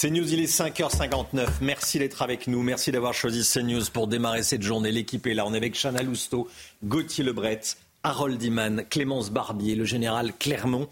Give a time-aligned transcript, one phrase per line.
[0.00, 1.48] CNews, il est 5h59.
[1.60, 2.62] Merci d'être avec nous.
[2.62, 4.92] Merci d'avoir choisi CNews pour démarrer cette journée.
[4.92, 5.44] L'équipe est là.
[5.44, 6.48] On est avec Chana Lousteau,
[6.84, 7.62] Gauthier Lebret,
[8.04, 10.88] Harold Iman, Clémence Barbier, le général Clermont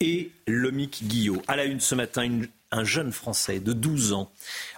[0.00, 1.40] et Lomic Guillot.
[1.48, 4.30] À la une ce matin, un jeune Français de 12 ans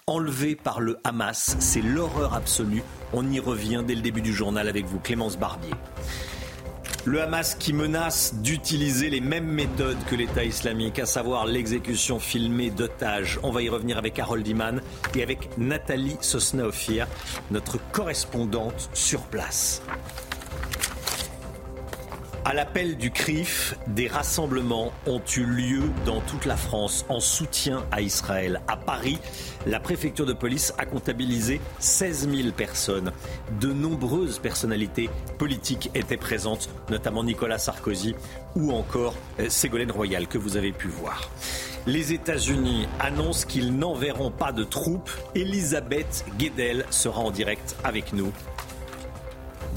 [0.07, 1.57] enlevé par le Hamas.
[1.59, 2.85] C'est l'horreur absolue.
[3.13, 5.75] On y revient dès le début du journal avec vous, Clémence Barbier.
[7.07, 12.71] Le Hamas qui menace d'utiliser les mêmes méthodes que l'État islamique, à savoir l'exécution filmée
[12.71, 13.39] d'otages.
[13.43, 14.81] On va y revenir avec Harold Iman
[15.15, 17.07] et avec Nathalie Sosnaofir,
[17.51, 19.83] notre correspondante sur place.
[22.47, 27.87] À l'appel du CRIF, des rassemblements ont eu lieu dans toute la France en soutien
[27.91, 28.61] à Israël.
[28.69, 29.19] À Paris,
[29.67, 33.13] la préfecture de police a comptabilisé 16 000 personnes.
[33.61, 38.15] De nombreuses personnalités politiques étaient présentes, notamment Nicolas Sarkozy
[38.57, 41.31] ou encore euh, Ségolène Royal que vous avez pu voir.
[41.87, 45.11] Les États-Unis annoncent qu'ils n'enverront pas de troupes.
[45.35, 48.33] Elisabeth Guedel sera en direct avec nous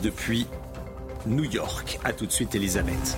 [0.01, 0.47] depuis
[1.25, 1.99] New York.
[2.03, 3.17] A tout de suite, Elisabeth.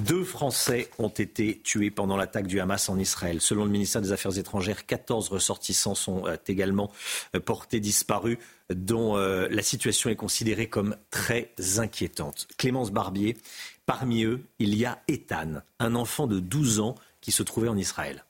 [0.00, 3.40] Deux Français ont été tués pendant l'attaque du Hamas en Israël.
[3.40, 6.90] Selon le ministère des Affaires étrangères, 14 ressortissants sont euh, également
[7.34, 8.38] euh, portés disparus,
[8.74, 12.48] dont euh, la situation est considérée comme très inquiétante.
[12.58, 13.36] Clémence Barbier,
[13.86, 17.76] parmi eux, il y a Ethan, un enfant de 12 ans qui se trouvait en
[17.76, 18.24] Israël.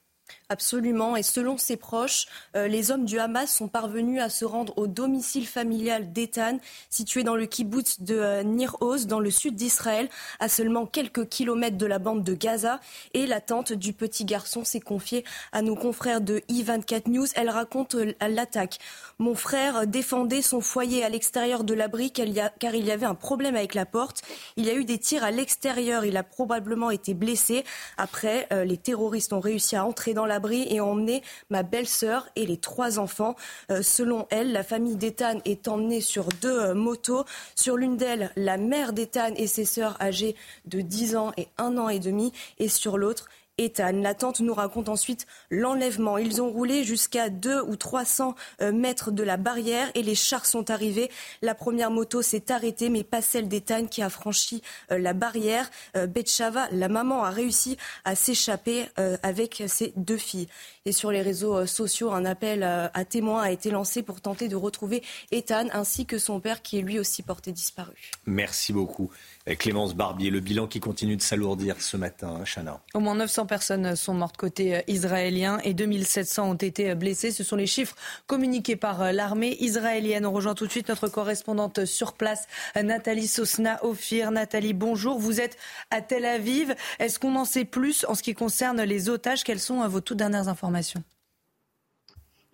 [0.51, 1.17] Absolument.
[1.17, 4.87] Et selon ses proches, euh, les hommes du Hamas sont parvenus à se rendre au
[4.87, 6.59] domicile familial d'Ethan,
[6.91, 10.11] situé dans le kibbutz de euh, Nir Oz, dans le sud d'Israël,
[10.41, 12.79] à seulement quelques kilomètres de la bande de Gaza.
[13.15, 17.27] Et la tante du petit garçon s'est confiée à nos confrères de I24 News.
[17.37, 18.79] Elle raconte euh, l'attaque.
[19.19, 22.27] Mon frère défendait son foyer à l'extérieur de l'abri car
[22.75, 24.23] il y avait un problème avec la porte.
[24.57, 26.05] Il y a eu des tirs à l'extérieur.
[26.05, 27.65] Il a probablement été blessé.
[27.97, 32.47] Après, les terroristes ont réussi à entrer dans l'abri et ont emmené ma belle-sœur et
[32.47, 33.37] les trois enfants.
[33.71, 37.25] Euh, selon elle, la famille d'Ethan est emmenée sur deux euh, motos.
[37.55, 40.37] Sur l'une d'elles, la mère d'Ethan et ses sœurs âgées
[40.67, 42.33] de 10 ans et 1 an et demi.
[42.59, 43.29] Et sur l'autre,
[43.59, 43.93] Ethan.
[44.03, 46.19] La tante nous raconte ensuite l'enlèvement.
[46.19, 50.47] Ils ont roulé jusqu'à 2 ou 300 euh, mètres de la barrière et les chars
[50.47, 51.11] sont arrivés.
[51.43, 55.71] La première moto s'est arrêtée, mais pas celle d'Ethan qui a franchi euh, la barrière.
[55.97, 58.87] Euh, Betchava, la maman, a réussi à s'échapper
[59.23, 60.49] avec ses deux filles.
[60.85, 64.57] Et sur les réseaux sociaux, un appel à témoins a été lancé pour tenter de
[64.57, 67.95] retrouver Ethan ainsi que son père qui est lui aussi porté disparu.
[68.27, 69.11] Merci beaucoup.
[69.59, 72.81] Clémence Barbier, le bilan qui continue de s'alourdir ce matin, hein, Chana.
[72.95, 77.31] Au moins 900 personnes sont mortes côté euh, israélien et 2700 ont été euh, blessées.
[77.31, 77.95] Ce sont les chiffres
[78.27, 80.25] communiqués par euh, l'armée israélienne.
[80.25, 84.31] On rejoint tout de suite notre correspondante sur place, Nathalie Sosna Ophir.
[84.31, 85.19] Nathalie, bonjour.
[85.19, 85.59] Vous êtes
[85.91, 86.75] à Tel Aviv.
[86.99, 89.45] Est-ce qu'on en sait plus en ce qui concerne les otages?
[89.45, 91.03] Quelles sont vos toutes dernières informations?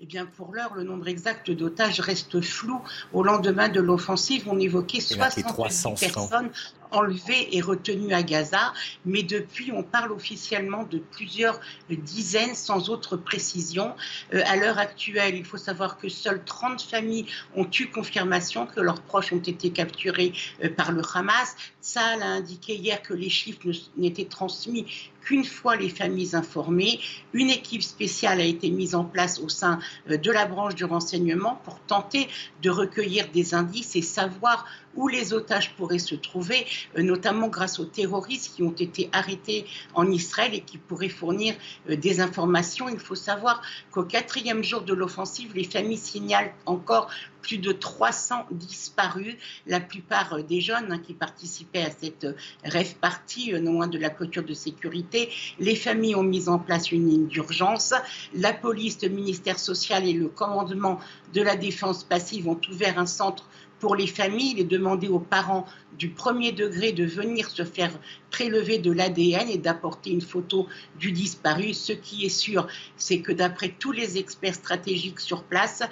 [0.03, 2.81] Eh bien, pour l'heure, le nombre exact d'otages reste flou.
[3.13, 6.51] Au lendemain de l'offensive, on évoquait 60 personnes
[6.91, 8.73] enlevés et retenus à Gaza,
[9.05, 13.95] mais depuis, on parle officiellement de plusieurs dizaines sans autre précision.
[14.33, 18.81] Euh, à l'heure actuelle, il faut savoir que seules 30 familles ont eu confirmation que
[18.81, 20.33] leurs proches ont été capturés
[20.65, 21.55] euh, par le Hamas.
[21.83, 23.69] Saal a indiqué hier que les chiffres
[23.99, 26.99] n'étaient transmis qu'une fois les familles informées.
[27.33, 29.79] Une équipe spéciale a été mise en place au sein
[30.11, 32.27] euh, de la branche du renseignement pour tenter
[32.63, 36.67] de recueillir des indices et savoir où les otages pourraient se trouver,
[36.99, 41.55] euh, notamment grâce aux terroristes qui ont été arrêtés en Israël et qui pourraient fournir
[41.89, 42.89] euh, des informations.
[42.89, 43.63] Il faut savoir
[43.93, 47.09] qu'au quatrième jour de l'offensive, les familles signalent encore
[47.43, 52.27] plus de 300 disparus, la plupart euh, des jeunes hein, qui participaient à cette
[52.65, 55.31] rêve partie, non loin de la clôture de sécurité.
[55.59, 57.95] Les familles ont mis en place une ligne d'urgence.
[58.35, 60.99] La police, le ministère social et le commandement
[61.33, 63.45] de la défense passive ont ouvert un centre
[63.81, 65.67] Pour les familles, il est demandé aux parents
[65.99, 67.91] du premier degré de venir se faire
[68.31, 70.69] prélever de l'ADN et d'apporter une photo
[70.99, 71.73] du disparu.
[71.75, 75.83] Ce qui est sûr, c'est que d'après tous les experts stratégiques sur place,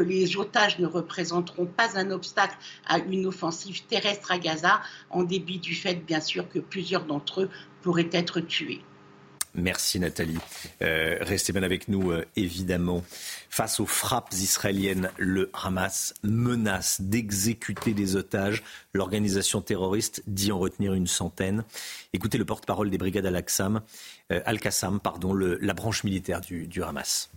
[0.00, 2.56] les otages ne représenteront pas un obstacle
[2.86, 4.80] à une offensive terrestre à Gaza,
[5.10, 7.50] en débit du fait, bien sûr, que plusieurs d'entre eux
[7.82, 8.80] pourraient être tués.
[9.54, 10.38] Merci Nathalie.
[10.82, 13.02] Euh, restez bien avec nous, euh, évidemment.
[13.50, 18.64] Face aux frappes israéliennes, le Hamas menace d'exécuter des otages.
[18.92, 21.64] L'organisation terroriste dit en retenir une centaine.
[22.12, 23.80] Écoutez le porte-parole des brigades Al-Qassam,
[24.32, 27.30] euh, Al-Qassam, pardon, le, la branche militaire du Hamas.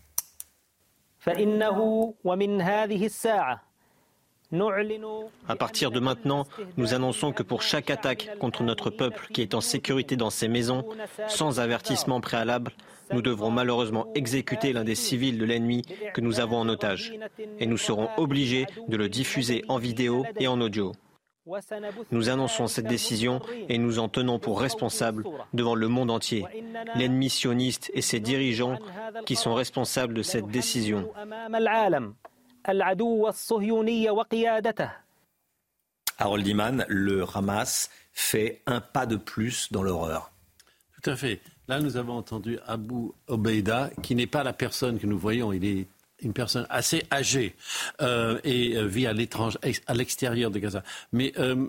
[5.48, 6.46] À partir de maintenant,
[6.78, 10.48] nous annonçons que pour chaque attaque contre notre peuple qui est en sécurité dans ses
[10.48, 10.86] maisons,
[11.28, 12.72] sans avertissement préalable,
[13.12, 15.84] nous devrons malheureusement exécuter l'un des civils de l'ennemi
[16.14, 17.14] que nous avons en otage.
[17.60, 20.94] Et nous serons obligés de le diffuser en vidéo et en audio.
[22.12, 25.24] Nous annonçons cette décision et nous en tenons pour responsables
[25.54, 26.46] devant le monde entier,
[26.96, 28.78] l'ennemi sioniste et ses dirigeants
[29.26, 31.10] qui sont responsables de cette décision.
[36.20, 40.32] Harold Iman, le Hamas fait un pas de plus dans l'horreur.
[41.02, 41.40] Tout à fait.
[41.68, 45.54] Là, nous avons entendu Abu Obeida, qui n'est pas la personne que nous voyons.
[45.54, 45.88] Il est
[46.22, 47.56] une personne assez âgée
[48.02, 50.84] euh, et euh, vit à l'étranger, à l'extérieur de Gaza.
[51.12, 51.68] Mais euh,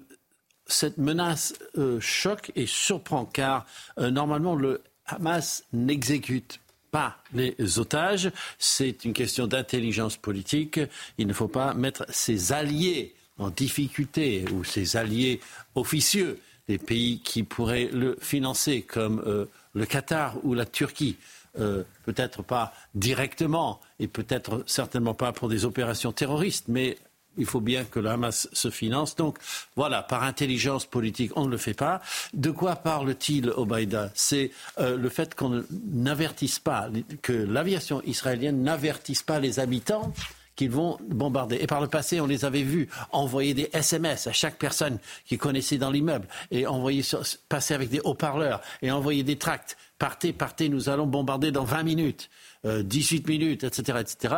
[0.67, 1.55] cette menace
[2.01, 3.65] choque et surprend car
[3.97, 6.61] normalement le Hamas n'exécute
[6.91, 8.31] pas les otages.
[8.59, 10.81] C'est une question d'intelligence politique.
[11.19, 15.41] Il ne faut pas mettre ses alliés en difficulté ou ses alliés
[15.75, 21.17] officieux, des pays qui pourraient le financer, comme euh, le Qatar ou la Turquie.
[21.59, 26.99] Euh, peut-être pas directement et peut-être certainement pas pour des opérations terroristes, mais
[27.39, 29.17] il faut bien que le Hamas se finance.
[29.17, 29.39] Donc
[29.77, 32.01] voilà, par intelligence politique, on ne le fait pas.
[32.35, 34.11] De quoi parle-t-il, Obaïda?
[34.15, 36.89] C'est euh, le fait qu'on n'avertisse pas,
[37.23, 40.13] que l'aviation israélienne n'avertisse pas les habitants
[40.59, 41.59] qu'ils vont bombarder.
[41.61, 45.39] Et par le passé, on les avait vus envoyer des SMS à chaque personne qui
[45.39, 47.05] connaissait dans l'immeuble et envoyer
[47.49, 49.77] passer avec des haut-parleurs et envoyer des tracts.
[50.01, 52.29] Partez, partez, nous allons bombarder dans 20 minutes.
[52.65, 54.35] 18 euh, minutes, etc., etc.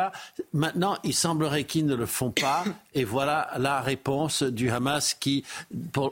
[0.53, 2.65] Maintenant, il semblerait qu'ils ne le font pas.
[2.95, 5.45] Et voilà la réponse du Hamas qui,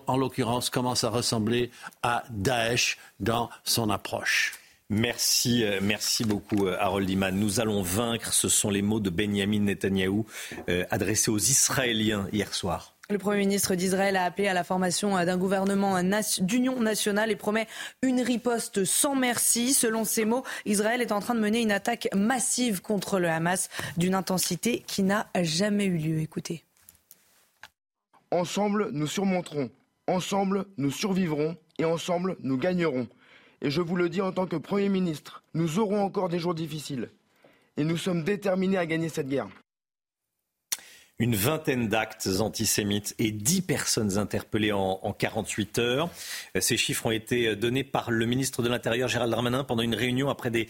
[0.07, 1.71] en l'occurrence, commence à ressembler
[2.03, 4.55] à Daesh dans son approche.
[4.91, 7.35] Merci, euh, merci beaucoup euh, Harold Iman.
[7.35, 10.25] Nous allons vaincre, ce sont les mots de Benjamin Netanyahou
[10.91, 12.98] adressés aux Israéliens hier soir.
[13.11, 15.99] Le Premier ministre d'Israël a appelé à la formation d'un gouvernement
[16.41, 17.67] d'union nationale et promet
[18.03, 19.73] une riposte sans merci.
[19.73, 23.71] Selon ses mots, Israël est en train de mener une attaque massive contre le Hamas
[23.97, 26.19] d'une intensité qui n'a jamais eu lieu.
[26.21, 26.65] Écoutez.
[28.31, 29.71] Ensemble, nous surmonterons.
[30.07, 31.57] Ensemble, nous survivrons.
[31.79, 33.09] Et ensemble, nous gagnerons.
[33.63, 36.55] Et je vous le dis en tant que Premier ministre, nous aurons encore des jours
[36.55, 37.09] difficiles.
[37.79, 39.49] Et nous sommes déterminés à gagner cette guerre
[41.19, 46.11] une vingtaine d'actes antisémites et dix personnes interpellées en, 48 heures.
[46.61, 50.29] Ces chiffres ont été donnés par le ministre de l'Intérieur Gérald Darmanin pendant une réunion
[50.29, 50.69] après des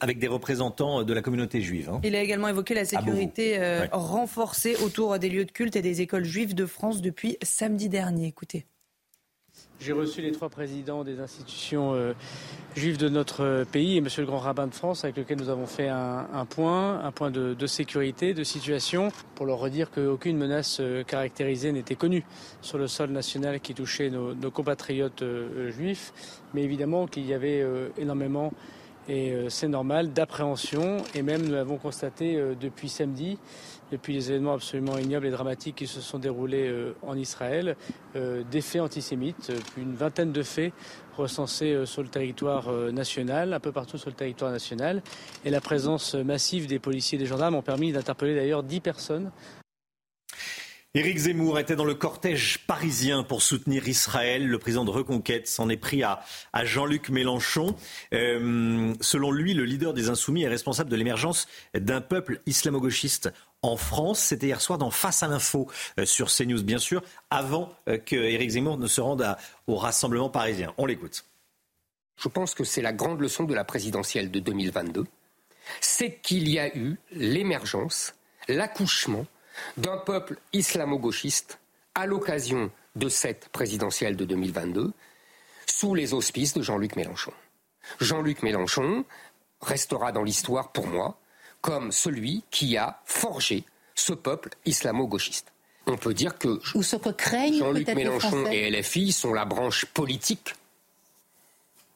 [0.00, 1.90] avec des représentants de la communauté juive.
[1.90, 2.00] Hein.
[2.02, 6.00] Il a également évoqué la sécurité euh, renforcée autour des lieux de culte et des
[6.00, 8.26] écoles juives de France depuis samedi dernier.
[8.26, 8.66] Écoutez.
[9.84, 12.12] J'ai reçu les trois présidents des institutions euh,
[12.76, 15.66] juives de notre pays et Monsieur le Grand Rabbin de France, avec lequel nous avons
[15.66, 21.02] fait un, point, un point de, sécurité, de situation, pour leur redire qu'aucune menace euh,
[21.02, 22.24] caractérisée n'était connue
[22.60, 26.12] sur le sol national qui touchait nos, compatriotes euh, juifs,
[26.54, 27.66] mais évidemment qu'il y avait
[27.98, 28.52] énormément
[29.08, 30.98] et c'est normal d'appréhension.
[31.16, 33.36] Et même nous l'avons constaté depuis samedi
[33.92, 37.76] depuis les événements absolument ignobles et dramatiques qui se sont déroulés euh, en Israël,
[38.16, 40.72] euh, des faits antisémites, euh, une vingtaine de faits
[41.16, 45.02] recensés sur le territoire national, un peu partout sur le territoire national.
[45.44, 49.30] Et la présence massive des policiers et des gendarmes ont permis d'interpeller d'ailleurs dix personnes
[50.94, 54.46] Éric Zemmour était dans le cortège parisien pour soutenir Israël.
[54.46, 56.20] Le président de Reconquête s'en est pris à,
[56.64, 57.74] Jean-Luc Mélenchon.
[58.10, 63.32] Selon lui, le leader des Insoumis est responsable de l'émergence d'un peuple islamo-gauchiste
[63.62, 64.20] en France.
[64.20, 68.16] C'était hier soir dans Face à l'info euh, sur CNews, bien sûr, avant euh, que
[68.16, 70.74] Éric Zemmour ne se rende au Rassemblement parisien.
[70.78, 71.24] On l'écoute.
[72.16, 75.06] Je pense que c'est la grande leçon de la présidentielle de 2022.
[75.80, 78.14] C'est qu'il y a eu l'émergence,
[78.48, 79.26] l'accouchement
[79.76, 81.58] d'un peuple islamo-gauchiste
[81.94, 84.92] à l'occasion de cette présidentielle de 2022
[85.66, 87.32] sous les auspices de Jean-Luc Mélenchon.
[88.00, 89.04] Jean-Luc Mélenchon
[89.60, 91.18] restera dans l'histoire pour moi
[91.62, 93.64] comme celui qui a forgé
[93.94, 95.52] ce peuple islamo-gauchiste.
[95.86, 99.86] on peut dire que ou ce que craignent Jean-Luc Mélenchon et LFI sont la branche
[99.86, 100.54] politique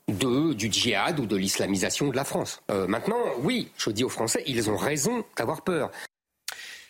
[0.08, 2.62] de, du djihad ou de l'islamisation de la France.
[2.70, 5.90] Euh, maintenant, oui, je dis aux Français, ils ont raison d'avoir peur.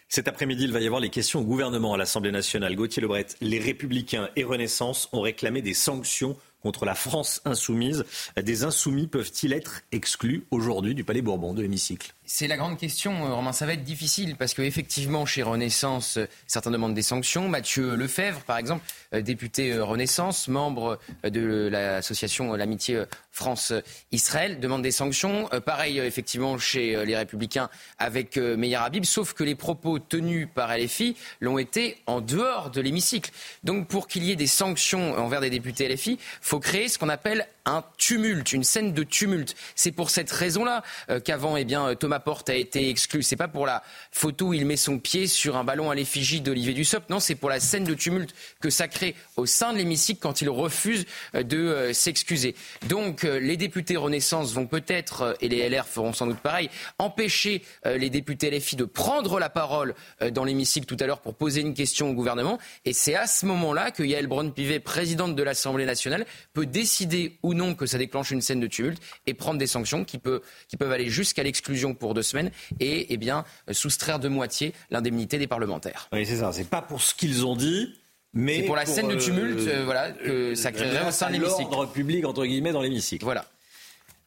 [0.08, 2.76] Cet après-midi, il va y avoir les questions au gouvernement à l'Assemblée nationale.
[2.76, 8.04] Gauthier Lebret, les Républicains et Renaissance ont réclamé des sanctions contre la France insoumise.
[8.40, 12.14] Des insoumis peuvent-ils être exclus aujourd'hui du Palais Bourbon, de l'hémicycle?
[12.26, 13.52] C'est la grande question, euh, Romain.
[13.52, 17.48] Ça va être difficile parce qu'effectivement, chez Renaissance, euh, certains demandent des sanctions.
[17.48, 25.48] Mathieu Lefebvre, par exemple, euh, député Renaissance, membre de l'association L'Amitié France-Israël, demande des sanctions.
[25.64, 27.68] Pareil, effectivement, chez les Républicains
[27.98, 32.80] avec Meir Habib, sauf que les propos tenus par LFI l'ont été en dehors de
[32.80, 33.30] l'hémicycle.
[33.62, 37.08] Donc, pour qu'il y ait des sanctions envers des députés LFI, faut créer ce qu'on
[37.08, 39.54] appelle un tumulte, une scène de tumulte.
[39.74, 40.82] C'est pour cette raison-là
[41.24, 43.22] qu'avant, eh bien, Thomas Porte a été exclu.
[43.22, 46.40] C'est pas pour la photo où il met son pied sur un ballon à l'effigie
[46.40, 47.10] d'Olivier Dussopt.
[47.10, 50.40] Non, c'est pour la scène de tumulte que ça crée au sein de l'hémicycle quand
[50.40, 52.54] il refuse euh, de euh, s'excuser.
[52.88, 57.62] Donc, euh, les députés Renaissance vont peut-être, et les LR feront sans doute pareil, empêcher
[57.84, 59.94] les députés LFI de prendre la parole
[60.32, 62.58] dans l'hémicycle tout à l'heure pour poser une question au gouvernement.
[62.84, 67.54] Et c'est à ce moment-là que Yael Braun-Pivet, présidente de l'Assemblée nationale, peut décider ou
[67.56, 70.20] non que ça déclenche une scène de tumulte et prendre des sanctions qui,
[70.68, 75.38] qui peuvent aller jusqu'à l'exclusion pour deux semaines et eh bien, soustraire de moitié l'indemnité
[75.38, 76.08] des parlementaires.
[76.12, 76.52] Oui, c'est ça.
[76.52, 77.94] C'est pas pour ce qu'ils ont dit.
[78.34, 81.32] Mais c'est pour la scène de tumulte, euh, voilà, que ça créerait au sein de
[81.32, 81.70] l'hémicycle.
[81.70, 83.24] L'ordre public, entre guillemets, dans l'hémicycle.
[83.24, 83.46] Voilà.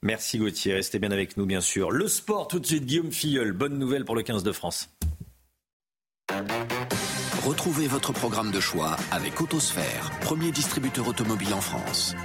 [0.01, 1.91] Merci Gauthier, restez bien avec nous bien sûr.
[1.91, 4.89] Le sport tout de suite, Guillaume Filleul, bonne nouvelle pour le 15 de France.
[7.45, 12.15] Retrouvez votre programme de choix avec Autosphère, premier distributeur automobile en France.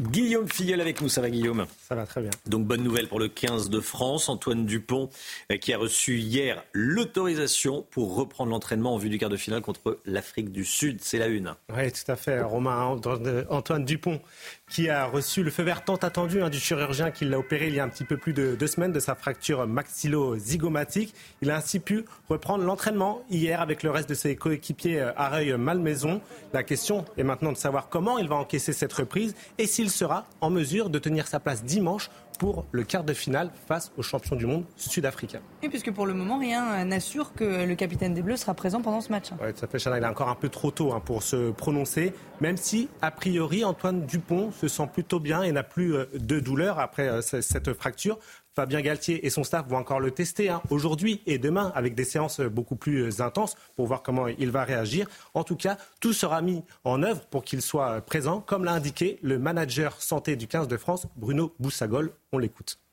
[0.00, 1.66] Guillaume Filleul avec nous, ça va Guillaume?
[1.88, 2.30] Ça va très bien.
[2.46, 5.08] Donc bonne nouvelle pour le 15 de France, Antoine Dupont
[5.52, 9.62] euh, qui a reçu hier l'autorisation pour reprendre l'entraînement en vue du quart de finale
[9.62, 11.54] contre l'Afrique du Sud, c'est la une.
[11.72, 12.98] Oui tout à fait Romain,
[13.50, 14.20] Antoine Dupont
[14.70, 17.74] qui a reçu le feu vert tant attendu hein, du chirurgien qui l'a opéré il
[17.74, 21.14] y a un petit peu plus de deux semaines de sa fracture maxillo-zygomatique.
[21.42, 25.12] Il a ainsi pu reprendre l'entraînement hier avec le reste de ses coéquipiers à euh,
[25.16, 26.20] Areuil-Malmaison.
[26.52, 30.26] La question est maintenant de savoir comment il va encaisser cette reprise et s'il sera
[30.40, 34.36] en mesure de tenir sa place dimanche pour le quart de finale face aux champions
[34.36, 35.40] du monde sud-africains.
[35.62, 39.00] Oui, puisque pour le moment, rien n'assure que le capitaine des Bleus sera présent pendant
[39.00, 39.30] ce match.
[39.40, 42.12] Oui, ça fait, Chana, il est encore un peu trop tôt hein, pour se prononcer,
[42.40, 46.40] même si, a priori, Antoine Dupont se sent plutôt bien et n'a plus euh, de
[46.40, 48.18] douleur après euh, cette fracture.
[48.54, 52.04] Fabien Galtier et son staff vont encore le tester hein, aujourd'hui et demain avec des
[52.04, 55.08] séances beaucoup plus intenses pour voir comment il va réagir.
[55.34, 59.18] En tout cas, tout sera mis en œuvre pour qu'il soit présent, comme l'a indiqué
[59.22, 62.12] le manager santé du 15 de France, Bruno Boussagol.
[62.32, 62.83] On l'écoute.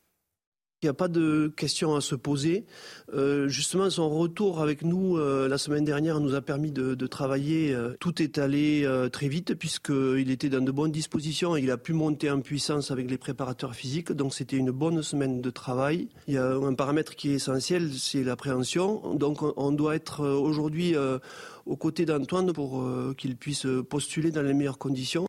[0.84, 2.66] Il n'y a pas de questions à se poser.
[3.14, 7.72] Euh, justement, son retour avec nous euh, la semaine dernière nous a permis de, travailler.
[7.72, 11.78] Euh, tout est allé très vite puisqu'il était dans de bonnes dispositions et il a
[11.78, 14.12] pu monter en puissance avec les préparateurs physiques.
[14.12, 16.08] Donc c'était une bonne semaine de travail.
[16.28, 19.14] Il y a un paramètre qui est essentiel, c'est l'appréhension.
[19.14, 20.96] Donc on doit être aujourd'hui
[21.68, 22.84] aux côtés d'Antoine pour
[23.18, 25.28] qu'il puisse postuler dans les meilleures conditions.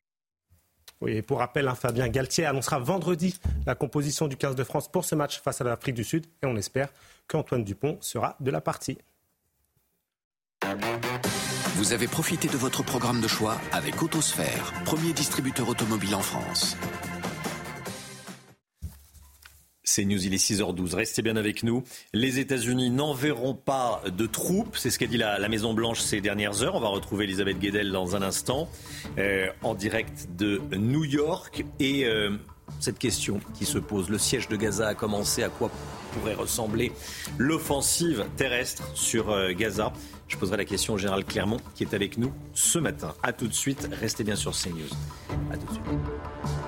[1.07, 5.05] Et pour rappel, hein, Fabien Galtier annoncera vendredi la composition du 15 de France pour
[5.05, 6.89] ce match face à l'Afrique du Sud et on espère
[7.29, 8.99] qu'Antoine Dupont sera de la partie.
[11.77, 16.77] Vous avez profité de votre programme de choix avec Autosphère, premier distributeur automobile en France.
[19.95, 20.95] C'est News, il est 6h12.
[20.95, 21.83] Restez bien avec nous.
[22.15, 24.75] Les États-Unis n'enverront pas de troupes.
[24.79, 26.77] C'est ce qu'a dit la, Maison-Blanche ces dernières heures.
[26.77, 28.71] On va retrouver Elisabeth Guedel dans un instant,
[29.19, 31.67] euh, en direct de New York.
[31.79, 32.31] Et euh,
[32.81, 35.43] cette question qui se pose le siège de Gaza a commencé.
[35.43, 35.71] À quoi
[36.15, 36.93] pourrait ressembler
[37.37, 39.93] l'offensive terrestre sur euh, Gaza?
[40.27, 43.13] Je poserai la question au général Clermont qui est avec nous ce matin.
[43.23, 43.91] A tout de suite.
[43.93, 44.89] Restez bien sur CNews.
[45.53, 46.62] A tout de suite.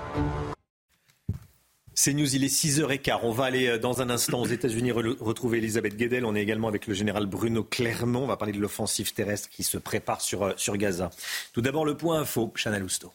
[1.97, 3.21] C'est News, il est 6h15.
[3.23, 6.25] On va aller euh, dans un instant aux États-Unis retrouver Elisabeth Guedel.
[6.25, 8.25] On est également avec le général Bruno Clermont.
[8.25, 11.11] On va parler de l'offensive terrestre qui se prépare sur, euh, sur Gaza.
[11.53, 13.13] Tout d'abord, le point info, Chana Lousteau.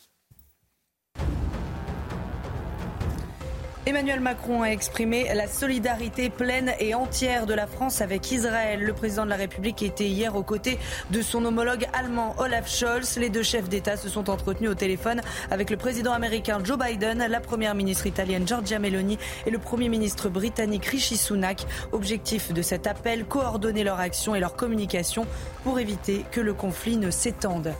[3.85, 8.81] Emmanuel Macron a exprimé la solidarité pleine et entière de la France avec Israël.
[8.81, 10.77] Le président de la République était hier aux côtés
[11.11, 13.17] de son homologue allemand Olaf Scholz.
[13.17, 17.25] Les deux chefs d'État se sont entretenus au téléphone avec le président américain Joe Biden,
[17.27, 21.65] la première ministre italienne Giorgia Meloni et le premier ministre britannique Rishi Sunak.
[21.93, 25.25] Objectif de cet appel, coordonner leur action et leur communication
[25.63, 27.73] pour éviter que le conflit ne s'étende.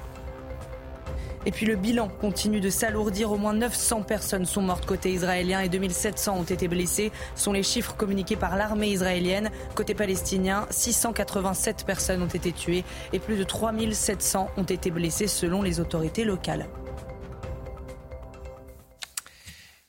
[1.50, 3.32] Et puis le bilan continue de s'alourdir.
[3.32, 7.12] Au moins 900 personnes sont mortes côté israélien et 2700 ont été blessées.
[7.34, 9.50] Sont les chiffres communiqués par l'armée israélienne.
[9.74, 15.64] Côté palestinien, 687 personnes ont été tuées et plus de 3700 ont été blessées selon
[15.64, 16.68] les autorités locales.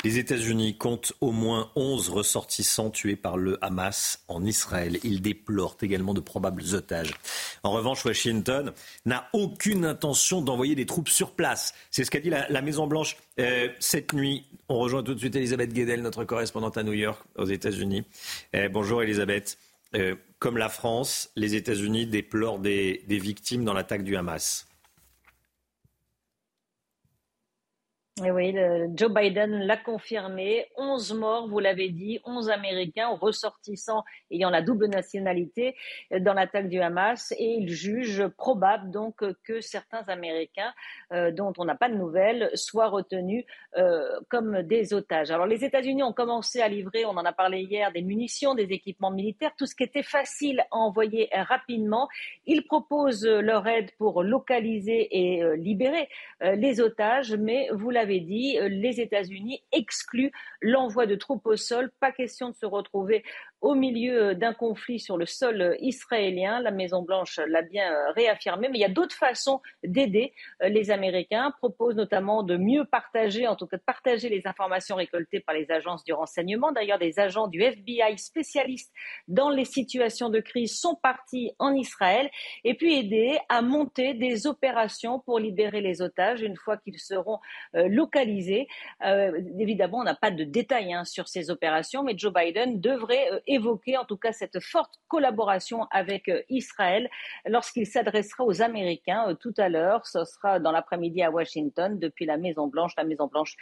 [0.02, 4.98] Les États-Unis comptent au moins 11 ressortissants tués par le Hamas en Israël.
[5.04, 7.12] Ils déplorent également de probables otages.
[7.62, 8.72] En revanche, Washington
[9.04, 11.74] n'a aucune intention d'envoyer des troupes sur place.
[11.90, 14.46] C'est ce qu'a dit la, Maison-Blanche euh, cette nuit.
[14.70, 18.04] On rejoint tout de suite Elisabeth Guedel, notre correspondante à New York, aux États-Unis.
[18.56, 19.58] Euh, bonjour Elisabeth.
[19.94, 24.69] Euh, comme la France, les États-Unis déplorent des victimes dans l'attaque du Hamas.
[28.18, 28.54] Oui,
[28.94, 30.66] Joe Biden l'a confirmé.
[30.76, 35.74] 11 morts, vous l'avez dit, 11 Américains ressortissants ayant la double nationalité
[36.20, 37.32] dans l'attaque du Hamas.
[37.38, 40.74] Et il juge probable donc que certains Américains,
[41.12, 43.44] euh, dont on n'a pas de nouvelles, soient retenus
[44.28, 45.30] comme des otages.
[45.30, 48.72] Alors les États-Unis ont commencé à livrer, on en a parlé hier, des munitions, des
[48.72, 52.08] équipements militaires, tout ce qui était facile à envoyer rapidement.
[52.46, 56.08] Ils proposent leur aide pour localiser et euh, libérer
[56.40, 61.90] les otages, mais vous l'avez dit, euh, les États-Unis excluent l'envoi de troupes au sol.
[62.00, 63.24] Pas question de se retrouver
[63.60, 66.60] au milieu d'un conflit sur le sol israélien.
[66.60, 70.32] La Maison-Blanche l'a bien euh, réaffirmé, mais il y a d'autres façons d'aider.
[70.62, 74.96] Euh, les Américains proposent notamment de mieux partager, en tout cas de partager les informations
[74.96, 76.72] récoltées par les agences du renseignement.
[76.72, 78.92] D'ailleurs, des agents du FBI spécialistes
[79.28, 82.30] dans les situations de crise sont partis en Israël
[82.64, 87.38] et puis aider à monter des opérations pour libérer les otages une fois qu'ils seront
[87.74, 88.68] euh, localisés.
[89.58, 93.96] évidemment, on n'a pas de détails hein, sur ces opérations, mais Joe Biden devrait évoquer
[93.96, 97.10] en tout cas cette forte collaboration avec euh, Israël
[97.46, 100.06] lorsqu'il s'adressera aux Américains euh, tout à l'heure.
[100.06, 103.56] Ce sera dans l'après-midi à Washington depuis la Maison Blanche, la Maison Blanche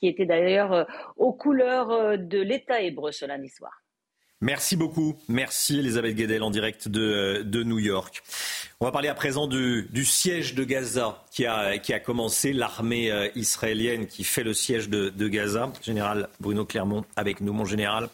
[0.00, 0.84] qui était d'ailleurs euh,
[1.16, 3.83] aux couleurs de l'État hébreu ce lundi soir.
[4.44, 5.16] Merci beaucoup.
[5.26, 8.22] Merci Elisabeth Guedel en direct de, de, New York.
[8.78, 12.52] On va parler à présent du, siège de Gaza qui a, commencé.
[12.52, 17.64] L'armée euh, israélienne qui fait le siège de, Gaza, général Bruno Clermont avec nous, mon
[17.64, 18.10] général,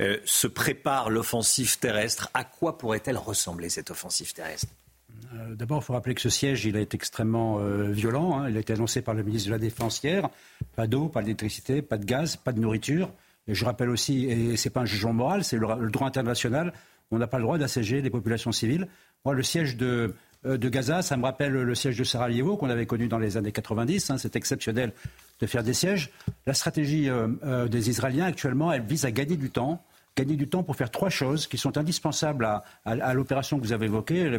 [0.00, 2.30] euh, se prépare l'offensive terrestre.
[2.32, 4.68] À quoi pourrait-elle ressembler cette offensive terrestre?
[5.34, 7.58] Euh, D'abord, il faut rappeler que ce siège, il est extrêmement
[7.90, 8.38] violent.
[8.38, 8.48] Hein.
[8.48, 10.30] Il a été annoncé par le ministre de la Défense hier.
[10.76, 13.10] Pas d'eau, pas d'électricité, pas de gaz, pas de nourriture.
[13.46, 16.72] Et je rappelle aussi, et ce n'est pas un jugement moral, c'est le, droit international,
[17.10, 18.88] on n'a pas le droit d'assiéger les populations civiles.
[19.24, 20.14] Moi, le siège de,
[20.46, 23.36] euh, de Gaza, ça me rappelle le siège de Sarajevo qu'on avait connu dans les
[23.36, 24.10] années 90.
[24.10, 24.92] Hein, c'est exceptionnel
[25.40, 26.10] de faire des sièges.
[26.46, 29.84] La stratégie euh, euh, des Israéliens actuellement, elle vise à gagner du temps
[30.16, 32.48] gagner du temps pour faire trois choses qui sont indispensables
[32.84, 34.30] à, l'opération que vous avez évoquée,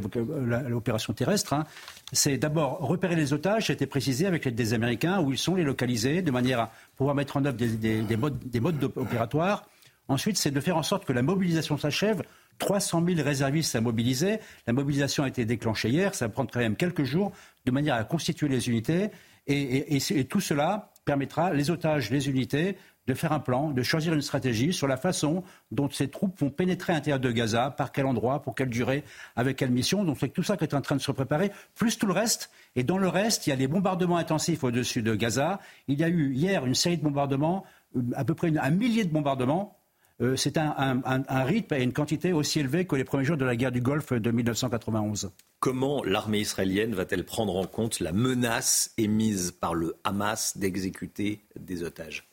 [0.70, 1.54] l'opération terrestre.
[1.54, 1.66] Hein.
[2.14, 5.64] C'est d'abord repérer les otages, c'était précisé avec l'aide des Américains, où ils sont, les
[5.64, 9.66] localiser, de manière à pouvoir mettre en œuvre des, modes, des modes opératoires.
[10.08, 12.22] Ensuite, c'est de faire en sorte que la mobilisation s'achève.
[12.60, 14.40] 300 000 réservistes à mobiliser.
[14.66, 17.34] La mobilisation a été déclenchée hier, ça prend quand même quelques jours,
[17.66, 19.10] de manière à constituer les unités.
[19.48, 24.22] et tout cela permettra, les otages, les unités, de faire un plan, de choisir une
[24.22, 28.06] stratégie sur la façon dont ces troupes vont pénétrer à l'intérieur de Gaza, par quel
[28.06, 29.04] endroit, pour quelle durée,
[29.36, 30.04] avec quelle mission.
[30.04, 32.50] Donc c'est tout ça qui est en train de se préparer, plus tout le reste.
[32.76, 35.60] Et dans le reste, il y a les bombardements intensifs au-dessus de Gaza.
[35.88, 37.64] Il y a eu hier une série de bombardements,
[37.96, 39.78] euh, à peu près un millier de bombardements.
[40.22, 43.44] Euh, c'est un, un, rythme et une quantité aussi élevée que les premiers jours de
[43.44, 45.32] la guerre du Golfe de 1991.
[45.60, 51.84] Comment l'armée israélienne va-t-elle prendre en compte la menace émise par le Hamas d'exécuter des
[51.84, 52.28] otages?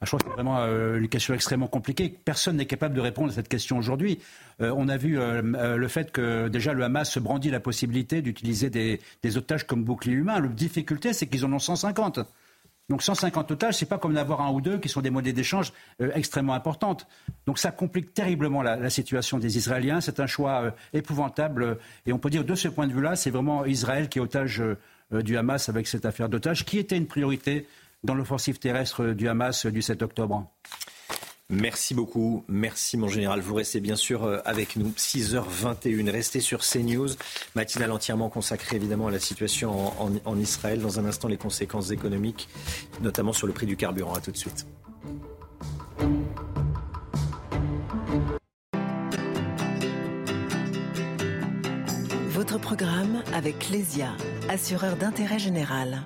[0.00, 2.08] Ah, je crois que c'est vraiment euh, une question extrêmement compliquée.
[2.08, 4.18] Personne n'est capable de répondre à cette question aujourd'hui.
[4.60, 5.42] Euh, on a vu euh,
[5.76, 10.14] le fait que déjà le Hamas se brandit la possibilité d'utiliser des, otages comme bouclier
[10.14, 10.40] humain.
[10.40, 12.20] La difficulté, c'est qu'ils en ont 150.
[12.90, 15.72] Donc 150 otages, c'est pas comme d'avoir un ou deux qui sont des monnaies d'échange
[16.00, 17.06] extrêmement importantes.
[17.46, 20.00] Donc ça complique terriblement la, la situation des Israéliens.
[20.00, 21.78] C'est un choix épouvantable.
[22.04, 24.62] Et on peut dire de ce point de vue-là, c'est vraiment Israël qui est otage
[25.12, 27.68] du Hamas avec cette affaire d'otages, qui était une priorité
[28.02, 30.50] dans l'offensive terrestre du Hamas du 7 octobre.
[31.50, 32.44] Merci beaucoup.
[32.46, 33.40] Merci, mon général.
[33.40, 34.90] Vous restez bien sûr euh, avec nous.
[34.90, 36.08] 6h21.
[36.08, 37.08] Restez sur CNews.
[37.56, 39.92] Matinale entièrement consacrée évidemment à la situation
[40.24, 40.80] en, Israël.
[40.80, 42.48] Dans un instant, les conséquences économiques,
[43.00, 44.14] notamment sur le prix du carburant.
[44.14, 44.64] À tout de suite.
[52.28, 54.12] Votre programme avec Lesia,
[54.48, 56.02] assureur d'intérêt général.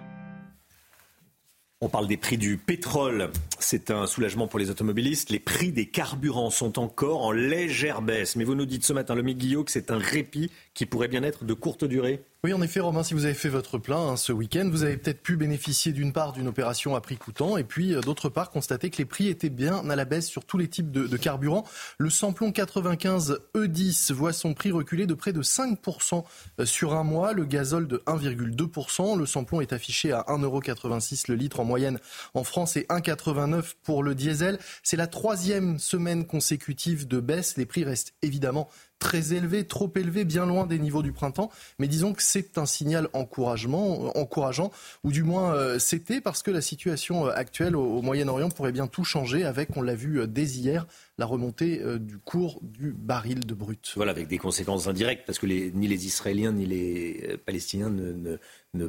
[1.80, 3.30] On parle des prix du pétrole.
[3.58, 5.30] C'est un soulagement pour les automobilistes.
[5.30, 8.36] Les prix des carburants sont encore en légère baisse.
[8.36, 11.22] Mais vous nous dites ce matin, le Guillot, que c'est un répit qui pourrait bien
[11.22, 14.16] être de courte durée Oui, en effet, Romain, si vous avez fait votre plein hein,
[14.16, 17.62] ce week-end, vous avez peut-être pu bénéficier d'une part d'une opération à prix coûtant et
[17.62, 20.58] puis euh, d'autre part constater que les prix étaient bien à la baisse sur tous
[20.58, 21.64] les types de, de carburant.
[21.98, 26.24] Le samplon 95 E10 voit son prix reculer de près de 5%
[26.58, 29.16] euh, sur un mois, le gazole de 1,2%.
[29.16, 32.00] Le samplon est affiché à 1,86€ le litre en moyenne
[32.34, 34.58] en France et 1,89€ pour le diesel.
[34.82, 37.56] C'est la troisième semaine consécutive de baisse.
[37.56, 41.50] Les prix restent évidemment très élevé, trop élevé, bien loin des niveaux du printemps.
[41.78, 46.50] Mais disons que c'est un signal encouragement, encourageant, ou du moins euh, c'était parce que
[46.50, 50.26] la situation euh, actuelle au, Moyen-Orient pourrait bien tout changer avec, on l'a vu euh,
[50.26, 50.86] dès hier,
[51.18, 53.92] la remontée du cours du baril de brut.
[53.94, 58.12] Voilà, avec des conséquences indirectes, parce que les, ni les Israéliens ni les Palestiniens ne,
[58.12, 58.38] ne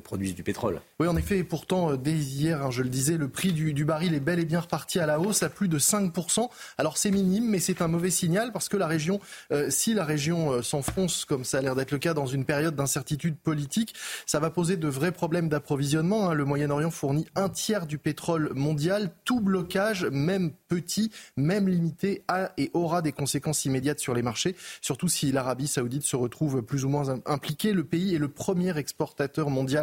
[0.02, 0.82] produisent du pétrole.
[1.00, 4.14] Oui, en effet, et pourtant, dès hier, hein, je le disais, le prix du, baril
[4.14, 6.50] est bel et bien reparti à la hausse à plus de 5%.
[6.78, 9.20] Alors c'est minime, mais c'est un mauvais signal parce que la région,
[9.70, 12.76] si la région euh, s'enfonce, comme ça a l'air d'être le cas, dans une période
[12.76, 13.94] d'incertitude politique,
[14.26, 16.30] ça va poser de vrais problèmes d'approvisionnement.
[16.30, 16.34] Hein.
[16.34, 19.12] Le Moyen-Orient fournit un tiers du pétrole mondial.
[19.24, 24.56] Tout blocage, même petit, même limité, a et aura des conséquences immédiates sur les marchés,
[24.82, 27.74] surtout si l'Arabie saoudite se retrouve plus ou moins impliquée.
[27.74, 29.75] Le pays est le premier exportateur mondial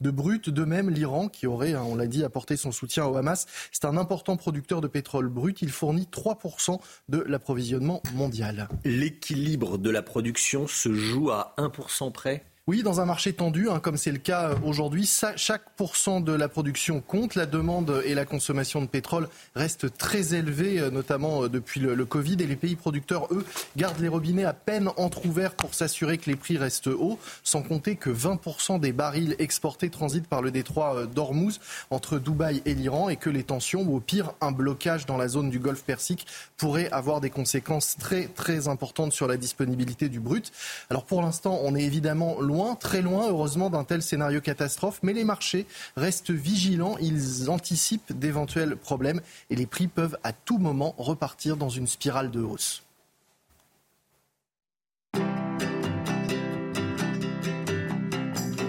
[0.00, 0.50] de brut.
[0.50, 3.84] De même, l'Iran, qui aurait, hein, on l'a dit, apporté son soutien au Hamas, c'est
[3.84, 5.62] un important producteur de pétrole brut.
[5.62, 8.68] Il fournit 3% de l'approvisionnement mondial.
[8.84, 12.44] L'équilibre de la production se joue à 1% près?
[12.66, 16.32] Oui, dans un marché tendu, hein, comme c'est le cas euh, aujourd'hui, chaque pourcent de
[16.32, 17.34] la production compte.
[17.34, 22.04] La demande et la consommation de pétrole restent très élevées, euh, notamment euh, depuis le,
[22.04, 22.36] Covid.
[22.40, 23.46] Et les pays producteurs, eux,
[23.76, 27.96] gardent les robinets à peine entrouverts pour s'assurer que les prix restent hauts, sans compter
[27.96, 33.16] que 20% des barils exportés transitent par le détroit d'Ormuz entre Dubaï et l'Iran et
[33.16, 36.26] que les tensions, ou au pire un blocage dans la zone du Golfe Persique,
[36.58, 40.52] pourraient avoir des conséquences très très importantes sur la disponibilité du brut.
[40.90, 45.00] Alors pour l'instant, on est évidemment loin très loin, heureusement, d'un tel scénario catastrophe.
[45.02, 46.96] Mais les marchés restent vigilants.
[47.00, 49.20] Ils anticipent d'éventuels problèmes
[49.50, 52.82] et les prix peuvent à tout moment repartir dans une spirale de hausse.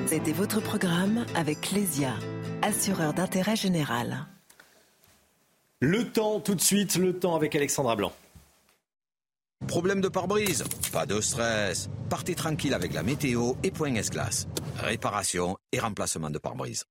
[0.08, 2.13] C'était votre programme avec Lesia,
[2.62, 4.27] assureur d'intérêt général.
[5.80, 8.12] Le temps, tout de suite, le temps avec Alexandra Blanc.
[9.67, 11.89] Problème de pare-brise Pas de stress.
[12.10, 14.47] Partez tranquille avec la météo et Point S-Glace.
[14.78, 16.86] Réparation et remplacement de pare-brise.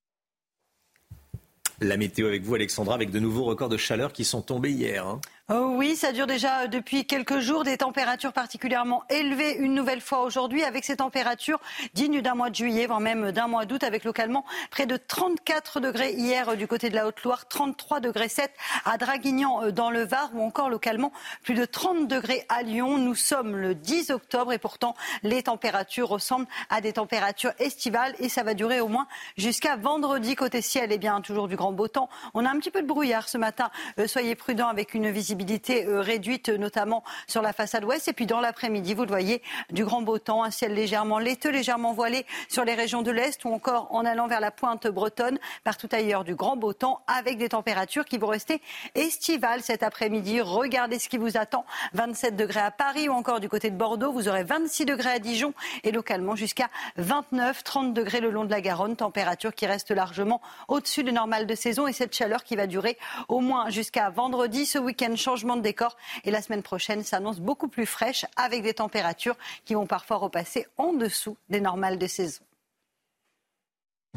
[1.81, 5.07] La météo avec vous, Alexandra, avec de nouveaux records de chaleur qui sont tombés hier.
[5.07, 5.21] Hein.
[5.53, 10.21] Oh oui, ça dure déjà depuis quelques jours, des températures particulièrement élevées une nouvelle fois
[10.21, 11.59] aujourd'hui, avec ces températures
[11.93, 15.81] dignes d'un mois de juillet, voire même d'un mois d'août, avec localement près de 34
[15.81, 18.53] degrés hier du côté de la Haute-Loire, 33 degrés 7
[18.85, 21.11] à Draguignan euh, dans le Var, ou encore localement
[21.43, 22.99] plus de 30 degrés à Lyon.
[22.99, 28.29] Nous sommes le 10 octobre et pourtant les températures ressemblent à des températures estivales et
[28.29, 30.93] ça va durer au moins jusqu'à vendredi côté ciel.
[30.93, 32.09] Et eh bien toujours du grand beau temps.
[32.35, 33.69] On a un petit peu de brouillard ce matin.
[33.99, 35.40] Euh, soyez prudents avec une visibilité
[35.71, 38.09] euh, réduite, notamment sur la façade ouest.
[38.09, 41.51] Et puis dans l'après-midi, vous le voyez, du grand beau temps, un ciel légèrement laiteux,
[41.51, 45.39] légèrement voilé sur les régions de l'Est ou encore en allant vers la pointe bretonne.
[45.65, 48.61] Partout ailleurs, du grand beau temps avec des températures qui vont rester
[48.95, 50.41] estivales cet après-midi.
[50.41, 51.65] Regardez ce qui vous attend.
[51.95, 54.13] 27 degrés à Paris ou encore du côté de Bordeaux.
[54.13, 58.51] Vous aurez 26 degrés à Dijon et localement jusqu'à 29, 30 degrés le long de
[58.51, 58.97] la Garonne.
[58.97, 62.99] Température qui reste largement au-dessus du normal de saison et cette chaleur qui va durer
[63.29, 64.67] au moins jusqu'à vendredi.
[64.67, 65.97] Ce week-end, changement de décor.
[66.25, 70.67] Et la semaine prochaine s'annonce beaucoup plus fraîche avec des températures qui vont parfois repasser
[70.77, 72.43] en dessous des normales de saison.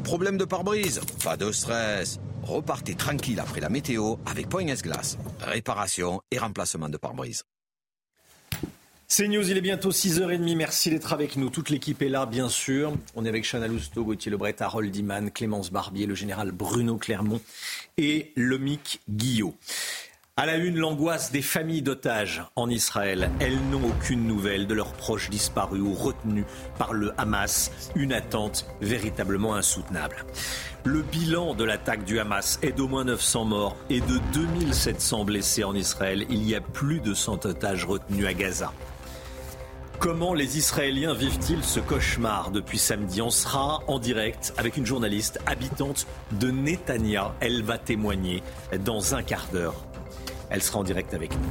[0.02, 2.18] Problème de pare-brise Pas de stress.
[2.42, 5.16] Repartez tranquille après la météo avec Point Glace.
[5.40, 7.44] Réparation et remplacement de pare-brise.
[9.06, 10.56] C'est News, il est bientôt 6h30.
[10.56, 11.48] Merci d'être avec nous.
[11.48, 12.92] Toute l'équipe est là, bien sûr.
[13.14, 17.40] On est avec Chana Lousteau, Gauthier Lebret, Harold Iman, Clémence Barbier, le général Bruno Clermont
[17.96, 19.54] et Lomic Guillot.
[20.36, 23.30] À la une, l'angoisse des familles d'otages en Israël.
[23.38, 26.44] Elles n'ont aucune nouvelle de leurs proches disparus ou retenus
[26.76, 27.70] par le Hamas.
[27.94, 30.24] Une attente véritablement insoutenable.
[30.82, 35.62] Le bilan de l'attaque du Hamas est d'au moins 900 morts et de 2700 blessés
[35.62, 36.26] en Israël.
[36.28, 38.72] Il y a plus de 100 otages retenus à Gaza.
[40.00, 43.22] Comment les Israéliens vivent-ils ce cauchemar depuis samedi?
[43.22, 47.32] On sera en direct avec une journaliste habitante de Netanya.
[47.38, 48.42] Elle va témoigner
[48.84, 49.93] dans un quart d'heure.
[50.54, 51.48] Elle sera en direct avec nous.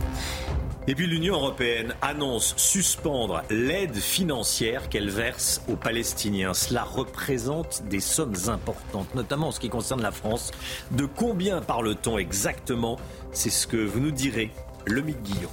[0.87, 6.53] Et puis l'Union européenne annonce suspendre l'aide financière qu'elle verse aux Palestiniens.
[6.53, 10.51] Cela représente des sommes importantes, notamment en ce qui concerne la France.
[10.91, 12.97] De combien parle-t-on exactement?
[13.33, 14.51] C'est ce que vous nous direz,
[14.85, 15.51] le Guillaume.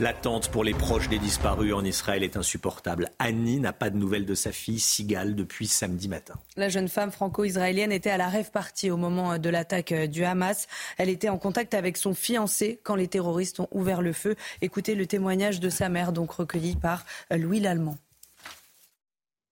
[0.00, 3.10] L'attente pour les proches des disparus en Israël est insupportable.
[3.20, 6.34] Annie n'a pas de nouvelles de sa fille Sigal depuis samedi matin.
[6.56, 10.66] La jeune femme franco-israélienne était à la rêve partie au moment de l'attaque du Hamas.
[10.98, 14.34] Elle était en contact avec son fiancé quand les terroristes ont ouvert le feu.
[14.62, 17.96] Écoutez le témoignage de sa mère, donc recueilli par Louis Lallemand.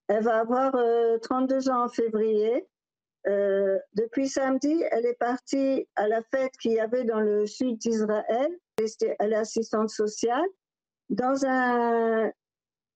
[0.09, 0.73] Elle va avoir
[1.21, 2.67] 32 euh, ans en février.
[3.27, 7.77] Euh, depuis samedi, elle est partie à la fête qu'il y avait dans le sud
[7.77, 8.51] d'Israël.
[8.77, 10.47] Elle est assistante sociale
[11.09, 12.31] dans un,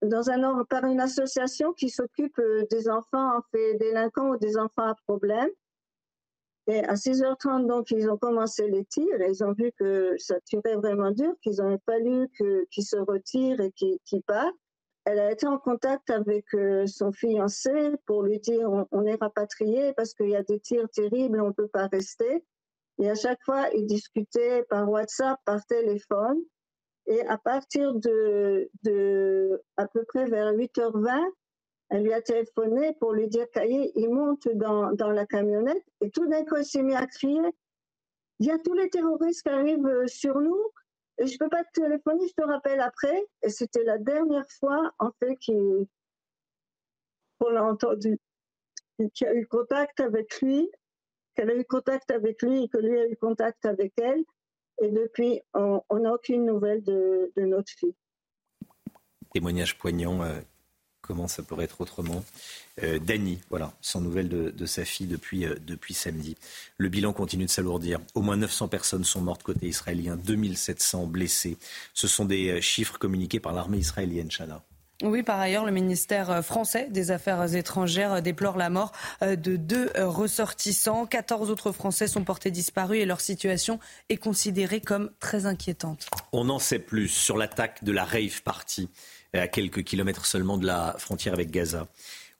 [0.01, 4.57] dans un, par une association qui s'occupe euh, des enfants en fait délinquants ou des
[4.57, 5.49] enfants à problème.
[6.69, 10.75] Et à 6h30, donc, ils ont commencé les tirs ils ont vu que ça tirait
[10.75, 12.27] vraiment dur, qu'ils ont fallu
[12.71, 14.55] qu'ils se retirent et qu'ils partent
[15.09, 17.71] elle a été en contact avec euh, son fiancé
[18.05, 21.53] pour lui dire on, est rapatrié parce qu'il y a des tirs terribles, on ne
[21.53, 22.43] peut pas rester.
[22.99, 26.41] Et à chaque fois, ils discutaient par WhatsApp, par téléphone.
[27.05, 28.69] Et à partir de,
[29.77, 31.23] à peu près vers 8h20,
[31.89, 35.85] elle lui a téléphoné pour lui dire Caillé, il monte dans, dans la camionnette.
[36.01, 37.39] Et tout d'un coup, il s'est mis à crier
[38.39, 40.71] il y a tous les terroristes qui arrivent sur nous,
[41.17, 43.25] et je peux pas te téléphoner, je te rappelle après.
[43.41, 45.35] Et c'était la dernière fois, en fait,
[47.39, 48.19] qu'on l'a entendu,
[49.13, 50.69] qu'il a eu contact avec lui,
[51.37, 54.23] qu'elle a eu contact avec lui et que lui a eu contact avec elle.
[54.81, 57.95] Et depuis, on n'a aucune nouvelle de, notre fille.
[59.33, 60.23] Témoignage poignant.
[60.23, 60.39] Euh,
[61.07, 62.23] comment ça pourrait être autrement.
[62.83, 66.35] Euh, Dany, voilà, sans nouvelles de, sa fille depuis, euh, depuis samedi.
[66.77, 67.99] Le bilan continue de s'alourdir.
[68.13, 71.57] Au moins 900 personnes sont mortes côté israélien, 2700 blessés.
[71.93, 74.61] Ce sont des euh, chiffres communiqués par l'armée israélienne, Chana.
[75.03, 81.05] Oui, par ailleurs, le ministère français des Affaires étrangères déplore la mort de deux ressortissants.
[81.05, 83.79] 14 autres Français sont portés disparus et leur situation
[84.09, 86.07] est considérée comme très inquiétante.
[86.31, 88.89] On en sait plus sur l'attaque de la rave party
[89.33, 91.87] à quelques kilomètres seulement de la frontière avec Gaza.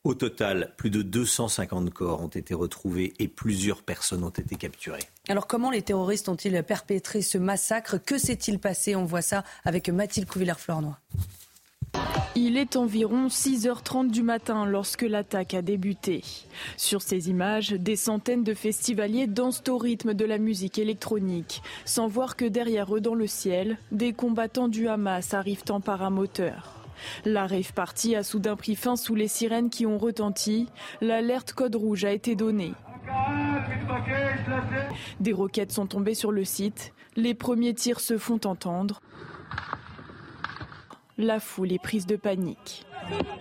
[0.03, 5.03] Au total, plus de 250 corps ont été retrouvés et plusieurs personnes ont été capturées.
[5.27, 7.97] Alors comment les terroristes ont-ils perpétré ce massacre?
[7.97, 8.95] Que s'est-il passé?
[8.95, 10.97] On voit ça avec Mathilde Couvillère-Flornois.
[12.35, 16.23] Il est environ 6h30 du matin lorsque l'attaque a débuté.
[16.77, 22.07] Sur ces images, des centaines de festivaliers dansent au rythme de la musique électronique, sans
[22.07, 26.77] voir que derrière eux dans le ciel, des combattants du Hamas arrivent en paramoteur.
[27.25, 30.67] La rave party a soudain pris fin sous les sirènes qui ont retenti.
[31.01, 32.73] L'alerte code rouge a été donnée.
[35.19, 36.93] Des roquettes sont tombées sur le site.
[37.15, 39.01] Les premiers tirs se font entendre.
[41.19, 42.85] La foule est prise de panique.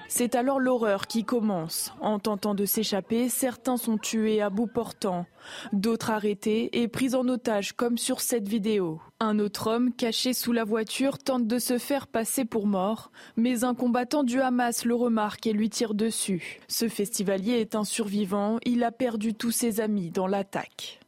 [0.09, 1.93] C'est alors l'horreur qui commence.
[2.01, 5.27] En tentant de s'échapper, certains sont tués à bout portant,
[5.73, 9.01] d'autres arrêtés et pris en otage comme sur cette vidéo.
[9.21, 13.65] Un autre homme, caché sous la voiture, tente de se faire passer pour mort, mais
[13.65, 16.61] un combattant du Hamas le remarque et lui tire dessus.
[16.69, 21.01] Ce festivalier est un survivant, il a perdu tous ses amis dans l'attaque.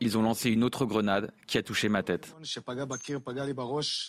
[0.00, 2.34] Ils ont lancé une autre grenade qui a touché ma tête.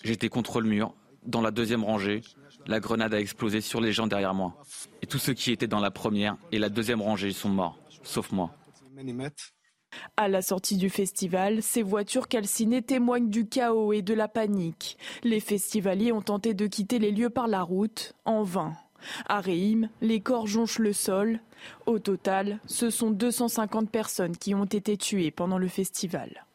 [0.03, 2.21] J'étais contre le mur, dans la deuxième rangée,
[2.67, 4.55] la grenade a explosé sur les gens derrière moi.
[5.01, 8.31] Et tous ceux qui étaient dans la première et la deuxième rangée sont morts, sauf
[8.31, 8.51] moi.
[10.17, 14.97] À la sortie du festival, ces voitures calcinées témoignent du chaos et de la panique.
[15.23, 18.73] Les festivaliers ont tenté de quitter les lieux par la route, en vain.
[19.27, 21.39] À Réhim, les corps jonchent le sol.
[21.85, 26.45] Au total, ce sont 250 personnes qui ont été tuées pendant le festival.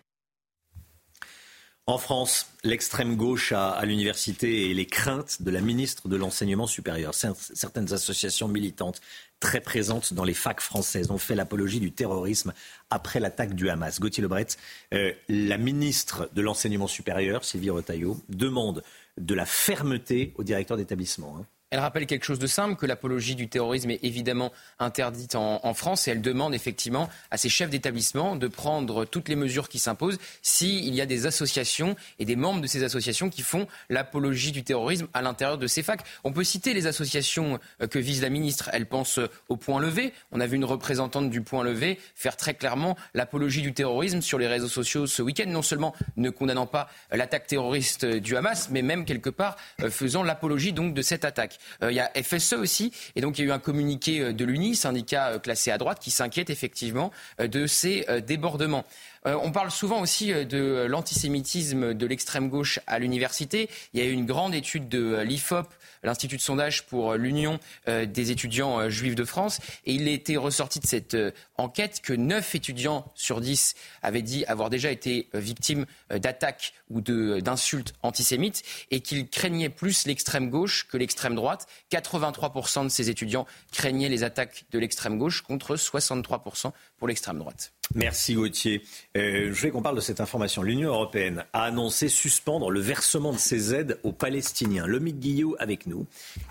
[1.87, 7.13] En France, l'extrême gauche à, l'université et les craintes de la ministre de l'Enseignement supérieur.
[7.15, 9.03] Certaines associations militantes
[9.39, 12.55] très présentes dans les facs françaises ont fait l'apologie du terrorisme
[12.89, 14.01] après l'attaque du Hamas.
[14.01, 14.47] Gauthier Lebret,
[14.95, 18.83] euh, la ministre de l'Enseignement supérieur, Sylvie Retailleau, demande
[19.19, 21.37] de la fermeté au directeur d'établissement.
[21.39, 21.45] Hein.
[21.71, 26.07] Elle rappelle quelque chose de simple, que l'apologie du terrorisme est évidemment interdite en, France
[26.07, 30.19] et elle demande effectivement à ses chefs d'établissement de prendre toutes les mesures qui s'imposent
[30.41, 34.63] s'il y a des associations et des membres de ces associations qui font l'apologie du
[34.63, 36.05] terrorisme à l'intérieur de ces facs.
[36.23, 38.71] On peut citer les associations euh, que vise la ministre.
[38.73, 40.13] Elle pense au point levé.
[40.31, 44.39] On a vu une représentante du point levé faire très clairement l'apologie du terrorisme sur
[44.39, 48.83] les réseaux sociaux ce week-end, non seulement ne condamnant pas l'attaque terroriste du Hamas, mais
[48.83, 51.59] même quelque part euh, faisant l'apologie donc de cette attaque.
[51.83, 54.33] Euh, il y a FSE aussi, et donc il y a eu un communiqué euh,
[54.33, 58.85] de l'UNI, syndicat euh, classé à droite, qui s'inquiète effectivement de ces débordements.
[59.25, 63.69] on parle souvent aussi de l'antisémitisme de l'extrême gauche à l'université.
[63.93, 65.67] Il y a eu une grande étude de l'IFOP
[66.03, 69.61] l'Institut de sondage pour l'Union des étudiants juifs de France.
[69.87, 71.17] Et il était ressorti de cette
[71.57, 77.95] enquête que 9 étudiants sur 10 avaient dit avoir déjà été victimes d'attaques ou d'insultes
[78.03, 81.67] antisémites et qu'ils craignaient plus l'extrême gauche que l'extrême droite.
[81.93, 87.73] 83% de ces étudiants craignaient les attaques de l'extrême gauche contre 63% pour l'extrême droite.
[87.95, 88.83] Merci Gauthier.
[89.15, 90.63] je voulais qu'on parle de cette information.
[90.63, 94.87] L'Union européenne a annoncé suspendre le versement de ses aides aux Palestiniens.
[94.87, 96.07] Lomique Guillot avec nous.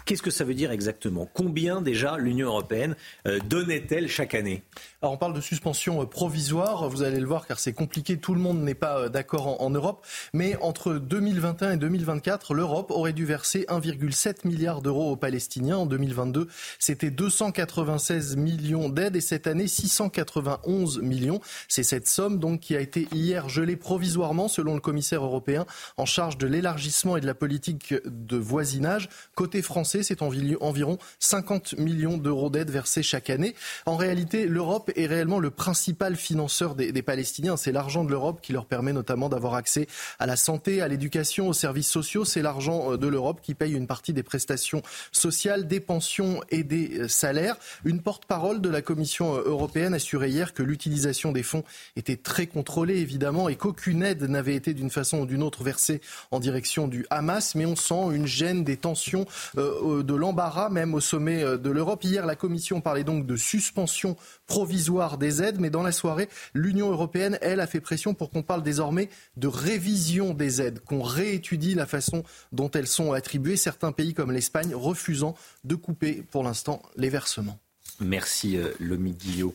[0.06, 1.28] Qu'est-ce que ça veut dire exactement?
[1.34, 2.96] Combien déjà l'Union européenne
[3.28, 4.64] euh, donnait-elle chaque année?
[5.04, 8.34] Alors on parle de suspension euh, provisoire, vous allez le voir car c'est compliqué, tout
[8.34, 13.12] le monde n'est pas euh, d'accord en, Europe, mais entre 2021 et 2024, l'Europe aurait
[13.12, 15.76] dû verser 1,7 milliard d'euros aux Palestiniens.
[15.76, 16.48] En 2022,
[16.80, 21.42] c'était 296 millions d'aides et cette année 691 millions.
[21.68, 25.66] C'est cette somme donc qui a été hier gelée provisoirement selon le commissaire européen
[25.98, 29.10] en charge de l'élargissement et de la politique de voisinage.
[29.36, 33.54] Côté français, c'est environ 50 millions d'euros d'aide versés chaque année.
[33.86, 37.58] En réalité, l'Europe est réellement le principal financeur des, Palestiniens.
[37.58, 39.88] C'est l'argent de l'Europe qui leur permet notamment d'avoir accès
[40.20, 42.26] à la santé, à l'éducation, aux services sociaux.
[42.26, 46.64] C'est l'argent euh, de l'Europe qui paye une partie des prestations sociales, des pensions et
[46.64, 47.58] des euh, salaires.
[47.84, 51.64] Une porte-parole de la Commission euh, européenne assurait hier que l'utilisation des fonds
[51.96, 56.02] était très contrôlée, évidemment, et qu'aucune aide n'avait été d'une façon ou d'une autre versée
[56.32, 57.56] en direction du Hamas.
[57.56, 59.26] Mais on sent une gêne des tensions
[59.58, 62.04] euh, de l'embarras même au sommet de l'Europe.
[62.04, 66.92] Hier, la Commission parlait donc de suspension provisoire des aides, mais dans la soirée, l'Union
[66.92, 71.76] européenne, elle, a fait pression pour qu'on parle désormais de révision des aides, qu'on réétudie
[71.76, 76.82] la façon dont elles sont attribuées, certains pays comme l'Espagne refusant de couper pour l'instant
[76.98, 77.60] les versements.
[78.00, 79.54] Merci, euh, Lomi Guillot.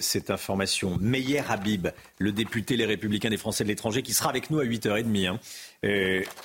[0.00, 0.98] cette information.
[1.00, 4.64] Meyer Habib, le député Les Républicains des Français de l'étranger, qui sera avec nous à
[4.66, 5.40] 8h30, hein,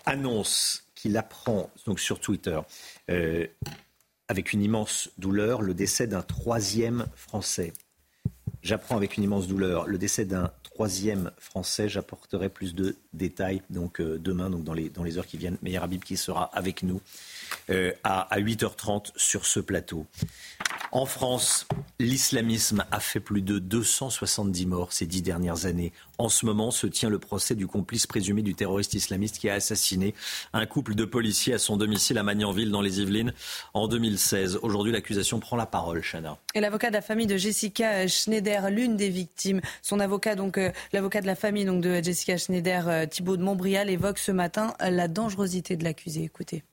[0.05, 2.59] annonce qu'il apprend donc sur Twitter
[3.09, 3.45] euh,
[4.27, 7.73] avec une immense douleur le décès d'un troisième Français.
[8.61, 11.89] J'apprends avec une immense douleur le décès d'un troisième Français.
[11.89, 15.57] J'apporterai plus de détails euh, demain, donc dans les, dans les heures qui viennent.
[15.61, 17.01] Meyer Habib qui sera avec nous
[17.69, 20.05] euh, à, à 8h30 sur ce plateau.
[20.91, 21.67] En France,
[21.99, 25.91] l'islamisme a fait plus de 270 morts ces dix dernières années.
[26.17, 29.55] En ce moment se tient le procès du complice présumé du terroriste islamiste qui a
[29.55, 30.15] assassiné
[30.53, 33.33] un couple de policiers à son domicile à Magnanville dans les Yvelines
[33.73, 34.59] en 2016.
[34.61, 36.37] Aujourd'hui, l'accusation prend la parole, Chana.
[36.55, 40.71] Et l'avocat de la famille de Jessica Schneider, l'une des victimes, son avocat, donc euh,
[40.93, 44.73] l'avocat de la famille donc de Jessica Schneider, euh, Thibault de Montbrial, évoque ce matin
[44.79, 46.23] la dangerosité de l'accusé.
[46.23, 46.63] Écoutez.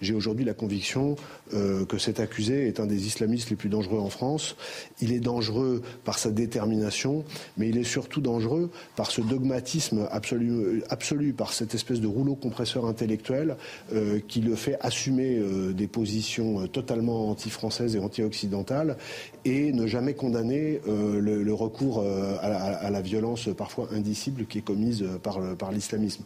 [0.00, 1.16] J'ai aujourd'hui la conviction
[1.54, 4.56] euh, que cet accusé est un des islamistes les plus dangereux en France.
[5.00, 7.24] Il est dangereux par sa détermination,
[7.56, 12.86] mais il est surtout dangereux par ce dogmatisme absolu, par cette espèce de rouleau compresseur
[12.86, 13.56] intellectuel
[13.92, 18.96] euh, qui le fait assumer euh, des positions totalement anti-françaises et anti-occidentales
[19.44, 22.04] et ne jamais condamner le, recours
[22.40, 26.24] à la, violence parfois indicible qui est commise par l'islamisme.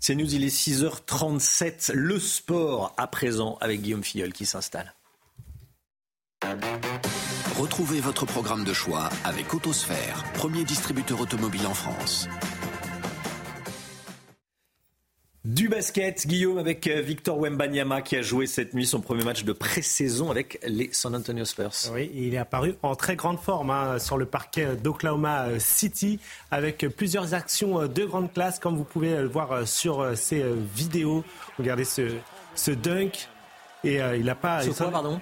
[0.00, 1.92] C'est nous, il est 6h37.
[1.92, 4.94] Le sport à présent avec Guillaume Filleul qui s'installe.
[7.58, 12.28] Retrouvez votre programme de choix avec Autosphère, premier distributeur automobile en France.
[15.48, 19.44] Du basket, Guillaume, avec euh, Victor Wembanyama qui a joué cette nuit son premier match
[19.44, 21.72] de pré-saison avec les San Antonio Spurs.
[21.90, 26.86] Oui, il est apparu en très grande forme hein, sur le parquet d'Oklahoma City avec
[26.94, 31.24] plusieurs actions euh, de grande classe, comme vous pouvez le voir sur ces vidéos.
[31.58, 32.10] Regardez ce,
[32.54, 33.26] ce dunk.
[33.84, 34.60] Et euh, il n'a pas.
[34.60, 35.18] Ce quoi, pardon?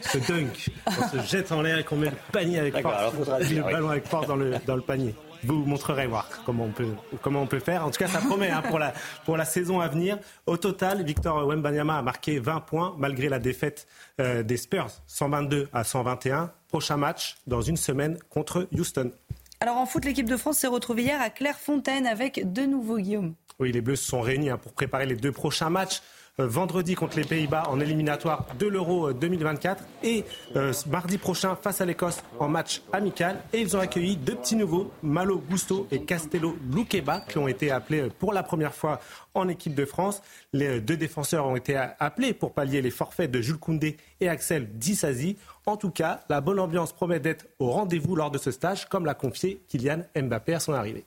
[0.00, 0.70] Ce dunk.
[0.86, 3.12] On se jette en l'air et qu'on met le panier avec force.
[3.50, 5.14] le ballon avec force dans le, dans le panier
[5.46, 6.88] vous montrerai voir comment on peut,
[7.22, 7.84] comment on peut faire.
[7.84, 8.92] En tout cas, ça promet hein, pour, la,
[9.24, 10.18] pour la saison à venir.
[10.46, 13.86] Au total, Victor Wembanyama a marqué 20 points malgré la défaite
[14.20, 16.52] euh, des Spurs, 122 à 121.
[16.68, 19.12] Prochain match dans une semaine contre Houston.
[19.60, 23.34] Alors en foot, l'équipe de France s'est retrouvée hier à Clairefontaine avec de nouveaux Guillaume.
[23.58, 26.02] Oui, les Bleus se sont réunis hein, pour préparer les deux prochains matchs.
[26.38, 31.56] Euh, vendredi contre les Pays-Bas en éliminatoire de l'Euro 2024 euh, et euh, mardi prochain
[31.56, 33.42] face à l'Écosse en match amical.
[33.54, 37.70] Et ils ont accueilli deux petits nouveaux, Malo Gusto et Castello Luqueba, qui ont été
[37.70, 39.00] appelés pour la première fois
[39.32, 40.20] en équipe de France.
[40.52, 44.68] Les deux défenseurs ont été appelés pour pallier les forfaits de Jules Koundé et Axel
[44.76, 45.38] Disasi.
[45.64, 49.06] En tout cas, la bonne ambiance promet d'être au rendez-vous lors de ce stage, comme
[49.06, 51.06] l'a confié Kylian Mbappé à son arrivée.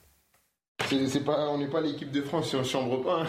[1.20, 3.20] pas, on n'est pas l'équipe de France si on ne chambre pas.
[3.22, 3.26] Hein.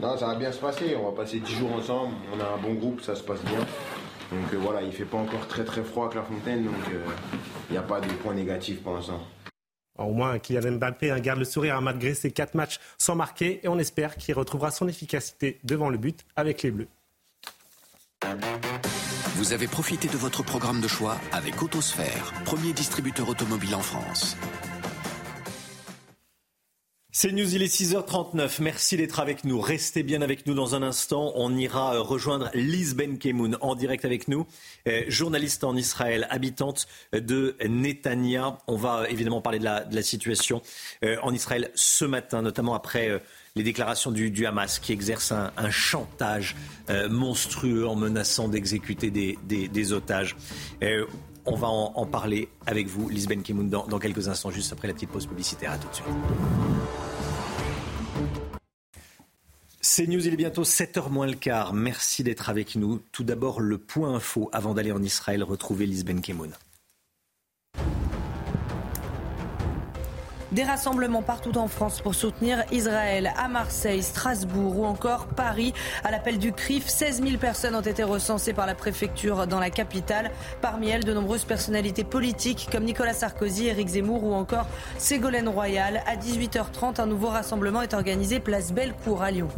[0.00, 0.96] Non, ça va bien se passer.
[0.96, 2.14] On va passer 10 jours ensemble.
[2.34, 3.60] On a un bon groupe, ça se passe bien.
[4.30, 7.00] Donc euh, voilà, il fait pas encore très très froid à Clairefontaine, donc il euh,
[7.70, 9.20] n'y a pas de points négatifs pour l'instant.
[9.98, 13.78] Au moins, Kylian Mbappé garde le sourire malgré ses quatre matchs sans marquer et on
[13.78, 16.88] espère qu'il retrouvera son efficacité devant le but avec les Bleus.
[19.36, 24.36] Vous avez profité de votre programme de choix avec Autosphère, premier distributeur automobile en France.
[27.12, 28.62] C'est News, il est 6h39.
[28.62, 29.60] Merci d'être avec nous.
[29.60, 31.32] Restez bien avec nous dans un instant.
[31.34, 34.46] On ira euh, rejoindre Liz Benkemoun en direct avec nous,
[34.86, 38.58] euh, journaliste en Israël, habitante de Netanya.
[38.68, 40.62] On va évidemment parler de la, situation
[41.02, 43.20] euh, en Israël ce matin, notamment après
[43.56, 46.54] les déclarations du, Hamas qui exerce un, chantage
[47.08, 50.36] monstrueux en menaçant d'exécuter des, otages.
[51.50, 54.94] On va en, parler avec vous, Liz Benkemoun, dans, dans quelques instants, juste après la
[54.94, 55.72] petite pause publicitaire.
[55.72, 56.06] À tout de suite.
[59.82, 61.72] C'est News, il est bientôt 7h moins le quart.
[61.72, 63.00] Merci d'être avec nous.
[63.12, 66.52] Tout d'abord, le point info avant d'aller en Israël retrouver Lisben Kemoun.
[70.52, 75.72] Des rassemblements partout en France pour soutenir Israël, à Marseille, Strasbourg ou encore Paris.
[76.02, 79.70] À l'appel du CRIF, 16 000 personnes ont été recensées par la préfecture dans la
[79.70, 80.32] capitale.
[80.60, 84.66] Parmi elles, de nombreuses personnalités politiques comme Nicolas Sarkozy, Éric Zemmour ou encore
[84.98, 86.02] Ségolène Royal.
[86.04, 89.48] À 18h30, un nouveau rassemblement est organisé place Bellecour à Lyon.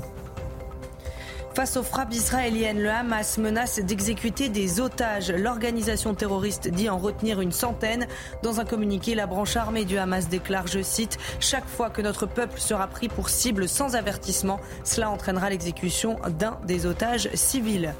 [1.54, 5.30] Face aux frappes israéliennes, le Hamas menace d'exécuter des otages.
[5.30, 8.06] L'organisation terroriste dit en retenir une centaine.
[8.42, 12.24] Dans un communiqué, la branche armée du Hamas déclare, je cite, Chaque fois que notre
[12.24, 17.92] peuple sera pris pour cible sans avertissement, cela entraînera l'exécution d'un des otages civils.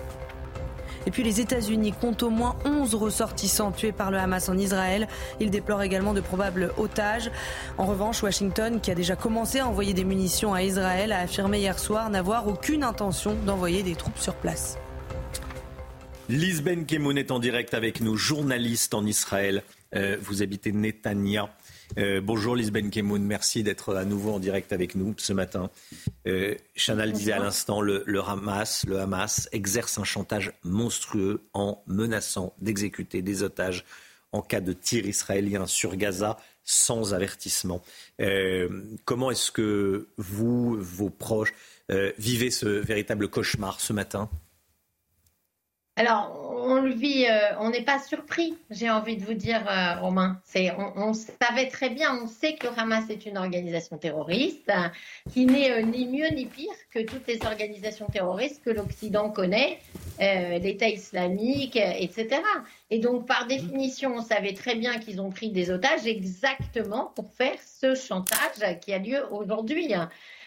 [1.07, 5.09] Et puis les États-Unis comptent au moins 11 ressortissants tués par le Hamas en Israël.
[5.41, 7.31] Ils déplorent également de probables otages.
[7.79, 11.59] En revanche, Washington, qui a déjà commencé à envoyer des munitions à Israël, a affirmé
[11.59, 14.79] hier soir n'avoir aucune intention d'envoyer des troupes sur place.
[16.29, 19.63] Lisben Kemoun est en direct avec nous, journaliste en Israël.
[19.95, 21.51] Euh, vous habitez Netanya.
[21.99, 25.71] Euh, bonjour Lisben Kemoun, merci d'être à nouveau en direct avec nous ce matin.
[26.27, 32.55] Euh, Chanel disait à l'instant, le, Hamas, le Hamas exerce un chantage monstrueux en menaçant
[32.61, 33.85] d'exécuter des otages
[34.33, 37.83] en cas de tir israélien sur Gaza sans avertissement.
[38.21, 41.53] Euh, comment est-ce que vous, vos proches,
[42.17, 44.31] vivez ce véritable cauchemar ce matin?
[45.97, 50.01] Alors, on le vit, euh, on n'est pas surpris, j'ai envie de vous dire, euh,
[50.01, 50.41] Romain.
[50.43, 54.73] C'est, on, savait très bien, on sait que Hamas est une organisation terroriste
[55.31, 59.81] qui n'est euh, ni mieux ni pire que toutes les organisations terroristes que l'Occident connaît,
[60.19, 62.41] l'État islamique, etc.
[62.91, 67.33] Et donc, par définition, on savait très bien qu'ils ont pris des otages exactement pour
[67.33, 69.93] faire ce chantage qui a lieu aujourd'hui.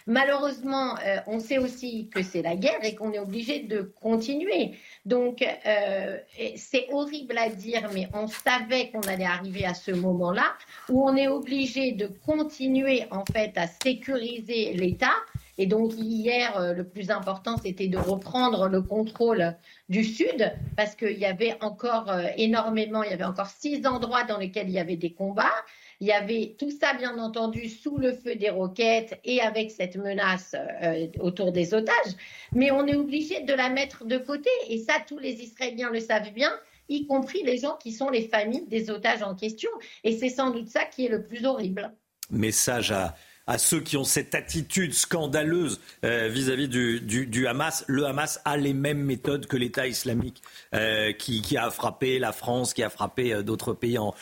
[0.07, 0.95] Malheureusement,
[1.27, 4.75] on sait aussi que c'est la guerre et qu'on est obligé de continuer.
[5.05, 6.17] Donc, euh,
[6.55, 10.53] c'est horrible à dire, mais on savait qu'on allait arriver à ce moment-là
[10.89, 15.13] où on est obligé de continuer en fait à sécuriser l'État.
[15.57, 19.55] Et donc hier, euh, le plus important, c'était de reprendre le contrôle
[19.89, 24.37] du Sud, parce qu'il y avait encore énormément, il y avait encore six endroits dans
[24.37, 25.53] lesquels il y avait des combats.
[25.99, 29.95] Il y avait tout ça, bien entendu, sous le feu des roquettes et avec cette
[29.95, 32.13] menace euh, autour des otages.
[32.53, 34.49] Mais on est obligé de la mettre de côté.
[34.69, 36.51] Et ça, tous les Israéliens le savent bien
[36.87, 39.69] y compris les gens qui sont les familles des otages en question.
[40.03, 41.91] Et c'est sans doute ça qui est le plus horrible.
[42.29, 43.15] Message à,
[43.47, 47.83] à ceux qui ont cette attitude scandaleuse euh, vis-à-vis du, Hamas.
[47.87, 50.41] Le Hamas a les mêmes méthodes que l'État islamique
[50.73, 54.13] euh, qui, a frappé la France, qui a frappé euh, d'autres pays en,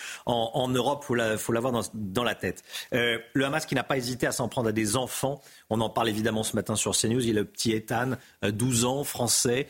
[0.70, 1.06] Europe.
[1.10, 2.64] Il faut l'avoir dans, dans, la tête.
[2.92, 5.42] le Hamas qui n'a pas hésité à s'en prendre à des enfants.
[5.70, 7.22] On en parle évidemment ce matin sur CNews.
[7.22, 8.12] Il y a le petit Ethan,
[8.44, 9.68] 12 ans, français,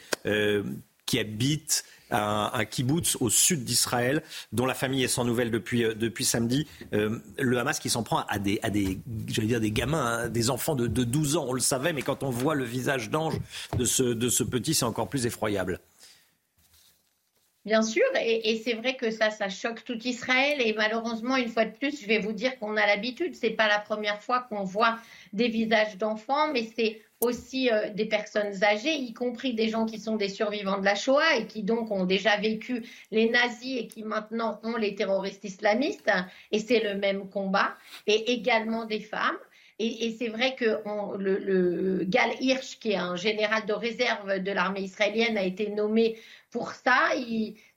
[1.06, 1.84] qui habite
[2.14, 6.26] un, un kibbutz au sud d'Israël, dont la famille est sans nouvelles depuis, euh, depuis
[6.26, 6.68] samedi.
[6.94, 10.50] Euh, le Hamas qui s'en prend à des, à des, dire des gamins, hein, des
[10.50, 11.46] enfants de, de 12 ans.
[11.48, 13.40] On le savait, mais quand on voit le visage d'ange
[13.78, 15.80] de ce, de ce petit, c'est encore plus effroyable.
[17.66, 20.60] Bien sûr, et, c'est vrai que ça, ça choque tout Israël.
[20.60, 23.36] Et malheureusement, une fois de plus, je vais vous dire qu'on a l'habitude.
[23.36, 24.98] C'est pas la première fois qu'on voit
[25.32, 29.98] des visages d'enfants, mais c'est aussi euh, des personnes âgées, y compris des gens qui
[29.98, 33.88] sont des survivants de la Shoah et qui donc ont déjà vécu les nazis et
[33.88, 36.12] qui maintenant ont les terroristes islamistes.
[36.52, 37.78] Et c'est le même combat.
[38.08, 39.38] Et également des femmes.
[39.86, 40.80] Et, c'est vrai que
[41.18, 46.18] le, Gal Hirsch, qui est un général de réserve de l'armée israélienne, a été nommé
[46.52, 47.10] pour ça.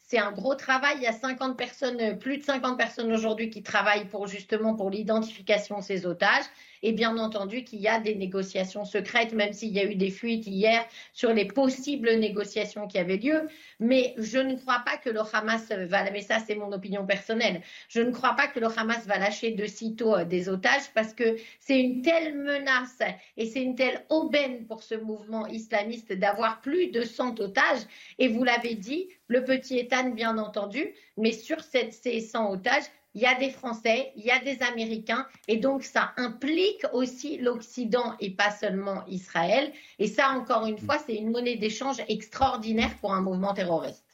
[0.03, 0.97] c'est un gros travail.
[0.99, 4.91] Il y a 50 personnes, plus de 50 personnes aujourd'hui qui travaillent pour justement pour
[4.91, 6.45] l'identification de ces otages.
[6.83, 10.11] Et bien entendu qu'il y a des négociations secrètes, même s'il y a eu des
[10.11, 13.49] fuites hier sur les possibles négociations qui avaient lieu.
[13.81, 17.62] Mais je ne crois pas que le Hamas va, mais ça c'est mon opinion personnelle,
[17.89, 21.12] je ne crois pas que le Hamas va lâcher de sitôt euh, des otages parce
[21.12, 23.01] que c'est une telle menace
[23.37, 27.83] et c'est une telle aubaine pour ce mouvement islamiste d'avoir plus de 100 otages.
[28.18, 32.85] Et vous l'avez dit, le petit Ethan, bien entendu, mais sur ces 100 otages,
[33.17, 37.39] il y a des Français, il y a des Américains, et donc ça implique aussi
[37.39, 39.73] l'Occident et pas seulement Israël.
[39.99, 44.05] Et ça, encore une fois, c'est une monnaie d'échange extraordinaire pour un mouvement terroriste.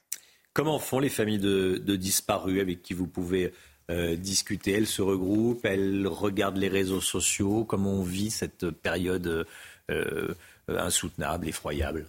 [0.52, 3.52] Comment font les familles de, disparus avec qui vous pouvez
[3.90, 4.70] euh, discuter?
[4.70, 7.64] Elles se regroupent, elles regardent les réseaux sociaux.
[7.64, 9.46] Comment on vit cette période
[9.90, 10.34] euh,
[10.68, 12.06] insoutenable, effroyable?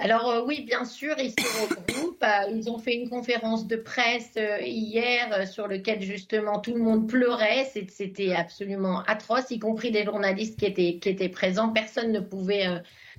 [0.00, 2.22] Alors euh, oui, bien sûr, ils se regroupent.
[2.22, 6.80] Euh, ils ont fait une conférence de presse euh, hier sur laquelle justement tout le
[6.80, 7.68] monde pleurait.
[7.88, 11.70] C'était absolument atroce, y compris des journalistes qui étaient, qui présents.
[11.70, 12.66] Personne ne pouvait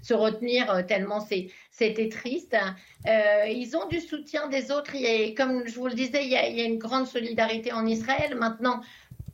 [0.01, 1.19] se retenir tellement
[1.71, 2.55] c'était triste.
[3.05, 4.95] ils ont du soutien des autres.
[4.95, 7.73] Et comme je vous le disais, il y, a, il y a une grande solidarité
[7.73, 8.35] en Israël.
[8.35, 8.81] Maintenant,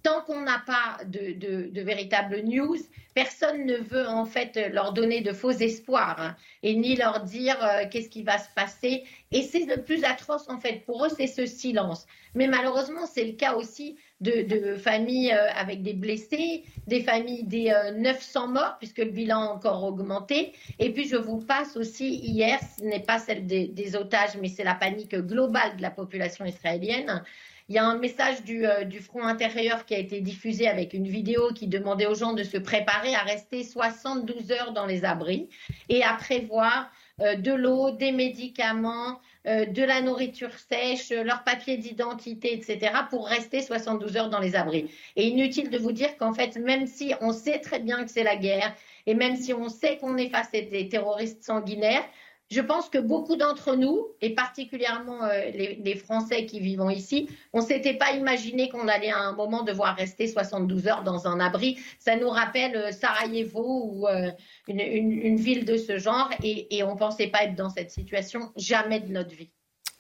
[0.05, 1.33] tant qu'on n'a pas de,
[1.71, 2.77] de, véritables news,
[3.15, 7.57] personne ne veut en fait leur donner de faux espoirs hein, et ni leur dire
[7.63, 9.03] euh, qu'est-ce qui va se passer.
[9.31, 12.05] Et c'est le plus atroce en fait pour eux, c'est ce silence.
[12.35, 17.73] Mais malheureusement, c'est le cas aussi de, familles euh, avec des blessés, des familles des
[17.95, 20.53] 900 euh, morts puisque le bilan a encore augmenté.
[20.77, 24.63] Et puis je vous passe aussi hier, ce n'est pas celle des otages, mais c'est
[24.63, 27.23] la panique globale de la population israélienne.
[27.67, 31.07] Il y a un message euh, du, Front intérieur qui a été diffusé avec une
[31.07, 35.49] vidéo qui demandait aux gens de se préparer à rester 72 heures dans les abris
[35.89, 36.91] et à prévoir
[37.21, 43.27] euh, de l'eau, des médicaments, euh, de la nourriture sèche, leur papier d'identité, etc., pour
[43.27, 44.91] rester 72 heures dans les abris.
[45.15, 48.23] Et inutile de vous dire qu'en fait, même si on sait très bien que c'est
[48.23, 48.75] la guerre,
[49.07, 52.03] et même si on sait qu'on est face à des terroristes sanguinaires,
[52.51, 57.61] je pense que beaucoup d'entre nous, et particulièrement euh, les, Français qui vivent ici, on
[57.61, 61.39] ne s'était pas imaginé qu'on allait à un moment devoir rester 72 heures dans un
[61.39, 61.79] abri.
[61.99, 64.31] Ça nous rappelle euh, Sarajevo ou euh,
[64.67, 68.99] une, ville de ce genre, et on ne pensait pas être dans cette situation jamais
[68.99, 69.51] de notre vie.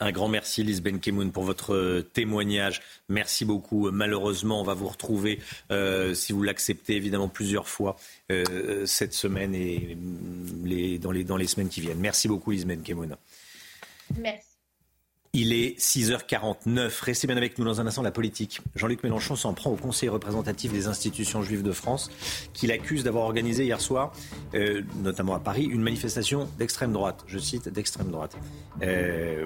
[0.01, 2.81] Un grand merci, Lise Benkemoun, pour votre euh, témoignage.
[3.07, 3.89] Merci beaucoup.
[3.91, 5.39] Malheureusement, on va vous retrouver,
[5.71, 7.95] euh, si vous l'acceptez, évidemment, plusieurs fois
[8.29, 11.99] euh, cette semaine et mm, dans, les, dans les semaines qui viennent.
[11.99, 13.15] Merci beaucoup, Lise Benkemoun.
[14.17, 14.55] Merci.
[15.37, 17.01] Il est 6h49.
[17.01, 18.61] Restez bien avec nous dans un instant la politique.
[18.73, 22.09] Jean-Luc Mélenchon s'en prend au Conseil représentatif des institutions juives de France,
[22.53, 24.13] qu'il accuse d'avoir organisé hier soir,
[24.53, 27.25] euh, notamment à Paris, une manifestation d'extrême droite.
[27.27, 28.37] Je cite d'extrême droite.
[28.81, 29.45] Euh,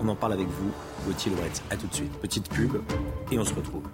[0.00, 0.70] on en parle avec vous,
[1.06, 1.50] Gauthier Lebret.
[1.70, 2.12] A tout de suite.
[2.20, 2.82] Petite pub
[3.30, 3.84] et on se retrouve.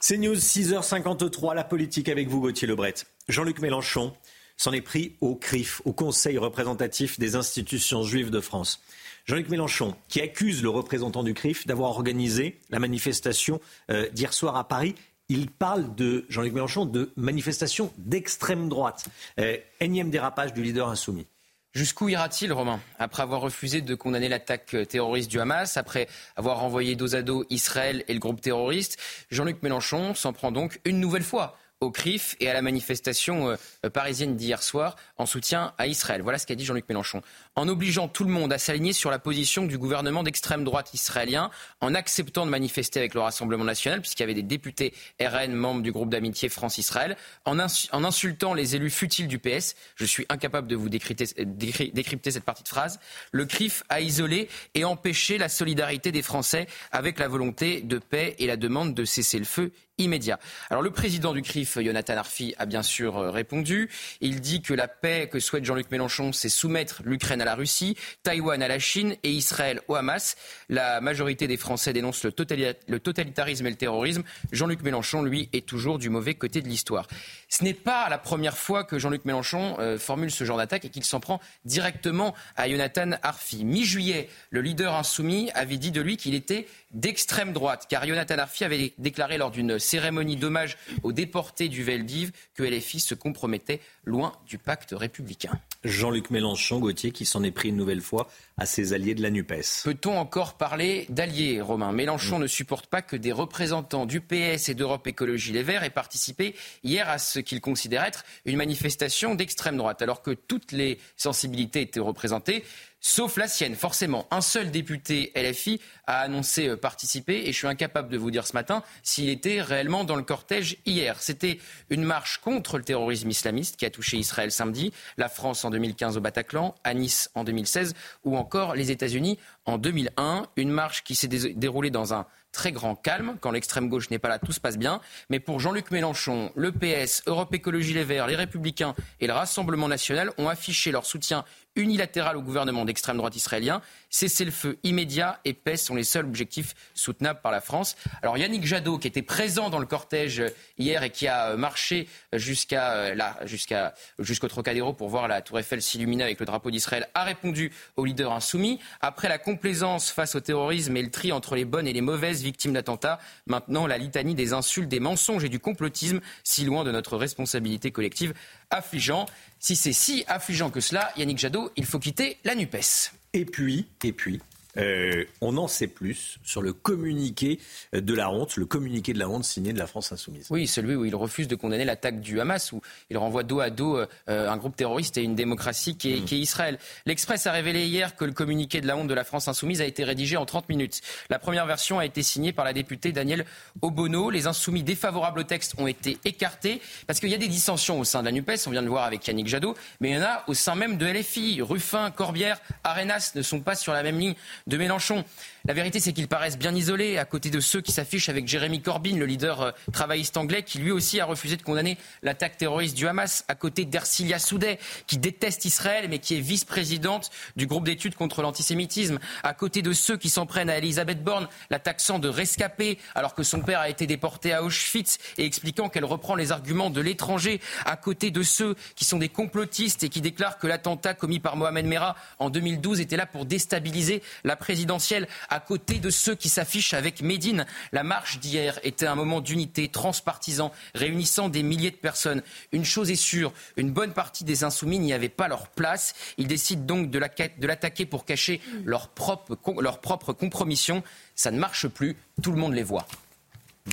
[0.00, 2.94] C'est News 6h53, la politique avec vous, Gauthier Lebret.
[3.28, 4.12] Jean-Luc Mélenchon
[4.56, 8.82] s'en est pris au CRIF, au Conseil représentatif des institutions juives de France.
[9.26, 14.56] Jean-Luc Mélenchon, qui accuse le représentant du CRIF d'avoir organisé la manifestation euh, d'hier soir
[14.56, 14.96] à Paris.
[15.28, 19.06] Il parle de, Jean-Luc Mélenchon, de manifestation d'extrême droite.
[19.38, 21.26] Euh, énième dérapage du leader insoumis.
[21.72, 26.06] Jusqu'où ira-t-il, Romain Après avoir refusé de condamner l'attaque terroriste du Hamas, après
[26.36, 28.98] avoir renvoyé dos à dos Israël et le groupe terroriste,
[29.30, 33.90] Jean-Luc Mélenchon s'en prend donc une nouvelle fois au CRIF et à la manifestation euh,
[33.90, 36.20] parisienne d'hier soir en soutien à Israël.
[36.20, 37.22] Voilà ce qu'a dit Jean-Luc Mélenchon.
[37.54, 41.50] En obligeant tout le monde à s'aligner sur la position du gouvernement d'extrême droite israélien,
[41.82, 45.82] en acceptant de manifester avec le Rassemblement national, puisqu'il y avait des députés RN, membres
[45.82, 50.76] du groupe d'amitié France-Israël, en, insultant les élus futiles du PS, je suis incapable de
[50.76, 52.98] vous décrypter, cette partie de phrase,
[53.32, 58.34] le CRIF a isolé et empêché la solidarité des Français avec la volonté de paix
[58.38, 60.38] et la demande de cesser le feu immédiat.
[60.70, 63.90] Alors le président du CRIF, Jonathan Arfi, a bien sûr euh, répondu.
[64.20, 67.96] Il dit que la paix que souhaite Jean-Luc Mélenchon, c'est soumettre l'Ukraine à la Russie,
[68.22, 70.36] Taïwan à la Chine et Israël au Hamas.
[70.68, 74.22] La majorité des Français dénoncent le, totalitarisme et le terrorisme.
[74.52, 77.06] Jean-Luc Mélenchon, lui, est toujours du mauvais côté de l'histoire.
[77.48, 80.88] Ce n'est pas la première fois que Jean-Luc Mélenchon euh, formule ce genre d'attaque et
[80.88, 83.64] qu'il s'en prend directement à Jonathan Arfi.
[83.64, 88.64] Mi-juillet, le leader insoumis avait dit de lui qu'il était d'extrême droite, car Jonathan Arfi
[88.64, 94.32] avait déclaré lors d'une cérémonie d'hommage aux déportés du Veldiv que LFI se compromettait loin
[94.46, 95.58] du pacte républicain.
[95.84, 98.28] Jean-Luc Mélenchon, Gauthier, qui s'en est pris une nouvelle fois
[98.58, 99.84] à ses alliés de la NUPES.
[99.84, 101.92] Peut-on encore parler d'alliés, Romain?
[101.92, 105.90] Mélenchon ne supporte pas que des représentants du PS et d'Europe Écologie Les Verts aient
[105.90, 106.54] participé
[106.84, 111.80] hier à ce qu'il considère être une manifestation d'extrême droite, alors que toutes les sensibilités
[111.80, 112.64] étaient représentées
[113.02, 113.74] sauf la sienne.
[113.74, 118.30] Forcément, un seul député LFI a annoncé euh, participer et je suis incapable de vous
[118.30, 121.20] dire ce matin s'il était réellement dans le cortège hier.
[121.20, 121.58] C'était
[121.90, 126.16] une marche contre le terrorisme islamiste qui a touché Israël samedi, la France en 2015
[126.16, 127.94] au Bataclan, à Nice en 2016
[128.24, 130.46] ou encore les États-Unis en 2001.
[130.56, 133.36] Une marche qui s'est déroulée dans un très grand calme.
[133.40, 135.00] Quand l'extrême gauche n'est pas là, tout se passe bien.
[135.30, 139.88] Mais pour Jean-Luc Mélenchon, le PS, Europe Écologie Les Verts, les Républicains et le Rassemblement
[139.88, 141.44] national ont affiché leur soutien
[141.76, 143.82] unilatéral au gouvernement d'extrême droite israélien.
[144.10, 147.96] Cesser le feu immédiat et paix sont les seuls objectifs soutenables par la France.
[148.22, 150.42] Alors Yannick Jadot, qui était présent dans le cortège
[150.78, 153.14] hier et qui a marché jusqu'à
[153.46, 157.72] jusqu'à jusqu'au Trocadéro pour voir la Tour Eiffel s'illuminer avec le drapeau d'Israël, a répondu
[157.96, 158.78] aux leaders insoumis.
[159.00, 162.42] Après la complaisance face au terrorisme et le tri entre les bonnes et les mauvaises
[162.42, 166.90] victimes d'attentats, maintenant la litanie des insultes, des mensonges et du complotisme, si loin de
[166.90, 168.34] notre responsabilité collective,
[168.72, 169.26] affligeant.
[169.60, 173.12] Si c'est si affligeant que cela, Yannick Jadot, il faut quitter la NUPES.
[173.32, 174.40] Et puis, et puis,
[174.76, 177.58] euh, on en sait plus sur le communiqué
[177.92, 180.46] de la honte, le communiqué de la honte signé de la France insoumise.
[180.50, 183.70] Oui, celui où il refuse de condamner l'attaque du Hamas, où il renvoie dos à
[183.70, 186.24] dos euh, un groupe terroriste et une démocratie qui est, mm.
[186.24, 186.78] qui est Israël.
[187.06, 189.84] L'Express a révélé hier que le communiqué de la honte de la France insoumise a
[189.84, 191.00] été rédigé en 30 minutes.
[191.30, 193.44] La première version a été signée par la députée Danielle
[193.80, 194.30] Obono.
[194.30, 198.04] Les insoumis défavorables au texte ont été écartés parce qu'il y a des dissensions au
[198.04, 200.18] sein de la NUPES, on vient de le voir avec Yannick Jadot, mais il y
[200.18, 201.60] en a au sein même de LFI.
[201.62, 204.34] Ruffin, Corbière, Arenas ne sont pas sur la même ligne
[204.66, 205.24] de Mélenchon.
[205.64, 208.82] La vérité, c'est qu'ils paraissent bien isolés à côté de ceux qui s'affichent avec Jérémy
[208.82, 212.96] Corbyn, le leader euh, travailliste anglais, qui lui aussi a refusé de condamner l'attaque terroriste
[212.96, 217.84] du Hamas, à côté d'Ercilia Soudet, qui déteste Israël, mais qui est vice-présidente du groupe
[217.84, 222.18] d'études contre l'antisémitisme, à côté de ceux qui s'en prennent à Elisabeth Borne, la taxant
[222.18, 226.34] de rescapée, alors que son père a été déporté à Auschwitz, et expliquant qu'elle reprend
[226.34, 230.58] les arguments de l'étranger, à côté de ceux qui sont des complotistes et qui déclarent
[230.58, 235.60] que l'attentat commis par Mohamed Merah en 2012 était là pour déstabiliser la présidentielle à
[235.60, 237.66] côté de ceux qui s'affichent avec Médine.
[237.92, 242.42] La marche d'hier était un moment d'unité transpartisan réunissant des milliers de personnes.
[242.72, 246.14] Une chose est sûre, une bonne partie des insoumis n'y avait pas leur place.
[246.38, 251.02] Ils décident donc de l'attaquer pour cacher leur propre, leur propre compromission.
[251.34, 253.06] Ça ne marche plus, tout le monde les voit.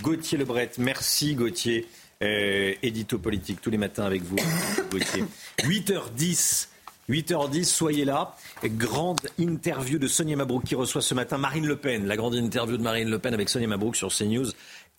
[0.02, 1.88] Gauthier Lebret, merci Gauthier.
[2.22, 4.38] Euh, édito politique tous les matins avec vous,
[4.92, 5.24] Gauthier.
[5.60, 6.68] 8h10.
[7.10, 8.36] 8h10, soyez là.
[8.64, 12.06] Grande interview de Sonia Mabrouk qui reçoit ce matin Marine Le Pen.
[12.06, 14.46] La grande interview de Marine Le Pen avec Sonia Mabrouk sur CNews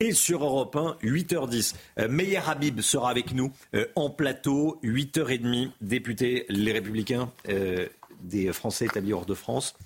[0.00, 1.74] et sur Europe 1, 8h10.
[1.98, 7.86] Euh, Meyer Habib sera avec nous euh, en plateau, 8h30, député Les Républicains euh,
[8.22, 9.76] des Français établis hors de France.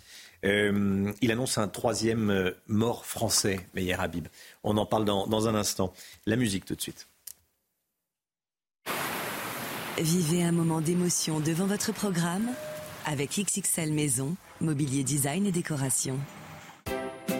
[0.42, 4.28] il annonce un troisième mort français, Meyer Habib.
[4.62, 5.92] On en parle dans un instant.
[6.26, 7.06] La musique tout de suite.
[9.98, 12.48] Vivez un moment d'émotion devant votre programme
[13.06, 16.18] avec XXL Maison, mobilier design et décoration.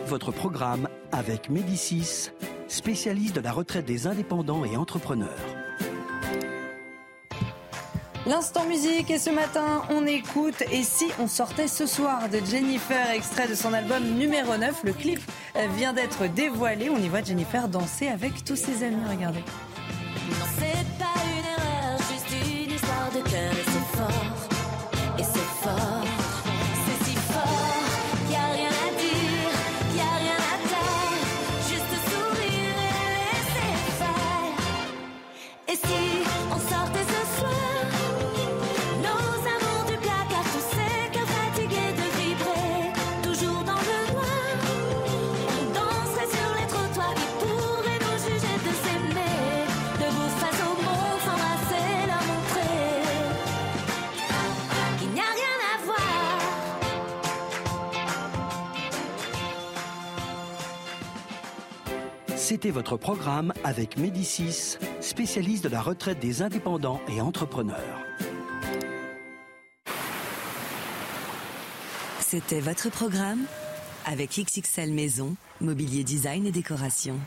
[0.06, 2.30] Votre programme avec Médicis,
[2.68, 5.36] spécialiste de la retraite des indépendants et entrepreneurs.
[8.24, 13.10] L'instant musique et ce matin on écoute Et si on sortait ce soir de Jennifer,
[13.10, 14.84] extrait de son album numéro 9.
[14.84, 15.20] Le clip
[15.76, 16.88] vient d'être dévoilé.
[16.88, 19.02] On y voit Jennifer danser avec tous ses amis.
[19.10, 19.42] Regardez.
[62.54, 67.98] C'était votre programme avec Médicis, spécialiste de la retraite des indépendants et entrepreneurs.
[72.20, 73.40] C'était votre programme
[74.04, 77.18] avec XXL Maison, mobilier design et décoration.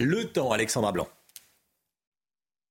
[0.00, 1.06] Le temps, Alexandra Blanc.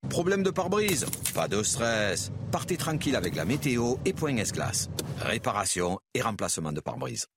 [0.09, 1.05] Problème de pare-brise?
[1.33, 2.33] Pas de stress.
[2.51, 4.89] Partez tranquille avec la météo et Point S-Glace.
[5.19, 7.27] Réparation et remplacement de pare-brise.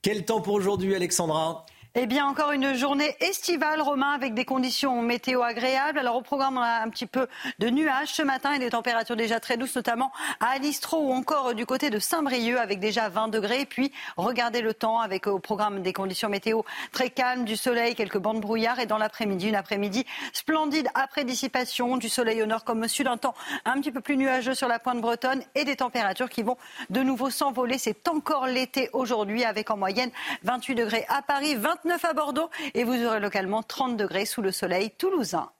[0.00, 1.66] Quel temps pour aujourd'hui, Alexandra?
[1.94, 5.98] Eh bien, encore une journée estivale, Romain, avec des conditions météo agréables.
[5.98, 7.26] Alors, au programme, on a un petit peu
[7.58, 11.52] de nuages ce matin et des températures déjà très douces, notamment à Alistro ou encore
[11.52, 13.66] du côté de Saint-Brieuc, avec déjà 20 degrés.
[13.66, 16.62] puis, regardez le temps avec au programme des conditions météo
[16.92, 21.98] très calmes, du soleil, quelques bandes brouillard et dans l'après-midi, une après-midi splendide après dissipation,
[21.98, 23.34] du soleil au nord comme au sud, un temps
[23.66, 26.56] un petit peu plus nuageux sur la pointe bretonne et des températures qui vont
[26.88, 27.76] de nouveau s'envoler.
[27.76, 30.10] C'est encore l'été aujourd'hui avec en moyenne
[30.44, 34.42] 28 degrés à Paris, 29 29 à Bordeaux et vous aurez localement 30 degrés sous
[34.42, 35.50] le soleil toulousain.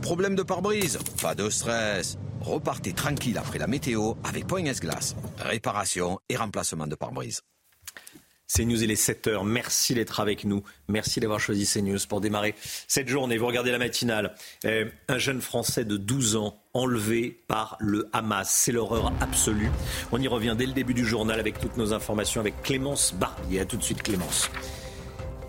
[0.00, 2.18] Problème de pare-brise Pas de stress.
[2.40, 5.16] Repartez tranquille après la météo avec Point S-Glace.
[5.38, 7.42] Réparation et remplacement de pare-brise.
[8.46, 9.44] CNews, il est 7h.
[9.44, 10.62] Merci d'être avec nous.
[10.88, 12.54] Merci d'avoir choisi CNews pour démarrer
[12.86, 13.36] cette journée.
[13.36, 14.34] Vous regardez la matinale.
[14.64, 18.48] Euh, un jeune Français de 12 ans enlevé par le Hamas.
[18.48, 19.70] C'est l'horreur absolue.
[20.12, 23.60] On y revient dès le début du journal avec toutes nos informations avec Clémence Barbier.
[23.60, 24.48] A tout de suite Clémence.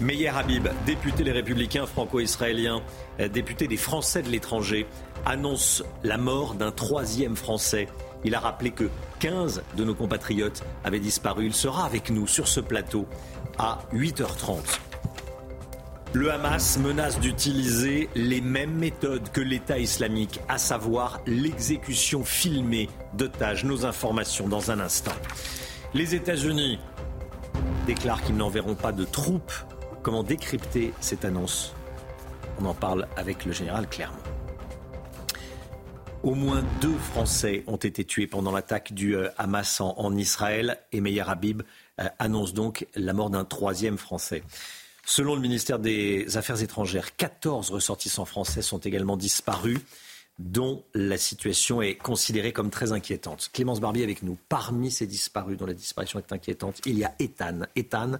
[0.01, 2.81] Meyer Habib, député Les Républicains franco-israéliens,
[3.19, 4.87] euh, député des Français de l'étranger,
[5.25, 7.89] annonce la mort d'un troisième Français.
[8.23, 8.89] Il a rappelé que
[9.19, 11.47] 15 de nos compatriotes avaient disparu.
[11.47, 13.07] Il sera avec nous sur ce plateau
[13.57, 14.79] à 8h30.
[16.13, 23.65] Le Hamas menace d'utiliser les mêmes méthodes que l'État islamique, à savoir l'exécution filmée d'otages.
[23.65, 25.11] Nos informations dans un instant.
[25.93, 26.79] Les États-Unis
[27.85, 29.53] déclarent qu'ils n'enverront pas de troupes
[30.01, 31.73] Comment décrypter cette annonce
[32.59, 34.17] On en parle avec le général Clermont.
[36.23, 40.99] Au moins deux Français ont été tués pendant l'attaque du euh, Hamas en, Israël et
[40.99, 41.63] Meir Habib
[41.99, 44.43] euh, annonce donc la mort d'un troisième Français.
[45.05, 49.79] Selon le ministère des Affaires étrangères, 14 ressortissants français sont également disparus,
[50.39, 53.49] dont la situation est considérée comme très inquiétante.
[53.53, 54.37] Clémence Barbier avec nous.
[54.47, 57.61] Parmi ces disparus dont la disparition est inquiétante, il y a Ethan.
[57.75, 58.13] Ethan,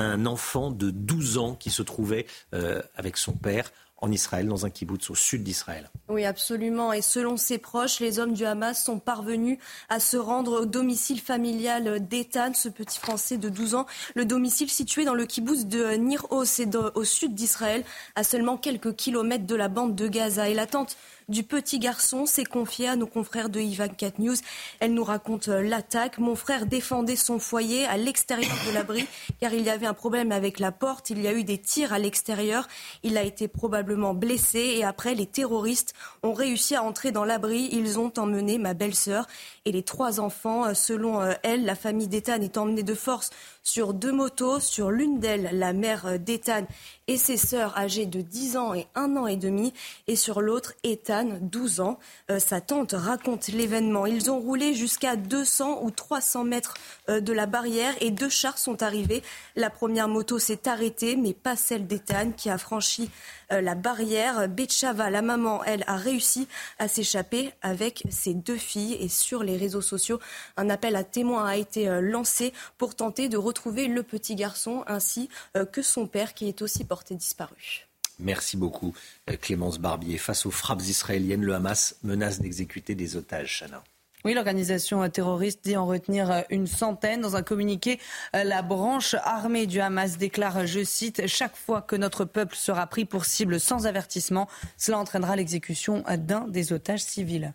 [0.00, 4.66] un enfant de 12 ans qui se trouvait euh, avec son père en Israël, dans
[4.66, 5.90] un kibbutz au sud d'Israël.
[6.08, 6.92] Oui, absolument.
[6.92, 11.20] Et selon ses proches, les hommes du Hamas sont parvenus à se rendre au domicile
[11.20, 13.86] familial d'Ethan, ce petit Français de 12 ans.
[14.14, 16.60] Le domicile situé dans le kibbutz de Nir Oz,
[16.94, 17.84] au sud d'Israël,
[18.16, 20.48] à seulement quelques kilomètres de la bande de Gaza.
[20.50, 20.96] Et l'attente
[21.28, 24.36] du petit garçon s'est confiée à nos confrères de Ivan 4 News.
[24.78, 26.18] Elle nous raconte euh, l'attaque.
[26.18, 29.06] Mon frère défendait son foyer à l'extérieur de l'abri
[29.40, 31.10] car il y avait un problème avec la porte.
[31.10, 32.68] Il y a eu des tirs à l'extérieur.
[33.02, 37.70] Il a été probablement blessé et après les terroristes ont réussi à entrer dans l'abri.
[37.72, 39.26] Ils ont emmené ma belle-sœur
[39.66, 40.64] et les trois enfants.
[40.64, 43.28] Euh, selon euh, elle, la famille d'Ethan est emmenée de force
[43.62, 44.60] sur deux motos.
[44.60, 46.64] Sur l'une d'elles, la mère d'Ethan
[47.08, 49.72] et ses sœurs âgées de 10 ans et 1 an et demi.
[50.06, 51.98] Et sur l'autre, Ethan, 12 ans.
[52.30, 54.06] Euh, sa tante raconte l'événement.
[54.06, 56.74] Ils ont roulé jusqu'à 200 ou 300 mètres
[57.08, 59.22] euh, de la barrière et deux chars sont arrivés.
[59.54, 63.10] La première moto s'est arrêtée, mais pas celle d'Ethan qui a franchi
[63.45, 64.48] euh, la barrière.
[64.48, 68.96] Betchava, la maman, elle, a réussi à s'échapper avec ses deux filles.
[69.00, 70.20] Et sur les réseaux sociaux,
[70.56, 75.28] un appel à témoins a été lancé pour tenter de retrouver le petit garçon ainsi
[75.72, 77.86] que son père qui est aussi porté disparu.
[78.18, 78.94] Merci beaucoup,
[79.28, 80.16] euh, Clémence Barbier.
[80.18, 83.58] Face aux frappes israéliennes, le Hamas menace d'exécuter des otages.
[83.60, 83.82] Chana.
[84.26, 87.20] Oui, l'organisation terroriste dit en retenir euh, une centaine.
[87.20, 88.00] Dans un communiqué,
[88.34, 92.88] euh, la branche armée du Hamas déclare, je cite, Chaque fois que notre peuple sera
[92.88, 94.48] pris pour cible sans avertissement,
[94.78, 97.54] cela entraînera l'exécution d'un des otages civils.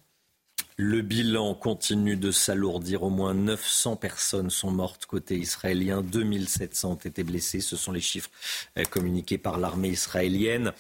[0.78, 3.04] Le bilan continue de s'alourdir.
[3.04, 6.02] Au moins 900 personnes sont mortes côté israélien.
[6.02, 7.60] 2700 ont été blessées.
[7.60, 8.32] Ce sont les chiffres
[8.78, 10.72] euh, communiqués par l'armée israélienne.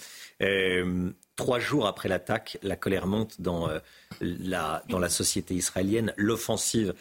[0.42, 1.12] Euh,
[1.42, 3.80] trois jours après l'attaque, la colère monte dans, euh,
[4.22, 6.14] la, dans la société israélienne.
[6.16, 6.94] L'offensive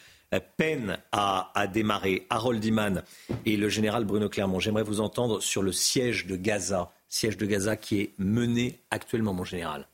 [0.56, 2.26] peine à, à, démarrer.
[2.30, 3.02] Harold Iman
[3.44, 6.90] et le général Bruno Clermont, j'aimerais vous entendre sur le siège de Gaza.
[7.10, 9.86] Siège de Gaza qui est mené actuellement, mon général.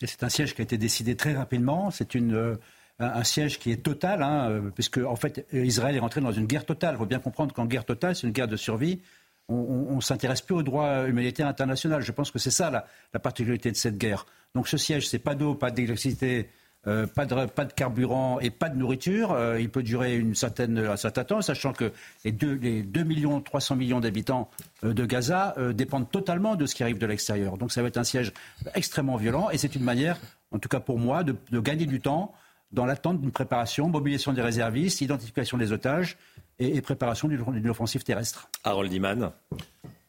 [0.00, 1.90] C'est un siège qui a été décidé très rapidement.
[1.90, 2.56] C'est euh,
[2.98, 6.46] un siège qui est total, hein, euh, puisque en fait Israël est rentré dans une
[6.46, 6.94] guerre totale.
[6.94, 9.00] Il faut bien comprendre qu'en guerre totale, c'est une guerre de survie.
[9.48, 12.00] On ne s'intéresse plus au droit humanitaire international.
[12.00, 14.24] Je pense que c'est ça la, la, particularité de cette guerre.
[14.54, 16.48] Donc ce siège, c'est pas d'eau, pas d'électricité,
[16.86, 19.32] euh, pas, de, carburant et pas de nourriture.
[19.32, 21.92] Euh, il peut durer une certaine, un certain temps, sachant que
[22.26, 24.50] les 2, les 2 millions, 300 millions d'habitants
[24.84, 27.56] euh, de Gaza dépendent totalement de ce qui arrive de l'extérieur.
[27.56, 28.32] Donc ça va être un siège
[28.74, 30.18] extrêmement violent et c'est une manière,
[30.50, 32.34] en tout cas pour moi, de, de gagner du temps
[32.70, 36.18] dans l'attente d'une préparation, mobilisation des réservistes, identification des otages
[36.58, 38.48] et, et préparation d'une offensive terrestre.
[38.64, 39.32] Harold Iman.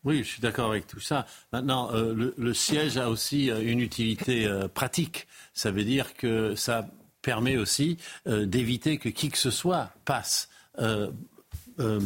[0.04, 1.26] Oui, je suis d'accord avec tout ça.
[1.52, 5.28] Maintenant, euh, le, le, siège a aussi euh, une utilité euh, pratique.
[5.54, 6.88] Ça veut dire que ça
[7.24, 10.48] permet aussi d'éviter que qui que ce soit passe
[11.80, 12.00] euh,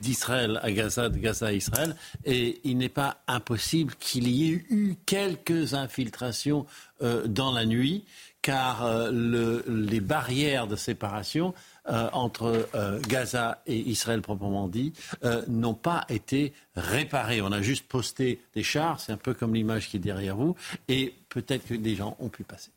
[0.00, 4.64] d'Israël à Gaza, de Gaza à Israël, et il n'est pas impossible qu'il y ait
[4.70, 6.64] eu quelques infiltrations
[7.02, 8.04] euh, dans la nuit,
[8.40, 9.10] car euh,
[9.66, 11.54] les barrières de séparation
[11.86, 12.68] entre
[13.08, 14.92] Gaza et Israël proprement dit
[15.48, 17.42] n'ont pas été réparées.
[17.42, 20.56] On a juste posté des chars, c'est un peu comme l'image qui est derrière vous,
[20.88, 22.70] et peut-être que des gens ont pu passer.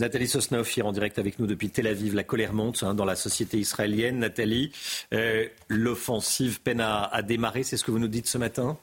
[0.00, 2.14] Nathalie Sosnauf en direct avec nous depuis Tel Aviv.
[2.14, 4.20] La colère monte hein, dans la société israélienne.
[4.20, 4.70] Nathalie,
[5.12, 8.78] euh, l'offensive peine à, démarrer, c'est ce que vous nous dites ce matin?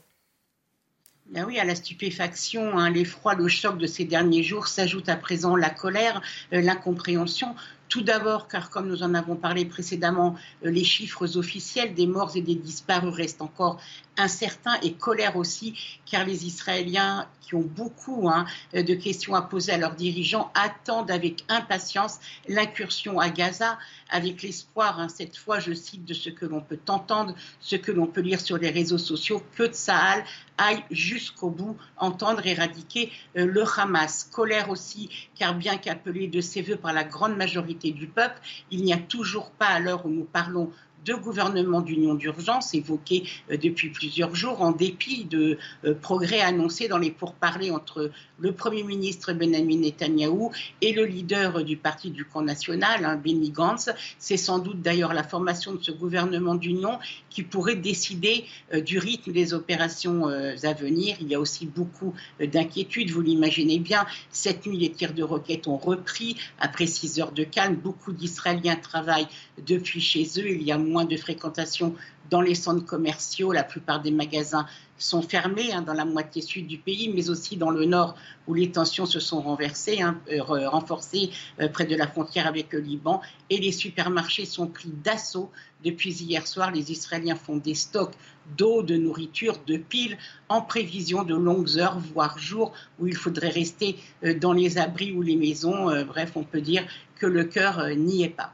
[1.28, 5.16] Ben oui, à la stupéfaction, hein, l'effroi, le choc de ces derniers jours s'ajoute à
[5.16, 6.22] présent la colère,
[6.52, 7.56] euh, l'incompréhension.
[7.90, 12.36] Tout d'abord, car comme nous en avons parlé précédemment, euh, les chiffres officiels des morts
[12.36, 13.80] et des disparus restent encore
[14.18, 19.74] incertains et colère aussi, car les Israéliens qui ont beaucoup hein, de questions à poser
[19.74, 23.78] à leurs dirigeants attendent avec impatience l'incursion à Gaza,
[24.10, 27.92] avec l'espoir, hein, cette fois, je cite de ce que l'on peut entendre, ce que
[27.92, 30.24] l'on peut lire sur les réseaux sociaux, que Tsahal
[30.58, 34.30] aille jusqu'au bout, entendre éradiquer euh, le Hamas.
[34.32, 38.40] Colère aussi, car bien qu'appelé de ses voeux par la grande majorité du peuple.
[38.72, 40.72] Il n'y a toujours pas, à l'heure où nous parlons,
[41.06, 46.88] de gouvernement d'union d'urgence évoqué euh, depuis plusieurs jours, en dépit de euh, progrès annoncés
[46.88, 50.52] dans les pourparlers entre le Premier ministre Benjamin Netanyahou
[50.82, 53.90] et le leader du parti du camp national, hein, Benny Gantz.
[54.20, 56.98] C'est sans doute d'ailleurs la formation de ce gouvernement d'union
[57.30, 61.18] qui pourrait décider euh, du rythme des opérations à venir.
[61.22, 64.06] Il y a aussi beaucoup d'inquiétudes, vous l'imaginez bien.
[64.32, 67.76] Cette nuit, les tirs de roquettes ont repris après six heures de calme.
[67.76, 69.28] Beaucoup d'Israéliens travaillent
[69.66, 70.50] depuis chez eux.
[70.50, 71.96] Il y a moins de fréquentation
[72.30, 73.52] dans les centres commerciaux.
[73.52, 74.66] La plupart des magasins
[74.98, 78.16] sont fermés hein, dans la moitié sud du pays, mais aussi dans le nord
[78.48, 82.72] où les tensions se sont renversées, hein, euh, renforcées euh, près de la frontière avec
[82.74, 83.22] le Liban.
[83.50, 85.52] Et les supermarchés sont pris d'assaut.
[85.84, 88.14] Depuis hier soir, les Israéliens font des stocks
[88.58, 90.18] d'eau, de nourriture, de piles,
[90.50, 95.12] en prévision de longues heures, voire jours, où il faudrait rester euh, dans les abris
[95.12, 96.04] ou les maisons.
[96.06, 96.86] bref, on peut dire
[97.20, 98.54] que le cœur n'y est pas.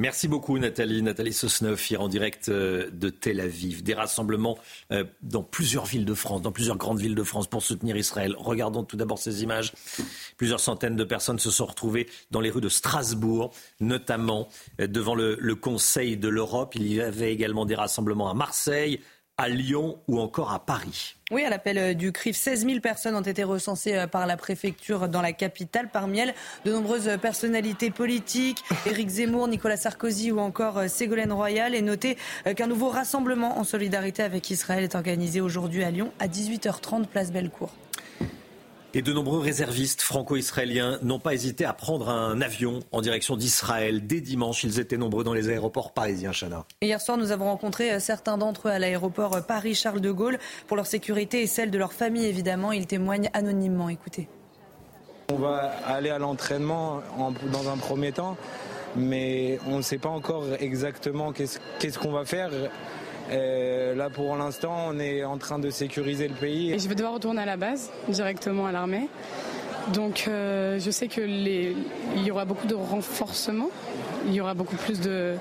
[0.00, 1.02] Merci beaucoup Nathalie.
[1.02, 3.82] Nathalie Sosneuf, en direct euh, de Tel Aviv.
[3.82, 4.56] Des rassemblements
[4.92, 8.34] euh, dans plusieurs villes de France, dans plusieurs grandes villes de France pour soutenir Israël.
[8.38, 9.74] Regardons tout d'abord ces images.
[10.38, 14.48] Plusieurs centaines de personnes se sont retrouvées dans les rues de Strasbourg, notamment
[14.80, 16.76] euh, devant le, le Conseil de l'Europe.
[16.76, 19.00] Il y avait également des rassemblements à Marseille,
[19.40, 21.16] à Lyon ou encore à Paris.
[21.30, 24.36] Oui, à l'appel euh, du CRIF, 16 000 personnes ont été recensées euh, par la
[24.36, 25.88] préfecture dans la capitale.
[25.90, 26.34] Parmi elles,
[26.66, 31.74] de nombreuses personnalités politiques, Éric Zemmour, Nicolas Sarkozy ou encore euh, Ségolène Royal.
[31.74, 32.18] Et notez
[32.54, 37.32] qu'un nouveau rassemblement en solidarité avec Israël est organisé aujourd'hui à Lyon à 18h30, place
[37.32, 37.70] Bellecour.
[38.92, 44.04] Et de nombreux réservistes franco-israéliens n'ont pas hésité à prendre un avion en direction d'Israël.
[44.04, 46.64] Dès dimanche, ils étaient nombreux dans les aéroports parisiens, Chana.
[46.82, 50.40] Hier soir, nous avons rencontré euh, certains d'entre eux à l'aéroport euh, Paris-Charles de Gaulle.
[50.66, 53.90] Pour leur sécurité et celle de leur famille, évidemment, ils témoignent anonymement.
[53.90, 54.28] Écoutez.
[55.32, 57.00] On va aller à l'entraînement
[57.52, 58.36] dans un premier temps,
[58.96, 62.50] mais on ne sait pas encore exactement qu'est-ce qu'on va faire.
[63.30, 66.72] Euh, là, pour l'instant, on est en train de sécuriser le pays.
[66.72, 69.08] Et je vais devoir retourner à la base, directement à l'armée.
[69.92, 71.74] Donc, euh, je sais que les...
[72.16, 73.70] il y aura beaucoup de renforcement.
[74.26, 75.36] Il y aura beaucoup plus de,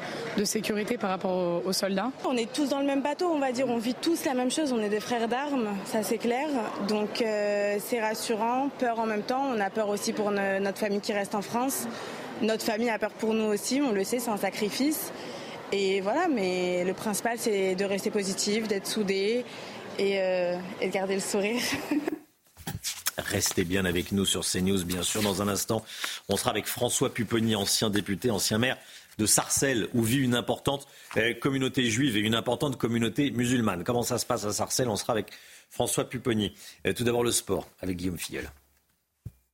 [0.46, 2.12] sécurité par rapport aux, soldats.
[2.26, 3.68] On est tous dans le même bateau, on va dire.
[3.68, 4.72] On vit tous la même chose.
[4.72, 6.48] On est des frères d'armes, ça c'est clair.
[6.88, 8.70] Donc, euh, c'est rassurant.
[8.80, 9.44] Peur en même temps.
[9.54, 11.88] On a peur aussi pour notre famille qui reste en France.
[12.42, 13.82] Notre famille a peur pour nous aussi.
[13.86, 15.12] On le sait, c'est un sacrifice.
[15.72, 19.46] Et voilà, mais le principal, c'est de rester positif, d'être soudé
[20.00, 21.62] et, euh, de garder le sourire.
[23.18, 25.22] Restez bien avec nous sur CNews, bien sûr.
[25.22, 25.84] Dans un instant,
[26.28, 28.78] on sera avec François Pupponi, ancien député, ancien maire
[29.20, 33.84] de Sarcelles, où vit une importante euh, communauté juive et une importante communauté musulmane.
[33.84, 34.88] Comment ça se passe à Sarcelles?
[34.88, 35.28] On sera avec
[35.70, 36.54] François Pupponi.
[36.88, 38.50] Euh, tout d'abord le sport, avec Guillaume Filleul.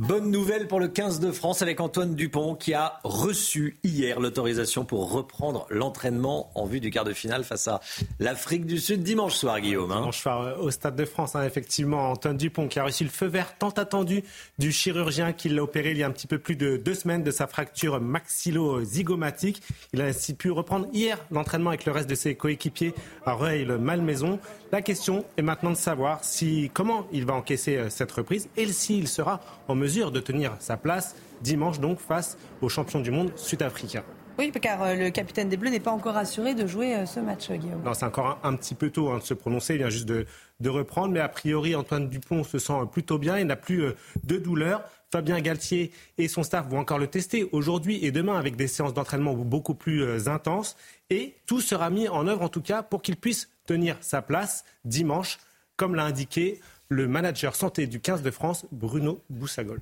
[0.00, 4.86] Bonne nouvelle pour le 15 de France avec Antoine Dupont qui a reçu hier l'autorisation
[4.86, 7.82] pour reprendre l'entraînement en vue du quart de finale face à
[8.18, 9.92] l'Afrique du Sud dimanche soir, Guillaume.
[9.92, 9.98] Hein.
[9.98, 13.10] Dimanche soir euh, au Stade de France, hein, effectivement, Antoine Dupont qui a reçu le
[13.10, 14.24] feu vert tant attendu
[14.58, 17.22] du chirurgien qui l'a opéré il y a un petit peu plus de deux semaines
[17.22, 19.60] de sa fracture maxillo-zygomatique.
[19.92, 22.94] Il a ainsi pu reprendre hier l'entraînement avec le reste de ses coéquipiers
[23.26, 24.38] à Rueil-Malmaison.
[24.72, 28.66] La question est maintenant de savoir si, comment il va encaisser euh, cette reprise et
[28.72, 33.32] s'il sera en mesure de tenir sa place dimanche donc face aux champions du monde
[33.36, 34.04] sud-africains.
[34.38, 37.82] Oui, car le capitaine des Bleus n'est pas encore assuré de jouer ce match, Guillaume.
[37.84, 39.74] Non, c'est encore un, petit peu tôt hein, de se prononcer.
[39.74, 40.24] Il vient juste de,
[40.60, 41.12] de reprendre.
[41.12, 43.38] Mais a priori, Antoine Dupont se sent plutôt bien.
[43.38, 43.82] Il n'a plus
[44.24, 44.82] de douleur.
[45.12, 48.94] Fabien Galtier et son staff vont encore le tester aujourd'hui et demain avec des séances
[48.94, 50.76] d'entraînement beaucoup plus euh, intenses.
[51.10, 54.64] Et tout sera mis en œuvre en tout cas pour qu'il puisse tenir sa place
[54.84, 55.38] dimanche,
[55.76, 56.60] comme l'a indiqué
[56.90, 59.80] le manager santé du 15 de France, Bruno Boussagol.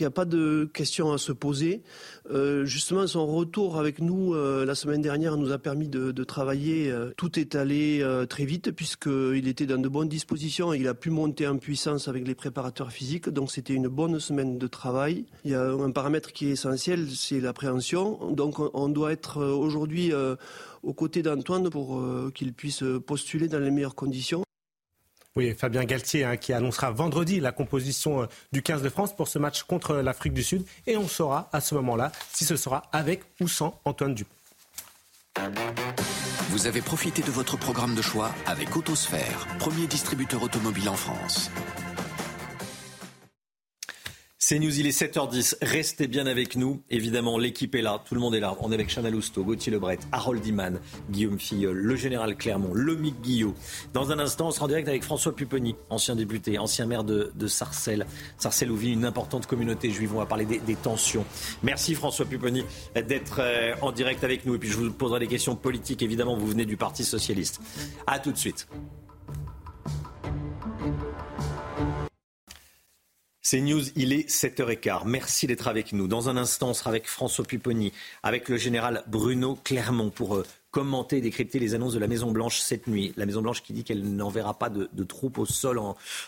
[0.00, 1.82] Il n'y a pas de questions à se poser.
[2.30, 6.88] Euh, justement, son retour avec nous euh, la semaine dernière nous a permis de, travailler.
[6.90, 10.94] Euh, tout est allé très vite puisqu'il était dans de bonnes dispositions et il a
[10.94, 13.28] pu monter en puissance avec les préparateurs physiques.
[13.28, 15.24] Donc c'était une bonne semaine de travail.
[15.44, 18.32] Il y a un paramètre qui est essentiel, c'est l'appréhension.
[18.32, 20.12] Donc on doit être aujourd'hui
[20.82, 22.00] aux côtés d'Antoine pour
[22.34, 24.44] qu'il puisse postuler dans les meilleures conditions.
[25.36, 29.28] Oui, Fabien Galtier hein, qui annoncera vendredi la composition euh, du 15 de France pour
[29.28, 30.64] ce match contre l'Afrique du Sud.
[30.86, 34.34] Et on saura à ce moment-là si ce sera avec ou sans Antoine Dupont.
[36.50, 41.50] Vous avez profité de votre programme de choix avec Autosphère, premier distributeur automobile en France.
[44.50, 45.56] C'est News, il est 7h10.
[45.60, 46.80] Restez bien avec nous.
[46.88, 48.02] Évidemment, l'équipe est là.
[48.02, 48.56] Tout le monde est là.
[48.60, 50.80] On est avec Chana Lousteau, Gauthier Lebret, Harold Iman,
[51.10, 53.54] Guillaume Filleul, le général Clermont, Lomic Guillot.
[53.92, 57.30] Dans un instant, on sera en direct avec François Pupponi, ancien député, ancien maire de,
[57.46, 58.06] Sarcelles.
[58.38, 60.14] Sarcelles où vit une importante communauté juive.
[60.14, 61.26] On va parler des, tensions.
[61.62, 64.54] Merci François Pupponi d'être euh, en direct avec nous.
[64.54, 66.00] Et puis je vous poserai des questions politiques.
[66.00, 67.60] Évidemment, vous venez du Parti Socialiste.
[68.06, 68.66] A tout de suite.
[73.50, 75.04] C'est News, il est 7h15.
[75.06, 76.06] Merci d'être avec nous.
[76.06, 80.44] Dans un instant, on sera avec François Pupponi, avec le général Bruno Clermont pour euh,
[80.70, 83.14] commenter et décrypter les annonces de la Maison-Blanche cette nuit.
[83.16, 85.80] La Maison-Blanche qui dit qu'elle n'enverra pas de, troupes au sol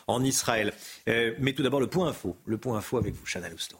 [0.07, 0.73] en, Israël.
[1.11, 2.39] Euh, mais tout d'abord, le point info.
[2.47, 3.77] Le point info avec vous, Chana Lousteau.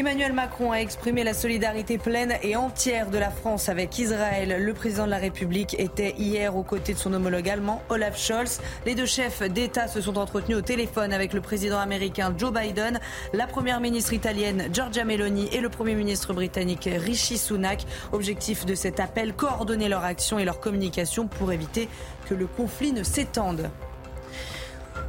[0.00, 4.64] Emmanuel Macron a exprimé la solidarité pleine et entière de la France avec Israël.
[4.64, 8.62] Le président de la République était hier aux côtés de son homologue allemand, Olaf Scholz.
[8.86, 12.98] Les deux chefs d'État se sont entretenus au téléphone avec le président américain Joe Biden,
[13.34, 17.84] la première ministre italienne Giorgia Meloni et le premier ministre britannique Rishi Sunak.
[18.12, 21.90] Objectif de cet appel, coordonner leur action et leur communication pour éviter
[22.26, 23.68] que le conflit ne s'étende.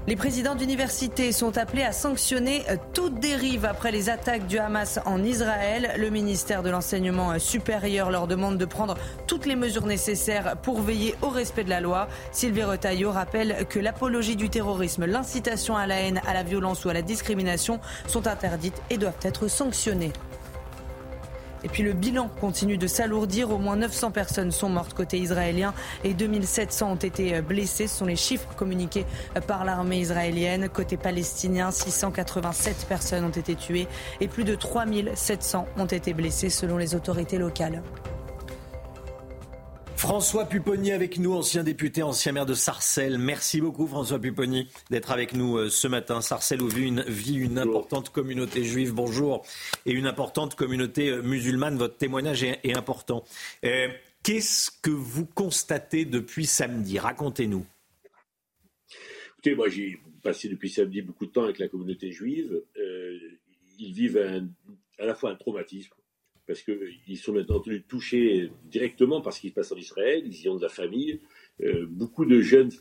[0.07, 4.99] Les présidents d'universités sont appelés à sanctionner euh, toute dérive après les attaques du Hamas
[5.05, 5.93] en Israël.
[5.99, 8.97] Le ministère de l'Enseignement supérieur leur demande de prendre
[9.27, 12.07] toutes les mesures nécessaires pour veiller au respect de la loi.
[12.31, 16.89] Sylvie Retailleau rappelle que l'apologie du terrorisme, l'incitation à la haine, à la violence ou
[16.89, 20.13] à la discrimination sont interdites et doivent être sanctionnées.
[21.63, 23.51] Et puis le bilan continue de s'alourdir.
[23.51, 27.87] Au moins 900 personnes sont mortes côté israélien et 2700 ont été blessées.
[27.87, 29.05] Ce sont les chiffres communiqués
[29.47, 30.69] par l'armée israélienne.
[30.69, 33.87] Côté palestinien, 687 personnes ont été tuées
[34.19, 37.81] et plus de 3700 ont été blessées selon les autorités locales.
[40.01, 43.19] François Pupponi avec nous, ancien député, ancien maire de Sarcelles.
[43.19, 46.21] Merci beaucoup François Pupponi d'être avec nous euh, ce matin.
[46.21, 49.45] Sarcelles où vit une, vit une importante communauté juive, bonjour,
[49.85, 51.77] et une importante communauté euh, musulmane.
[51.77, 53.23] Votre témoignage est, important.
[53.63, 53.89] Euh,
[54.23, 56.97] qu'est-ce que vous constatez depuis samedi?
[56.97, 57.67] Racontez-nous.
[59.33, 62.59] Écoutez, moi j'ai passé depuis samedi beaucoup de temps avec la communauté juive.
[63.77, 64.17] ils vivent
[64.97, 65.93] à la fois un traumatisme
[66.47, 70.49] parce qu'ils sont maintenant touchés directement par ce qui se passe en Israël, ils y
[70.49, 71.19] ont de la famille.
[71.61, 72.71] Euh, beaucoup de jeunes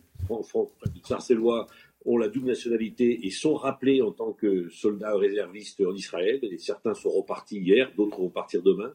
[1.04, 1.66] sarcellois
[2.06, 6.40] ont la double nationalité et sont rappelés en tant que soldats réservistes en Israël.
[6.58, 8.92] Certains sont repartis hier, d'autres vont partir demain.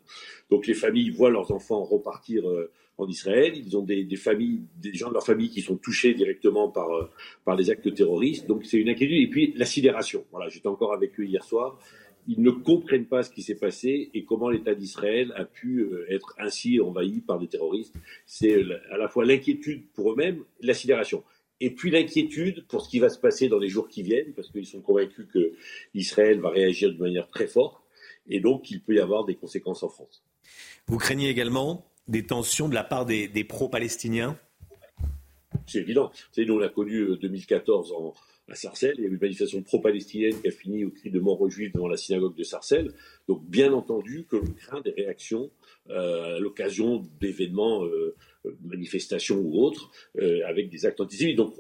[0.50, 3.54] Donc les familles voient leurs enfants repartir euh, en Israël.
[3.56, 7.10] Ils ont des, familles, des gens de leur famille qui sont touchés directement par, euh,
[7.44, 8.48] par les actes terroristes.
[8.48, 9.22] Donc c'est une inquiétude.
[9.22, 10.26] Et puis la sidération.
[10.32, 11.78] Voilà, j'étais encore avec eux hier soir
[12.28, 16.06] ils ne comprennent pas ce qui s'est passé et comment l'État d'Israël a pu euh,
[16.10, 17.96] être ainsi envahi par des terroristes.
[18.26, 21.24] C'est à la fois l'inquiétude pour eux-mêmes, la sidération.
[21.62, 24.50] Et puis l'inquiétude pour ce qui va se passer dans les jours qui viennent, parce
[24.50, 25.54] qu'ils sont convaincus que
[25.94, 27.82] Israël va réagir de manière très forte,
[28.28, 30.24] et donc qu'il peut y avoir des conséquences en France.
[30.88, 34.38] Vous craignez également des tensions de la part des, pro-palestiniens?
[35.66, 36.12] C'est évident.
[36.36, 38.14] Vous nous, on a connu 2014 euh, en,
[38.48, 38.96] à Sarcelles.
[38.98, 41.50] Il y a eu une manifestation pro-palestinienne qui a fini au cri de mort aux
[41.50, 42.92] juifs devant la synagogue de Sarcelles.
[43.28, 45.52] Donc, bien entendu que l'on craint des réactions
[45.90, 48.16] euh, à l'occasion d'événements, euh,
[48.64, 51.38] manifestations ou autres, euh, avec des actes antisémites.
[51.38, 51.56] Donc,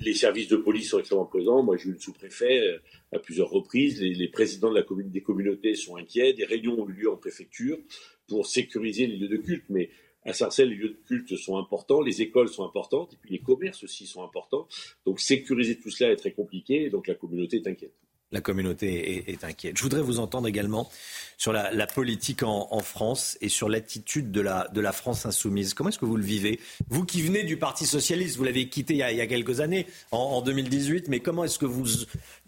[0.00, 1.62] les, services de police sont extrêmement présents.
[1.62, 2.78] Moi, j'ai eu le sous-préfet euh,
[3.12, 4.00] à plusieurs reprises.
[4.00, 6.32] Les, présidents des communautés sont inquiets.
[6.32, 7.78] Des réunions ont eu lieu en préfecture
[8.26, 9.64] pour sécuriser les lieux de culte.
[9.68, 9.90] Mais
[10.30, 13.40] à Sarcelles, les lieux de culte sont importants, les écoles sont importantes, et puis les
[13.40, 14.66] commerces aussi sont importants.
[15.04, 17.94] Donc sécuriser tout cela est très compliqué, et donc la communauté est inquiète.
[18.32, 19.76] La communauté est, inquiète.
[19.76, 20.88] Je voudrais vous entendre également
[21.36, 25.74] sur la, politique en, France et sur l'attitude de la, France insoumise.
[25.74, 26.60] Comment est-ce que vous le vivez?
[26.88, 30.42] Vous qui venez du Parti socialiste, vous l'avez quitté il y, a, quelques années, en,
[30.42, 31.86] 2018, mais comment est-ce que vous,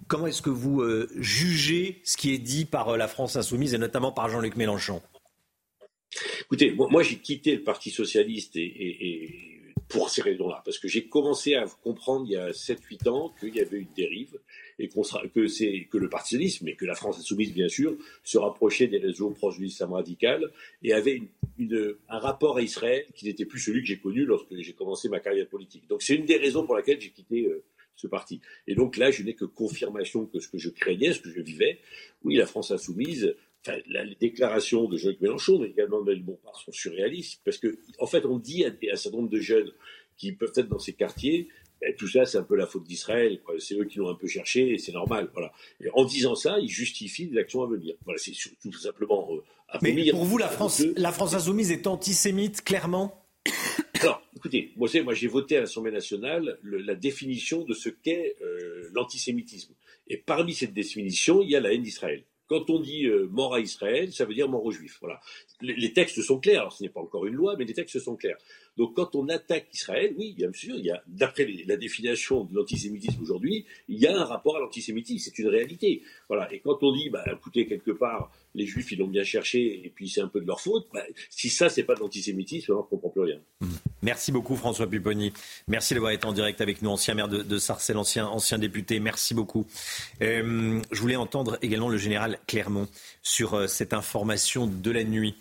[0.07, 3.75] comment est-ce que vous euh, jugez ce qui est dit par euh, la France insoumise
[3.75, 5.03] et notamment par Jean-Luc Mélenchon?
[6.43, 8.59] Écoutez, moi, j'ai quitté le Parti socialiste
[9.93, 10.63] pour ces raisons-là.
[10.65, 13.93] Parce que j'ai commencé à comprendre il y a 7-8 ans qu'il y avait une
[13.95, 14.39] dérive
[14.79, 19.31] et que, le partisisme, et que la France insoumise, bien sûr, se rapprochait des réseaux
[19.31, 20.51] proches du l'islam radical
[20.83, 21.23] et avait
[22.09, 25.21] un rapport à Israël qui n'était plus celui que j'ai connu lorsque j'ai commencé ma
[25.21, 25.87] carrière politique.
[25.89, 27.63] Donc c'est une des raisons pour laquelle j'ai quitté euh,
[27.95, 28.41] ce parti.
[28.67, 31.41] Et donc là, je n'ai que confirmation que ce que je craignais, ce que je
[31.41, 31.79] vivais,
[32.25, 33.35] oui, la France insoumise,
[33.67, 37.79] enfin, les déclarations de Jean-Luc Mélenchon, mais également de Manuel Bompard sont surréalistes, parce que,
[37.99, 39.73] en fait, on dit à, un certain nombre de jeunes
[40.17, 41.49] qui peuvent être dans ces quartiers,
[41.83, 43.41] ben, tout ça, c'est un peu la faute d'Israël.
[43.59, 45.31] C'est eux qui l'ont un peu cherché et c'est normal.
[45.33, 45.53] Voilà.
[45.81, 47.97] Et en disant ça, ils justifient les actions à venir.
[48.05, 48.33] Voilà, c'est
[48.63, 53.27] tout simplement euh, Mais pour vous, la France, la France insoumise est antisémite, clairement?
[54.01, 58.89] Alors, écoutez, moi, moi j'ai voté à l'Assemblée nationale la définition de ce qu'est euh,
[58.93, 59.75] l'antisémitisme.
[60.07, 62.25] Et parmi cette définition, il y a la haine d'Israël.
[62.53, 64.99] Quand on dit euh, mort à Israël, ça veut dire mort aux Juifs.
[65.01, 65.19] Voilà.
[65.63, 66.71] Les, textes sont clairs.
[66.71, 68.37] Ce n'est pas encore une loi, mais les textes sont clairs.
[68.77, 72.55] Donc, quand on attaque Israël, oui, bien sûr, il y a, d'après la définition de
[72.55, 75.31] l'antisémitisme aujourd'hui, il y a un rapport à l'antisémitisme.
[75.31, 76.03] C'est une réalité.
[76.29, 76.53] Voilà.
[76.53, 79.93] Et quand on dit, bah, écoutez, quelque part, les Juifs, ils l'ont bien cherché, et
[79.95, 80.87] puis c'est un peu de leur faute.
[80.93, 83.39] Bah, si ça, c'est pas de l'antisémitisme, on ne comprend plus rien.
[83.61, 83.67] Mmh.
[84.03, 85.33] Merci beaucoup, François Pupponi.
[85.69, 89.01] Merci d'avoir été en direct avec nous, ancien maire de, Sarcelles, ancien, ancien député.
[89.01, 89.67] Merci beaucoup.
[90.21, 92.89] Euh, je voulais entendre également le général Clermont
[93.23, 95.35] sur euh, cette information de la nuit.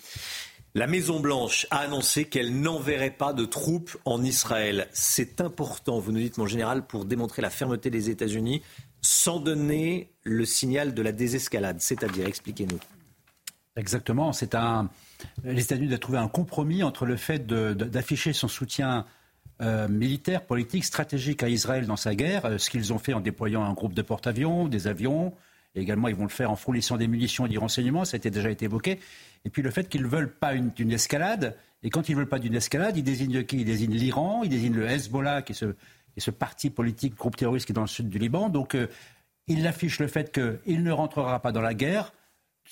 [0.73, 4.87] La Maison-Blanche a annoncé qu'elle n'enverrait pas de troupes en Israël.
[4.93, 8.61] C'est important, vous nous dites, mon général, pour démontrer la fermeté des États-Unis,
[9.01, 11.81] sans donner le signal de la désescalade.
[11.81, 12.79] C'est-à-dire, expliquez-nous.
[13.75, 14.33] Exactement.
[14.33, 14.89] C'est un.
[15.43, 19.05] Les États-Unis doivent trouver un compromis entre le fait d'afficher son soutien
[19.61, 23.21] euh, militaire, politique, stratégique à Israël dans sa guerre, euh, ce qu'ils ont fait en
[23.21, 25.33] déployant un groupe de porte-avions, des avions.
[25.75, 28.03] Et également, ils vont le faire en fournissant des munitions et du renseignement.
[28.03, 28.99] Ça a déjà été évoqué.
[29.45, 31.55] Et puis le fait qu'ils ne veulent pas une, escalade.
[31.83, 33.57] Et quand ils ne veulent pas d'une escalade, ils désignent qui?
[33.57, 37.71] Ils désignent l'Iran, ils désignent le Hezbollah, qui est ce, parti politique, groupe terroriste qui
[37.71, 38.49] est dans le sud du Liban.
[38.49, 38.87] Donc, euh,
[39.47, 42.11] ils affichent le fait qu'il ne rentrera pas dans la guerre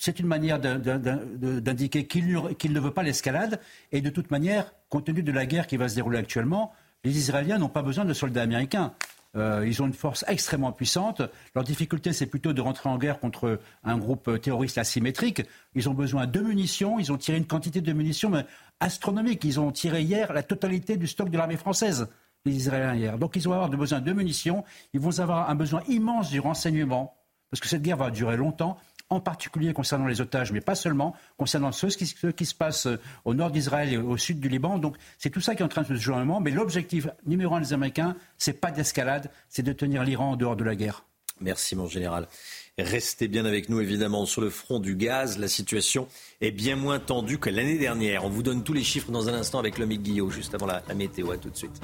[0.00, 3.60] c'est une manière d'indiquer qu'il ne veut pas l'escalade.
[3.92, 6.72] Et de toute manière, compte tenu de la guerre qui va se dérouler actuellement,
[7.04, 8.94] les Israéliens n'ont pas besoin de soldats américains.
[9.36, 11.20] Euh, ils ont une force extrêmement puissante.
[11.54, 15.42] Leur difficulté, c'est plutôt de rentrer en guerre contre un groupe terroriste asymétrique.
[15.74, 16.98] Ils ont besoin de munitions.
[16.98, 18.32] Ils ont tiré une quantité de munitions
[18.80, 19.44] astronomique.
[19.44, 22.08] Ils ont tiré hier la totalité du stock de l'armée française,
[22.46, 23.18] les Israéliens hier.
[23.18, 24.64] Donc ils vont avoir besoin de munitions.
[24.94, 27.18] Ils vont avoir un besoin immense du renseignement.
[27.50, 28.78] Parce que cette guerre va durer longtemps
[29.10, 33.34] en particulier concernant les otages, mais pas seulement, concernant ce qui, se passe euh, au
[33.34, 34.78] nord d'Israël et au sud du Liban.
[34.78, 36.40] Donc c'est tout ça qui est en train de se jouer un moment.
[36.40, 40.56] Mais l'objectif numéro un des Américains, c'est pas d'escalade, c'est de tenir l'Iran en dehors
[40.56, 41.04] de la guerre.
[41.40, 42.28] Merci mon général.
[42.78, 44.26] Restez bien avec nous, évidemment.
[44.26, 46.06] Sur le front du gaz, la situation
[46.40, 48.24] est bien moins tendue que l'année dernière.
[48.24, 50.82] On vous donne tous les chiffres dans un instant avec Lomique Guillot, juste avant la,
[50.86, 51.30] la météo.
[51.30, 51.80] À tout de suite.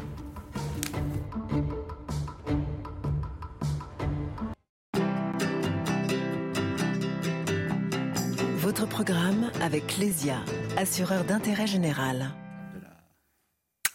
[9.67, 10.37] Avec Clésia,
[10.77, 12.31] assureur d'intérêt général.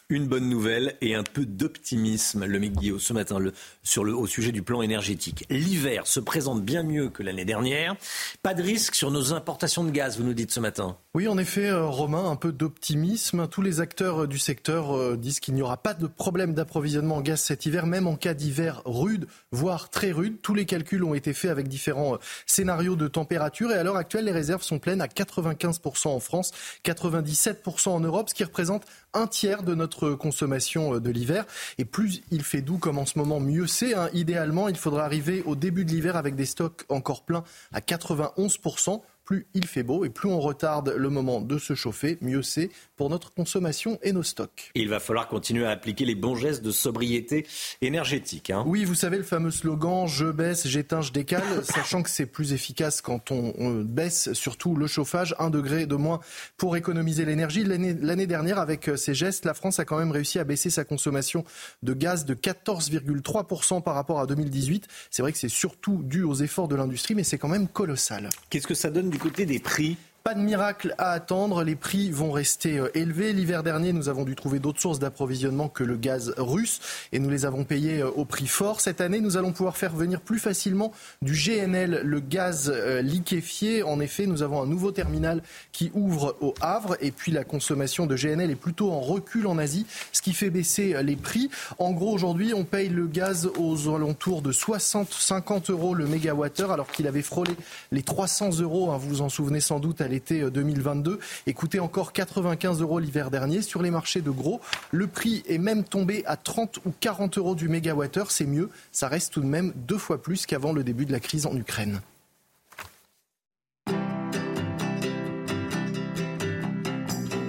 [0.09, 3.37] Une bonne nouvelle et un peu d'optimisme, le Guillaume, ce matin
[3.81, 5.45] sur le, au sujet du plan énergétique.
[5.49, 7.95] L'hiver se présente bien mieux que l'année dernière.
[8.43, 10.97] Pas de risque sur nos importations de gaz, vous nous dites ce matin.
[11.13, 13.45] Oui, en effet, euh, Romain, un peu d'optimisme.
[13.49, 17.17] Tous les acteurs euh, du secteur euh, disent qu'il n'y aura pas de problème d'approvisionnement
[17.17, 20.37] en gaz cet hiver, même en cas d'hiver rude, voire très rude.
[20.41, 24.23] Tous les calculs ont été faits avec différents scénarios de température et à l'heure actuelle,
[24.23, 26.53] les réserves sont pleines à 95% en France,
[26.85, 31.45] 97% en Europe, ce qui représente un tiers de notre consommation de l'hiver.
[31.77, 33.95] Et plus il fait doux comme en ce moment, mieux c'est.
[33.95, 34.07] Hein.
[34.13, 37.43] Idéalement, il faudra arriver au début de l'hiver avec des stocks encore pleins
[37.73, 39.01] à 91%
[39.31, 42.69] plus il fait beau et plus on retarde le moment de se chauffer, mieux c'est
[42.97, 44.71] pour notre consommation et nos stocks.
[44.75, 47.47] il va falloir continuer à appliquer les bons gestes de sobriété
[47.81, 48.49] énergétique.
[48.49, 48.65] Hein.
[48.67, 52.51] Oui, vous savez le fameux slogan je baisse, j'éteins, je décale, sachant que c'est plus
[52.51, 56.19] efficace quand on, baisse surtout le chauffage, un degré de moins
[56.57, 57.63] pour économiser l'énergie.
[57.63, 60.83] L'année dernière, avec euh, ces gestes, la France a quand même réussi à baisser sa
[60.83, 61.45] consommation
[61.83, 64.87] de gaz de 14,3% par rapport à 2018.
[65.09, 68.29] C'est vrai que c'est surtout dû aux efforts de l'industrie, mais c'est quand même colossal.
[68.49, 72.11] Qu'est-ce que ça donne du côté des prix Pas de miracle à attendre, les prix
[72.11, 73.33] vont rester euh, élevés.
[73.33, 76.79] L'hiver dernier, nous avons dû trouver d'autres sources d'approvisionnement que le gaz russe
[77.11, 78.81] et nous les avons payés euh, au prix fort.
[78.81, 80.91] Cette année, nous allons pouvoir faire venir plus facilement
[81.23, 83.81] du GNL, le gaz euh, liquéfié.
[83.81, 85.41] En effet, nous avons un nouveau terminal
[85.71, 89.57] qui ouvre au Havre et puis la consommation de GNL est plutôt en recul en
[89.57, 91.49] Asie, ce qui fait baisser les prix.
[91.79, 96.91] En gros, aujourd'hui, on paye le gaz aux alentours de 60-50 euros le mégawattheure alors
[96.91, 97.53] qu'il avait frôlé
[97.91, 102.13] les 300 euros, hein, vous vous en souvenez sans doute, l'été 2022 et coûtait encore
[102.13, 103.61] 95 euros l'hiver dernier.
[103.61, 104.61] Sur les marchés de gros,
[104.91, 108.29] le prix est même tombé à 30 ou 40 euros du mégawattheure.
[108.29, 111.19] C'est mieux, ça reste tout de même deux fois plus qu'avant le début de la
[111.19, 112.01] crise en Ukraine.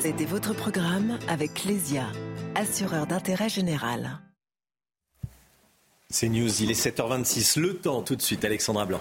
[0.01, 2.06] C'était votre programme avec Clésia,
[2.55, 4.18] assureur d'intérêt général.
[6.10, 7.59] C'est News, il est 7h26.
[7.59, 9.01] Le temps tout de suite, Alexandra Blanc.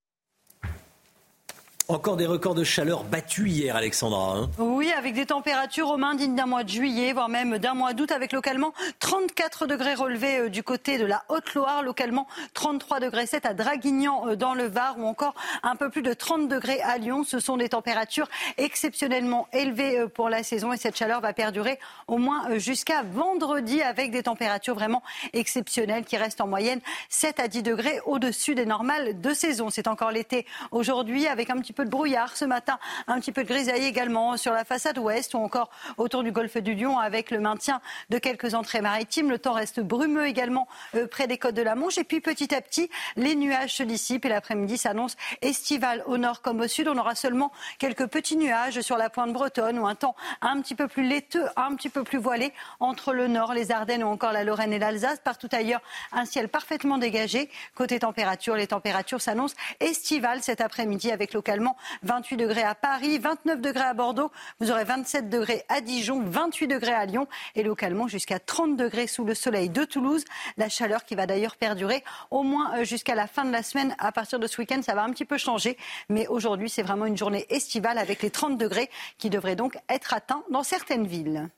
[1.91, 4.37] Encore des records de chaleur battus hier, Alexandra.
[4.37, 4.49] Hein.
[4.59, 7.91] oui, avec des températures aux mains dignes d'un mois de juillet, voire même d'un mois
[7.91, 13.25] d'août, avec localement 34 degrés relevés euh, du côté de la Haute-Loire, localement 33 degrés
[13.25, 16.79] 7 à Draguignan euh, dans le Var, ou encore un peu plus de 30 degrés
[16.79, 17.25] à Lyon.
[17.25, 21.77] Ce sont des températures exceptionnellement élevées euh, pour la saison et cette chaleur va perdurer
[22.07, 25.03] au moins jusqu'à vendredi avec des températures vraiment
[25.33, 29.69] exceptionnelles qui restent en moyenne 7 à 10 degrés au-dessus des normales de saison.
[29.69, 33.43] C'est encore l'été aujourd'hui avec un petit peu de brouillard ce matin, un petit peu
[33.43, 37.31] de grisaille également sur la façade ouest ou encore autour du golfe du Lion avec
[37.31, 39.29] le maintien de quelques entrées maritimes.
[39.29, 42.53] Le temps reste brumeux également euh, près des côtes de la Manche et puis petit
[42.53, 46.87] à petit les nuages se dissipent et l'après-midi s'annonce estival au nord comme au sud.
[46.87, 50.75] On aura seulement quelques petits nuages sur la pointe bretonne ou un temps un petit
[50.75, 54.31] peu plus laiteux, un petit peu plus voilé entre le nord, les Ardennes ou encore
[54.31, 55.19] la Lorraine et l'Alsace.
[55.23, 55.81] Partout ailleurs,
[56.11, 57.49] un ciel parfaitement dégagé.
[57.75, 61.70] Côté température, les températures s'annoncent estivales cet après-midi avec localement
[62.03, 66.67] 28 degrés à Paris, 29 degrés à Bordeaux, vous aurez 27 degrés à Dijon, 28
[66.67, 70.23] degrés à Lyon et localement jusqu'à 30 degrés sous le soleil de Toulouse.
[70.57, 73.95] La chaleur qui va d'ailleurs perdurer au moins euh, jusqu'à la fin de la semaine.
[73.99, 75.77] À partir de ce week-end, ça va un petit peu changer.
[76.09, 80.13] Mais aujourd'hui, c'est vraiment une journée estivale avec les 30 degrés qui devraient donc être
[80.13, 81.49] atteints dans certaines villes.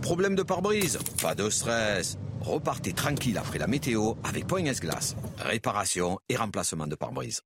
[0.00, 0.98] Problème de pare-brise?
[1.20, 2.16] Pas de stress.
[2.40, 5.14] Repartez tranquille après la météo avec Poignes Glace.
[5.38, 7.42] Réparation et remplacement de pare-brise.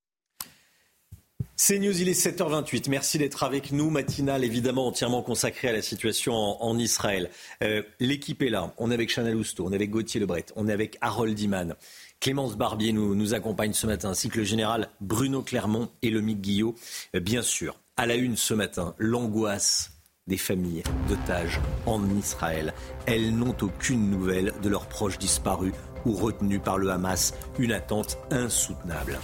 [1.59, 2.91] C'est News, il est 7h28.
[2.91, 3.89] Merci d'être avec nous.
[3.89, 7.31] Matinale évidemment entièrement consacrée à la situation en, Israël.
[7.65, 8.75] Euh, l'équipe est là.
[8.77, 11.75] On est avec Chanel Housteau, on est avec Gauthier Lebret, on est avec Harold Iman.
[12.21, 16.43] Clémence Barbier nous, accompagne ce matin, ainsi que le général Bruno Clermont et le Mick
[16.43, 16.75] Guillot.
[17.15, 19.93] Euh, bien sûr, à la une ce matin, l'angoisse
[20.27, 22.75] des familles d'otages en Israël.
[23.07, 25.73] Elles n'ont aucune nouvelle de leurs proches disparus
[26.05, 27.33] ou retenus par le Hamas.
[27.59, 29.19] Une attente insoutenable.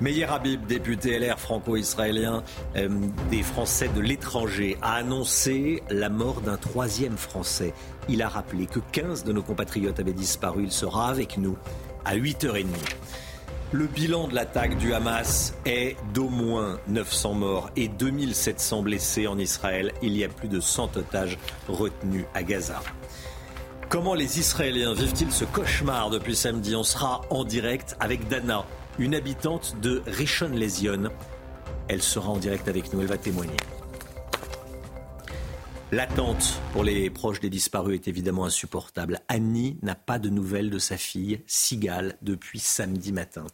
[0.00, 2.44] Meyer Habib, député LR franco-israélien
[2.76, 2.88] euh,
[3.32, 7.74] des Français de l'étranger, a annoncé la mort d'un troisième Français.
[8.08, 10.64] Il a rappelé que 15 de nos compatriotes avaient disparu.
[10.64, 11.58] Il sera avec nous
[12.04, 12.66] à 8h30.
[13.72, 19.36] Le bilan de l'attaque du Hamas est d'au moins 900 morts et 2700 blessés en
[19.36, 19.92] Israël.
[20.00, 21.38] Il y a plus de 100 otages
[21.68, 22.80] retenus à Gaza.
[23.88, 26.76] Comment les Israéliens vivent-ils ce cauchemar depuis samedi?
[26.76, 28.64] On sera en direct avec Dana,
[28.98, 31.10] une habitante de Rishon-Lézion.
[31.88, 33.56] Elle sera en direct avec nous, elle va témoigner.
[35.90, 39.20] L'attente pour les proches des disparus est évidemment insupportable.
[39.28, 43.46] Annie n'a pas de nouvelles de sa fille, Sigal, depuis samedi matin.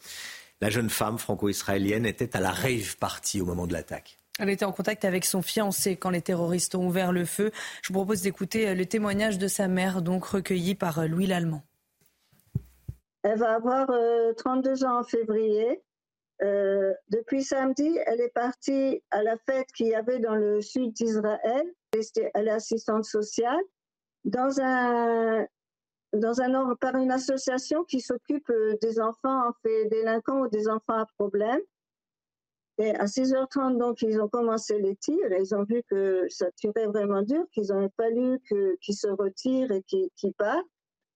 [0.60, 4.18] La jeune femme franco-israélienne était à la rave party au moment de l'attaque.
[4.40, 7.52] Elle était en contact avec son fiancé quand les terroristes ont ouvert le feu.
[7.82, 11.62] Je vous propose d'écouter le témoignage de sa mère, donc recueilli par Louis Lallemand.
[13.24, 13.86] Elle va avoir
[14.36, 15.82] 32 euh, ans en février.
[16.42, 20.92] Euh, depuis samedi, elle est partie à la fête qu'il y avait dans le sud
[20.92, 21.72] d'Israël.
[22.34, 23.62] Elle est assistante sociale
[24.24, 25.46] dans un,
[26.12, 30.68] dans un par une association qui s'occupe euh, des enfants en fait délinquants ou des
[30.68, 31.60] enfants à problème.
[32.76, 36.88] Et à 6h30, donc, ils ont commencé les tirs ils ont vu que ça tirait
[36.88, 38.40] vraiment dur, qu'ils ont fallu
[38.82, 40.66] qu'ils se retirent et qu'ils partent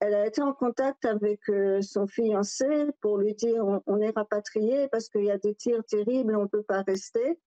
[0.01, 4.89] elle a été en contact avec euh, son fiancé pour lui dire on, est rapatrié
[4.89, 7.39] parce qu'il y a des tirs terribles, on ne peut pas rester.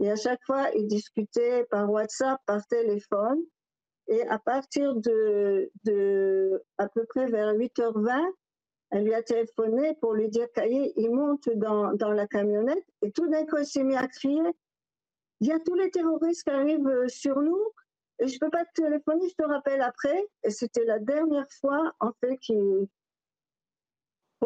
[0.00, 3.40] Et à chaque fois, ils discutaient par WhatsApp, par téléphone.
[4.08, 8.32] Et à partir de, de à peu près vers 8h20,
[8.90, 12.84] elle lui a téléphoné pour lui dire qu'il il monte dans, dans la camionnette.
[13.02, 14.42] Et tout d'un coup, il s'est mis à crier
[15.40, 17.60] il y a tous les terroristes qui arrivent euh, sur nous
[18.20, 20.26] je peux pas te téléphoner, je te rappelle après.
[20.42, 22.88] Et c'était la dernière fois, en fait, qu'on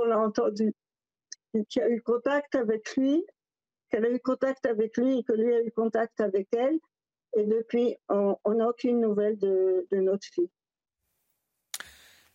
[0.05, 0.75] l'a entendu,
[1.69, 3.25] qu'il a eu contact avec lui,
[3.91, 6.79] qu'elle a eu contact avec lui et que lui a eu contact avec elle.
[7.37, 10.51] Et depuis, on n'a aucune nouvelle de notre fille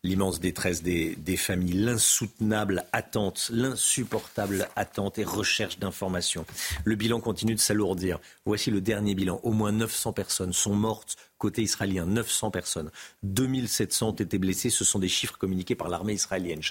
[0.04, 6.46] l'immense détresse des, familles, l'insoutenable attente, l'insupportable attente et recherche d'informations.
[6.84, 8.20] Le bilan continue de s'alourdir.
[8.46, 9.40] Voici le dernier bilan.
[9.44, 12.90] Au moins 900 personnes sont mortes côté israélien, 900 personnes.
[13.24, 14.70] 2700 ont été blessés.
[14.70, 16.62] Ce sont des chiffres communiqués par l'armée israélienne.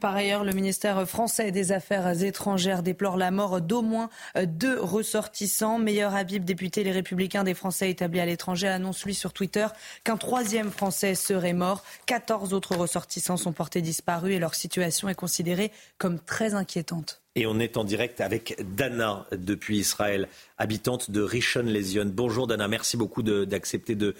[0.00, 4.08] Par ailleurs, le ministère français des Affaires étrangères déplore la mort d'au moins
[4.40, 5.80] deux ressortissants.
[5.80, 9.66] Meilleur Habib, député Les Républicains des Français établis à l'étranger, annonce lui sur Twitter
[10.04, 11.82] qu'un troisième Français serait mort.
[12.06, 17.19] 14 autres ressortissants sont portés disparus et leur situation est considérée comme très inquiétante.
[17.36, 20.28] Et on est en direct avec Dana depuis Israël,
[20.58, 22.06] habitante de Rishon Lezion.
[22.06, 24.14] Bonjour Dana, merci beaucoup d'accepter de,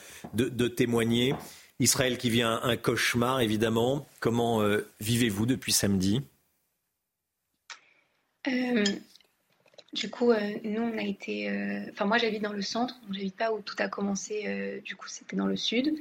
[0.68, 1.34] témoigner.
[1.80, 4.06] Israël qui vient un cauchemar évidemment.
[4.20, 6.22] Comment euh, vivez-vous depuis samedi?
[8.46, 8.84] Euh,
[9.92, 11.50] Du coup, euh, nous on a été.
[11.90, 14.80] Enfin, moi j'habite dans le centre, donc j'habite pas où tout a commencé.
[14.84, 15.96] du coup, c'était dans le sud.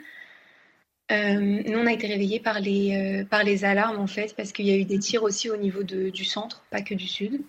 [1.12, 4.52] Euh, nous, on a été réveillés par les, euh, par les alarmes, en fait, parce
[4.52, 7.08] qu'il y a eu des tirs aussi au niveau de, du centre, pas que du
[7.08, 7.42] sud.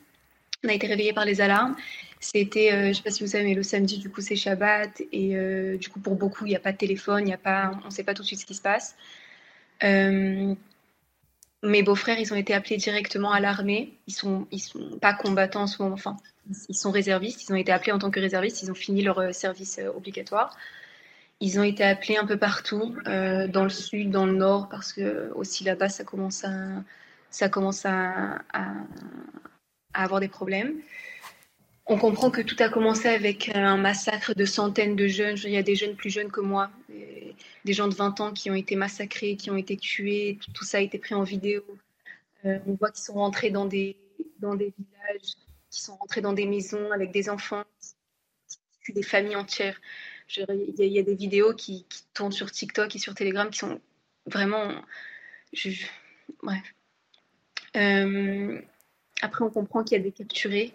[0.64, 1.76] On a été réveillés par les alarmes.
[2.20, 4.36] C'était, euh, je ne sais pas si vous savez, mais le samedi, du coup, c'est
[4.36, 5.02] Shabbat.
[5.12, 5.34] Et
[5.78, 7.90] du coup, pour beaucoup, il n'y a pas de téléphone, y a pas, on ne
[7.90, 8.96] sait pas tout de suite ce qui se passe.
[9.82, 10.56] mes
[11.82, 13.92] beaux-frères, ils ont été appelés directement à l'armée.
[14.06, 16.16] Ils ne sont, ils sont pas combattants en ce moment, enfin,
[16.68, 17.48] ils sont réservistes.
[17.48, 18.62] Ils ont été appelés en tant que réservistes.
[18.62, 20.56] Ils ont fini leur service obligatoire.
[21.40, 24.92] Ils ont été appelés un peu partout, euh, dans le sud, dans le nord, parce
[24.92, 28.38] que aussi là-bas, ça commence à,
[29.94, 30.74] avoir des problèmes.
[31.86, 35.36] On comprend que tout a commencé avec un massacre de centaines de jeunes.
[35.42, 36.70] Il y a des jeunes plus jeunes que moi,
[37.64, 40.38] des gens de 20 ans qui ont été massacrés, qui ont été tués.
[40.54, 41.62] Tout, ça a été pris en vidéo.
[42.44, 43.96] Euh, on voit qu'ils sont rentrés dans des,
[44.38, 45.32] dans des villages,
[45.70, 47.64] qui sont rentrés dans des maisons avec des enfants,
[48.88, 49.80] des familles entières.
[50.36, 51.84] Il y, a des vidéos qui,
[52.14, 53.80] tournent sur TikTok et sur Telegram qui sont
[54.26, 54.74] vraiment.
[56.42, 56.62] bref.
[57.76, 58.60] Euh,
[59.22, 60.72] après, on comprend qu'il y a des capturés,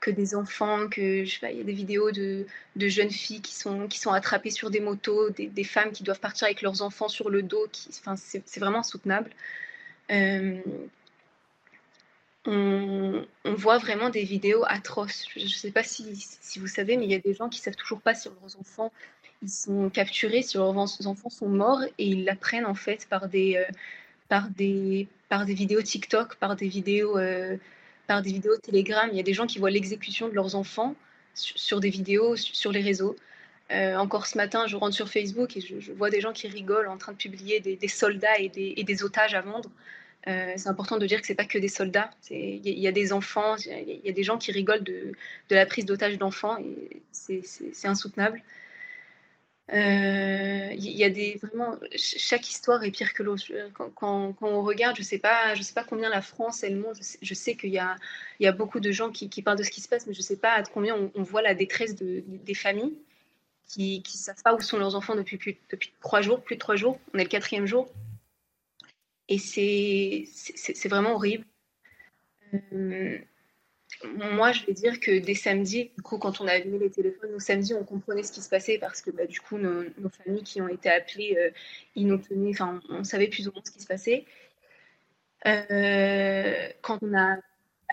[0.00, 3.42] que des enfants, que je sais pas, il y a des vidéos de, jeunes filles
[3.42, 6.82] qui sont, qui sont attrapées sur des motos, des, femmes qui doivent partir avec leurs
[6.82, 7.66] enfants sur le dos.
[7.90, 9.30] Enfin, c'est vraiment insoutenable.
[10.10, 10.60] Euh,
[12.46, 15.26] on, voit vraiment des vidéos atroces.
[15.36, 16.04] Je ne sais pas si,
[16.56, 18.58] vous savez, mais il y a des gens qui ne savent toujours pas si leurs
[18.58, 18.92] enfants
[19.46, 23.56] sont capturés, si leurs enfants sont morts, et ils l'apprennent en fait par des,
[24.32, 27.56] euh, vidéos TikTok, par des vidéos, euh,
[28.06, 29.08] par des vidéos Telegram.
[29.10, 30.94] Il y a des gens qui voient l'exécution de leurs enfants
[31.34, 33.16] sur, des vidéos sur les réseaux.
[33.70, 36.88] Euh, encore ce matin, je rentre sur Facebook et je, vois des gens qui rigolent
[36.88, 39.70] en train de publier des, soldats et des, otages à vendre.
[40.28, 42.10] Euh, c'est important de dire que c'est pas que des soldats.
[42.30, 45.12] Il y, a des enfants, il y, a des gens qui rigolent de,
[45.50, 48.40] la prise d'otages d'enfants et c'est insoutenable.
[49.72, 53.44] Euh, il y a des vraiment chaque histoire est pire que l'autre.
[53.94, 56.96] Quand, on regarde, je sais pas, je sais pas combien la France et le monde.
[57.20, 60.06] Je sais, qu'il y a, beaucoup de gens qui, parlent de ce qui se passe,
[60.06, 62.94] mais je sais pas à combien on, voit la détresse des familles
[63.66, 65.58] qui ne savent pas où sont leurs enfants depuis
[66.00, 67.00] trois jours, plus de trois jours.
[67.14, 67.88] On est le quatrième jour.
[69.32, 69.38] Et
[70.28, 71.46] c'est vraiment horrible.
[72.74, 73.18] Euh,
[74.34, 77.32] moi, je vais dire que dès samedi, du coup, quand on a allumé les téléphones,
[77.32, 80.42] nous, samedi, on comprenait ce qui se passait parce que, bah, du coup, nos, familles
[80.42, 81.50] qui ont été appelées, euh,
[81.94, 84.26] ils nous tenaient, enfin, on savait plus ou moins ce qui se passait.
[85.46, 87.38] Euh, quand on a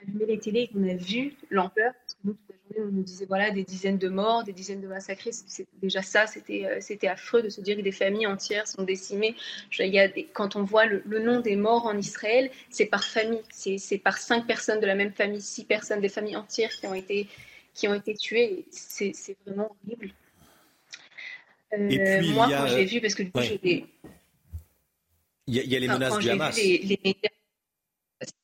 [0.01, 2.95] allumé les télés et qu'on a vu l'ampleur, parce que nous, toute la journée, on
[2.95, 6.65] nous disait, voilà, des dizaines de morts, des dizaines de massacrés, c'est déjà ça, c'était
[6.65, 9.35] euh, c'était affreux de se dire que des familles entières sont décimées.
[9.79, 13.03] il y a des, quand on voit le, nom des morts en Israël, c'est par
[13.03, 16.87] famille, c'est par cinq personnes de la même famille, six personnes, des familles entières qui
[16.87, 17.27] ont été,
[17.73, 19.13] qui ont été tuées, c'est
[19.45, 20.13] vraiment horrible.
[21.73, 23.85] Euh, moi, quand j'ai vu, parce que du coup, j'ai
[25.45, 26.57] Il y, a les menaces du Hamas.
[26.57, 27.29] les médias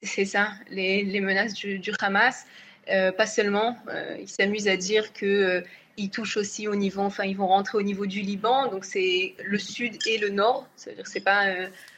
[0.02, 2.46] c'est ça, les, menaces du, Hamas.
[2.90, 7.24] Euh, pas seulement, euh, ils s'amusent à dire que euh, touchent aussi au niveau, enfin
[7.24, 10.68] ils vont rentrer au niveau du Liban, donc c'est le sud et le nord.
[10.76, 11.48] C'est-à-dire c'est pas,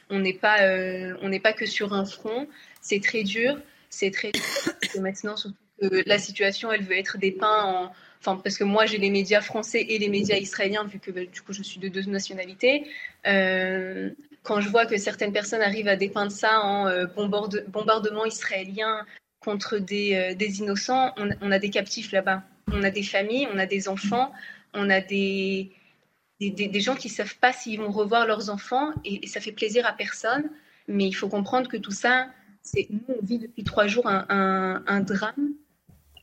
[0.08, 0.58] on n'est pas,
[1.20, 2.48] on n'est pas que sur un front.
[2.80, 3.58] C'est très dur,
[3.90, 4.42] c'est très dur.
[5.00, 8.98] maintenant surtout que la situation, elle veut être dépeinte en, enfin parce que moi j'ai
[8.98, 11.88] les médias français et les médias israéliens vu que bah, du coup je suis de
[11.88, 12.86] deux nationalités
[14.48, 17.04] quand je vois que certaines personnes arrivent à dépeindre ça en euh,
[17.68, 19.04] bombardement israélien
[19.40, 22.42] contre des, euh, innocents, on, a des captifs là-bas.
[22.72, 24.32] On a des familles, on a des enfants,
[24.72, 25.70] on a des,
[26.40, 29.86] des, gens qui ne savent pas s'ils vont revoir leurs enfants et, ça fait plaisir
[29.86, 30.50] à personne.
[30.88, 32.28] Mais il faut comprendre que tout ça,
[32.62, 35.52] c'est nous, on vit depuis trois jours un, drame.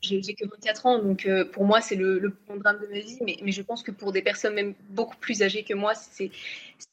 [0.07, 2.99] J'ai que 24 ans, donc euh, pour moi, c'est le, plus grand drame de ma
[2.99, 3.17] vie.
[3.21, 6.31] Mais, je pense que pour des personnes même beaucoup plus âgées que moi, c'est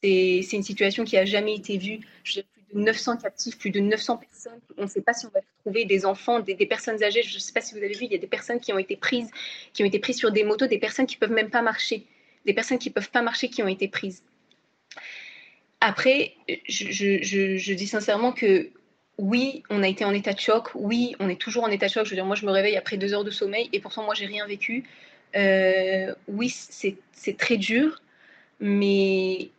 [0.03, 1.99] une situation qui a jamais été vue.
[2.23, 4.59] Je plus de 900 captifs, plus de 900 personnes.
[4.77, 7.23] On ne sait pas si on va trouver des enfants, des, personnes âgées.
[7.23, 8.79] Je ne sais pas si vous avez vu, il y a des personnes qui ont
[8.79, 9.29] été prises,
[9.73, 12.05] qui ont été prises sur des motos, des personnes qui peuvent même pas marcher
[12.45, 14.23] des personnes qui ne peuvent pas marcher qui ont été prises.
[15.81, 16.33] Après,
[16.67, 18.69] je, dis sincèrement que
[19.17, 20.69] oui, on a été en état de choc.
[20.75, 22.05] Oui, on est toujours en état de choc.
[22.05, 24.15] Je veux dire, moi, je me réveille après deux heures de sommeil et pourtant, moi,
[24.15, 24.85] j'ai rien vécu.
[25.35, 28.01] Euh, oui, c'est très dur,
[28.59, 29.49] mais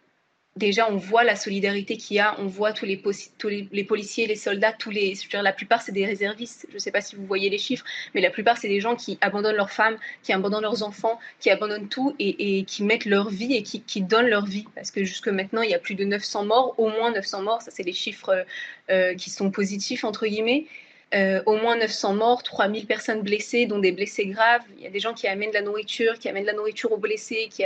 [0.56, 4.72] déjà, on voit la solidarité qu'il y a, on voit tous les, policiers, les soldats,
[4.72, 6.66] tous les, la plupart, c'est des réservistes.
[6.68, 8.94] Je ne sais pas si vous voyez les chiffres, mais la plupart, c'est des gens
[8.96, 13.30] qui abandonnent leurs femmes, qui abandonnent leurs enfants, qui abandonnent tout et, qui mettent leur
[13.30, 14.66] vie et qui, donnent leur vie.
[14.74, 17.62] Parce que jusque maintenant, il y a plus de 900 morts, au moins 900 morts,
[17.62, 18.44] ça, c'est les chiffres
[18.90, 20.66] euh, qui sont positifs, entre guillemets.
[21.14, 24.62] Euh, au moins 900 morts, 3000 personnes blessées, dont des blessés graves.
[24.76, 26.90] Il y a des gens qui amènent de la nourriture, qui amènent de la nourriture
[26.90, 27.48] aux blessés.
[27.50, 27.62] Qui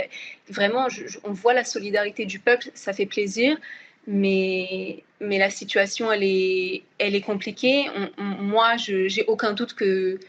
[0.49, 0.87] Vraiment,
[1.23, 3.57] on voit la solidarité du peuple, ça fait plaisir.
[4.05, 7.85] Mais, mais la situation, elle est, elle est compliquée.
[8.17, 10.19] moi, je j'ai aucun doute que,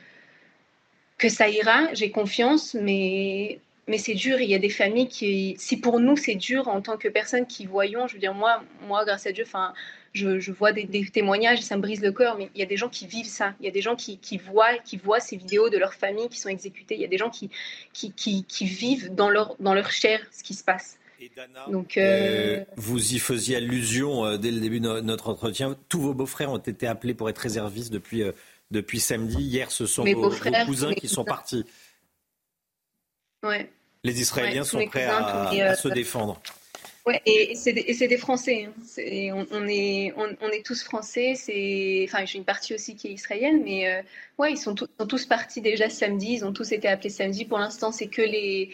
[1.19, 1.93] que ça ira.
[1.93, 4.41] J'ai confiance, mais, mais c'est dur.
[4.41, 7.47] Il y a des familles qui, si pour nous c'est dur en tant que personnes
[7.47, 9.75] qui voyons, je veux dire moi, moi grâce à Dieu, enfin,
[10.13, 12.77] je, vois des, témoignages et ça me brise le cœur, mais il y a des
[12.77, 13.55] gens qui vivent ça.
[13.61, 16.39] Il y a des gens qui, voient, qui voient ces vidéos de leur famille qui
[16.39, 16.95] sont exécutées.
[16.95, 17.51] Il y a des gens qui,
[17.93, 20.99] qui, vivent dans leur, dans leur chair ce qui se passe.
[21.69, 25.77] Donc, euh, euh, vous y faisiez allusion euh, dès le début de notre entretien.
[25.89, 28.23] Tous vos beaux-frères ont été appelés pour être réservistes depuis,
[28.71, 29.43] depuis samedi.
[29.43, 30.31] Hier, ce sont vos,
[30.67, 31.65] cousins qui sont partis.
[33.43, 33.71] Ouais.
[34.03, 36.41] Les Israéliens sont prêts à, se défendre.
[37.07, 38.67] Ouais, et, c'est des, Français.
[38.67, 39.47] Hein.
[39.51, 40.13] on, est,
[40.65, 41.33] tous Français.
[42.05, 44.03] Enfin, j'ai une partie aussi qui est israélienne, mais euh,
[44.39, 46.35] ouais, ils sont, tous partis déjà samedi.
[46.35, 47.45] Ils ont tous été appelés samedi.
[47.47, 48.71] Pour l'instant, c'est que les,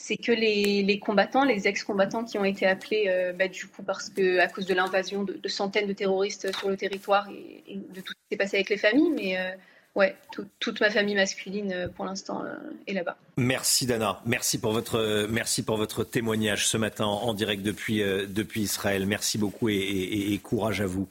[0.00, 4.08] c'est que les, combattants, les ex-combattants qui ont été appelés, euh, bah, du coup, parce
[4.08, 8.12] que à cause de l'invasion de, centaines de terroristes sur le territoire et, de tout
[8.12, 9.50] ce qui s'est passé avec les familles, mais euh,
[9.94, 10.16] ouais,
[10.58, 12.54] toute ma famille masculine euh, pour l'instant euh,
[12.86, 13.16] est là-bas.
[13.36, 18.26] Merci Dana, merci pour votre merci pour votre témoignage ce matin en direct depuis euh,
[18.28, 19.06] depuis Israël.
[19.06, 21.08] Merci beaucoup et, courage à vous.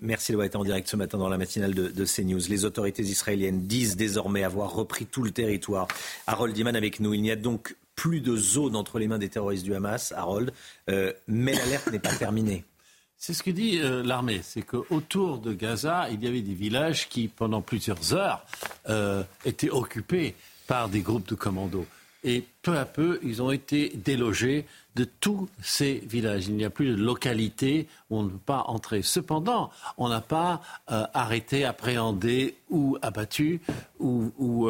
[0.00, 2.40] merci d'avoir été en direct ce matin dans la matinale de, de, CNews.
[2.48, 5.88] Les autorités israéliennes disent désormais avoir repris tout le territoire.
[6.26, 7.14] Harold Iman avec nous.
[7.14, 10.52] Il n'y a donc plus de zone entre les mains des terroristes du Hamas, Harold,
[11.28, 12.64] mais l'alerte n'est pas terminée.
[13.26, 17.08] C'est ce que dit euh, l'armée, c'est qu'autour de Gaza, il y avait des villages
[17.08, 18.44] qui, pendant plusieurs heures,
[18.90, 20.34] euh, étaient occupés
[20.66, 21.86] par des groupes de commandos.
[22.22, 26.48] Et peu à peu, ils ont été délogés de tous ces villages.
[26.48, 29.00] Il n'y a plus de localité où on ne peut pas entrer.
[29.00, 30.60] Cependant, on n'a pas
[30.90, 33.62] euh, arrêté, appréhendé ou abattu
[34.00, 34.68] ou,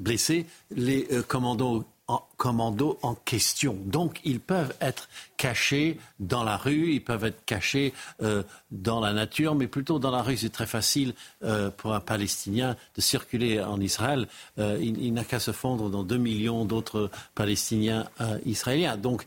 [0.00, 3.78] blessé les commandos en commando en question.
[3.86, 5.08] Donc, ils peuvent être
[5.38, 10.10] cachés dans la rue, ils peuvent être cachés euh, dans la nature, mais plutôt dans
[10.10, 10.36] la rue.
[10.36, 14.28] C'est très facile euh, pour un Palestinien de circuler en Israël.
[14.58, 18.06] Euh, il, n'a qu'à se fondre dans deux millions d'autres Palestiniens
[18.44, 18.96] israéliens.
[18.96, 19.24] Donc,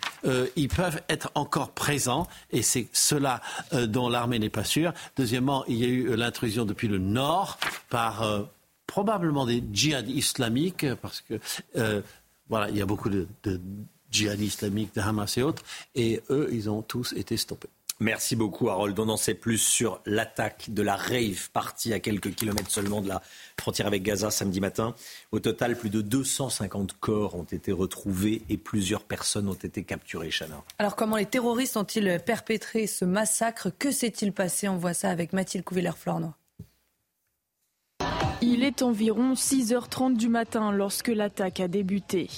[0.56, 3.42] ils peuvent être encore présents, et c'est cela
[3.72, 4.94] dont l'armée n'est pas sûre.
[5.16, 7.58] Deuxièmement, il y a eu l'intrusion depuis le nord
[7.90, 8.26] par
[8.86, 11.40] probablement des djihadistes islamiques, parce que
[12.50, 13.60] voilà, il y a beaucoup de, de
[14.12, 15.64] djihadistes islamiques, de Hamas et autres,
[15.96, 17.70] et eux, ils ont tous été stoppés.
[18.00, 19.00] Merci beaucoup Harold.
[19.00, 23.08] On en sait plus sur l'attaque de la Rave partie à quelques kilomètres seulement de
[23.08, 23.24] la
[23.60, 24.94] frontière avec Gaza samedi matin.
[25.32, 30.30] Au total, plus de 250 corps ont été retrouvés et plusieurs personnes ont été capturées,
[30.30, 30.64] Chana.
[30.78, 33.72] Alors comment les terroristes ont-ils perpétré ce massacre?
[33.80, 34.68] Que s'est-il passé?
[34.68, 36.36] On voit ça avec Mathilde Couvillère-Flornois.
[38.42, 42.30] Il est environ 6h30 du matin lorsque l'attaque a débuté.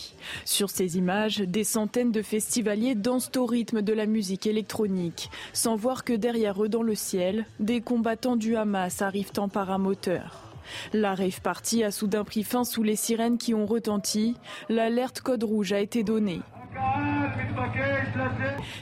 [0.45, 5.76] Sur ces images, des centaines de festivaliers dansent au rythme de la musique électronique, sans
[5.76, 10.49] voir que derrière eux dans le ciel, des combattants du Hamas arrivent en paramoteur.
[10.94, 14.36] La rave partie a soudain pris fin sous les sirènes qui ont retenti.
[14.69, 16.41] L'alerte code rouge a été donnée.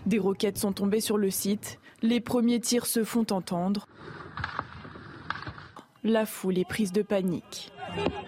[0.06, 1.80] Des roquettes sont tombées sur le site.
[2.04, 3.88] Les premiers tirs se font entendre.
[6.08, 7.74] La foule est prise de panique.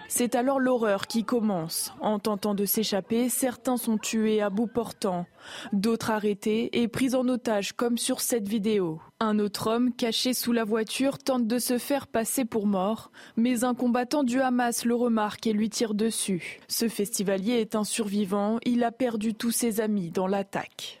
[0.06, 1.94] C'est alors l'horreur qui commence.
[2.02, 5.24] En tentant de s'échapper, certains sont tués à bout portant,
[5.72, 9.00] d'autres arrêtés et pris en otage comme sur cette vidéo.
[9.18, 13.64] Un autre homme, caché sous la voiture, tente de se faire passer pour mort, mais
[13.64, 16.60] un combattant du Hamas le remarque et lui tire dessus.
[16.68, 21.00] Ce festivalier est un survivant, il a perdu tous ses amis dans l'attaque.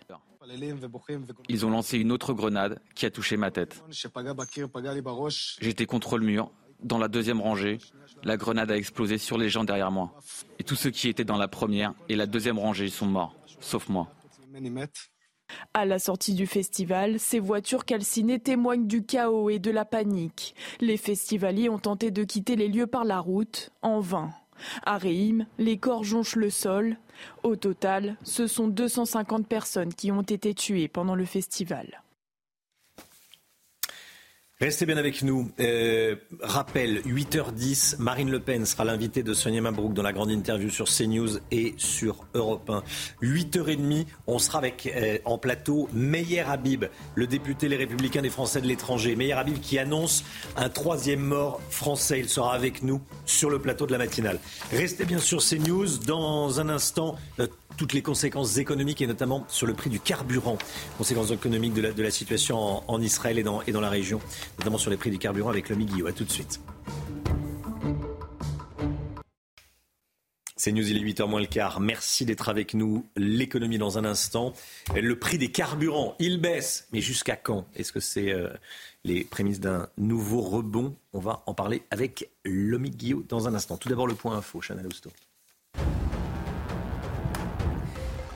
[1.48, 3.84] Ils ont lancé une autre grenade qui a touché ma tête.
[5.60, 6.50] J'étais contre le mur,
[6.82, 7.78] dans la deuxième rangée.
[8.22, 10.12] La grenade a explosé sur les gens derrière moi.
[10.58, 13.88] Et tous ceux qui étaient dans la première et la deuxième rangée sont morts, sauf
[13.88, 14.08] moi.
[15.74, 20.54] À la sortie du festival, ces voitures calcinées témoignent du chaos et de la panique.
[20.80, 24.30] Les festivaliers ont tenté de quitter les lieux par la route, en vain.
[24.84, 26.98] À Réhim, les corps jonchent le sol.
[27.42, 32.02] Au total, ce sont 250 personnes qui ont été tuées pendant le festival.
[34.62, 35.50] Restez bien avec nous.
[35.58, 40.68] Euh, rappel, 8h10, Marine Le Pen sera l'invitée de Sonia Mabrouk dans la grande interview
[40.68, 42.82] sur CNews et sur Europe 1.
[43.22, 46.84] 8h30, on sera avec euh, en plateau Meyer Habib,
[47.14, 49.16] le député Les Républicains des Français de l'étranger.
[49.16, 50.24] Meyer Habib qui annonce
[50.58, 52.18] un troisième mort français.
[52.18, 54.40] Il sera avec nous sur le plateau de la matinale.
[54.72, 55.96] Restez bien sur CNews.
[56.06, 57.46] Dans un instant, euh,
[57.78, 60.58] toutes les conséquences économiques et notamment sur le prix du carburant,
[60.98, 64.20] conséquences économiques de la, situation en, Israël et dans la région,
[64.58, 66.08] notamment sur les prix du carburant avec le Guillaume.
[66.08, 66.60] A tout de suite.
[70.60, 71.80] C'est News, il est 8h moins le quart.
[71.80, 73.06] Merci d'être avec nous.
[73.16, 74.52] L'économie dans un instant.
[74.94, 76.86] Le prix des carburants, il baisse.
[76.92, 77.66] Mais jusqu'à quand?
[77.74, 78.50] Est-ce que c'est euh,
[79.02, 80.94] les prémices d'un nouveau rebond?
[81.14, 83.78] On va en parler avec Lomi Guillaume dans un instant.
[83.78, 85.10] Tout d'abord, le point info, Chanel Housteau.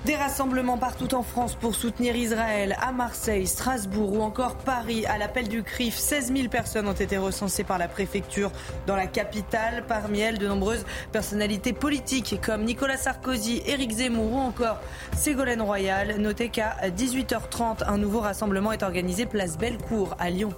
[0.04, 5.06] Des rassemblements partout en France pour soutenir Israël, à Marseille, Strasbourg ou encore Paris.
[5.06, 8.52] À l'appel du CRIF, 16 000 personnes ont été recensées par la préfecture
[8.86, 9.84] dans la capitale.
[9.88, 14.78] Parmi elles, de nombreuses personnalités politiques comme Nicolas Sarkozy, Éric Zemmour ou encore
[15.16, 16.16] Ségolène Royal.
[16.18, 20.50] Notez qu'à 18h30, un nouveau rassemblement est organisé place Bellecour à Lyon.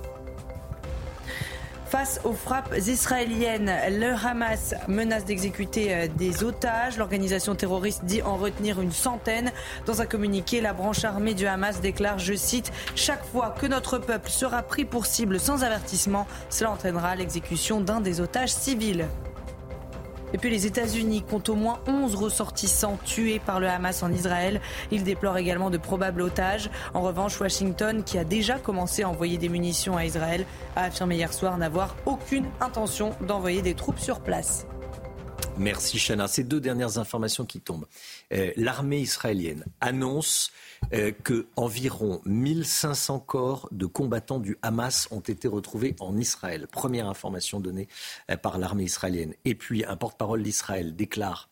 [1.89, 6.99] Face aux frappes israéliennes, le Hamas menace d'exécuter euh, des otages.
[6.99, 9.53] L'organisation terroriste dit en retenir une centaine.
[9.87, 13.99] Dans un communiqué, la branche armée du Hamas déclare, je cite, Chaque fois que notre
[13.99, 19.07] peuple sera pris pour cible sans avertissement, cela entraînera l'exécution d'un des otages civils.
[20.33, 24.61] Et puis les États-Unis comptent au moins 11 ressortissants tués par le Hamas en Israël.
[24.91, 26.71] Ils déplorent également de probables otages.
[26.95, 30.45] En revanche, Washington, qui a déjà commencé à envoyer des munitions à Israël,
[30.75, 34.67] a affirmé hier soir n'avoir aucune intention d'envoyer des troupes sur place.
[35.59, 36.29] Merci Chana.
[36.29, 37.87] Ces deux dernières informations qui tombent.
[38.33, 40.53] Euh, l'armée israélienne annonce
[40.93, 46.67] euh, que environ 1500 corps de combattants du Hamas ont été retrouvés en Israël.
[46.71, 47.89] Première information donnée
[48.31, 49.33] euh, par l'armée israélienne.
[49.47, 51.49] Et puis un porte-parole d'Israël déclare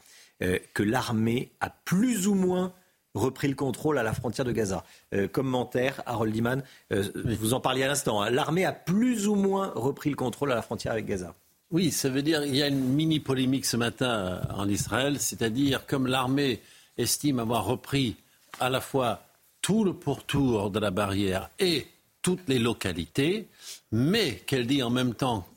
[0.75, 2.75] que l'armée a plus ou moins
[3.15, 4.85] repris le contrôle à la frontière de Gaza.
[5.33, 8.21] commentaire, Harold Liman, vous en parliez à l'instant.
[8.21, 8.31] Hein.
[8.31, 11.35] L'armée a plus ou moins repris le contrôle à la frontière avec Gaza.
[11.75, 15.19] Oui, ça veut dire qu'il y a une mini polémique ce matin euh, en Israël,
[15.19, 16.61] c'est-à-dire comme l'armée
[16.97, 18.15] estime avoir repris
[18.61, 19.27] à la fois
[19.61, 21.89] tout le pourtour de la barrière et
[22.23, 23.49] toutes les localités,
[23.91, 25.49] mais qu'elle dit en même temps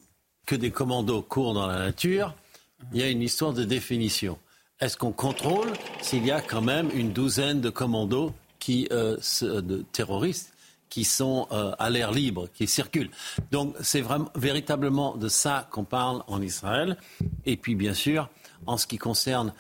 [0.48, 2.34] que des commandos courent dans la nature,
[2.94, 4.40] il y a une histoire de définition.
[4.80, 5.72] Est-ce qu'on contrôle
[6.02, 10.52] s'il y a quand même une douzaine de commandos qui, euh, de terroristes
[10.90, 13.12] qui sont euh, à l'air libre, qui circulent.
[13.52, 16.98] Donc c'est vraiment véritablement de ça qu'on parle en Israël.
[17.46, 18.30] Et puis bien sûr,
[18.66, 19.54] en ce qui concerne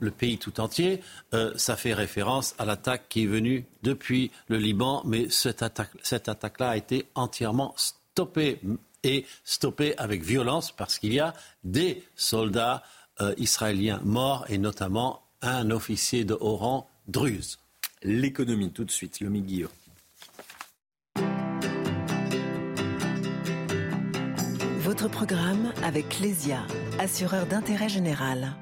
[0.00, 1.00] le pays tout entier,
[1.32, 5.90] euh, ça fait référence à l'attaque qui est venue depuis le Liban, mais cette attaque,
[6.02, 8.60] cette attaque-là a été entièrement stoppée
[9.02, 12.82] et stoppée avec violence parce qu'il y a des soldats
[13.20, 17.58] euh, israéliens morts et notamment un officier de haut rang, Druze.
[18.02, 19.70] L'économie tout de suite, le Guillaume.
[24.96, 26.60] Votre programme avec Clésia,
[27.00, 28.54] assureur d'intérêt général.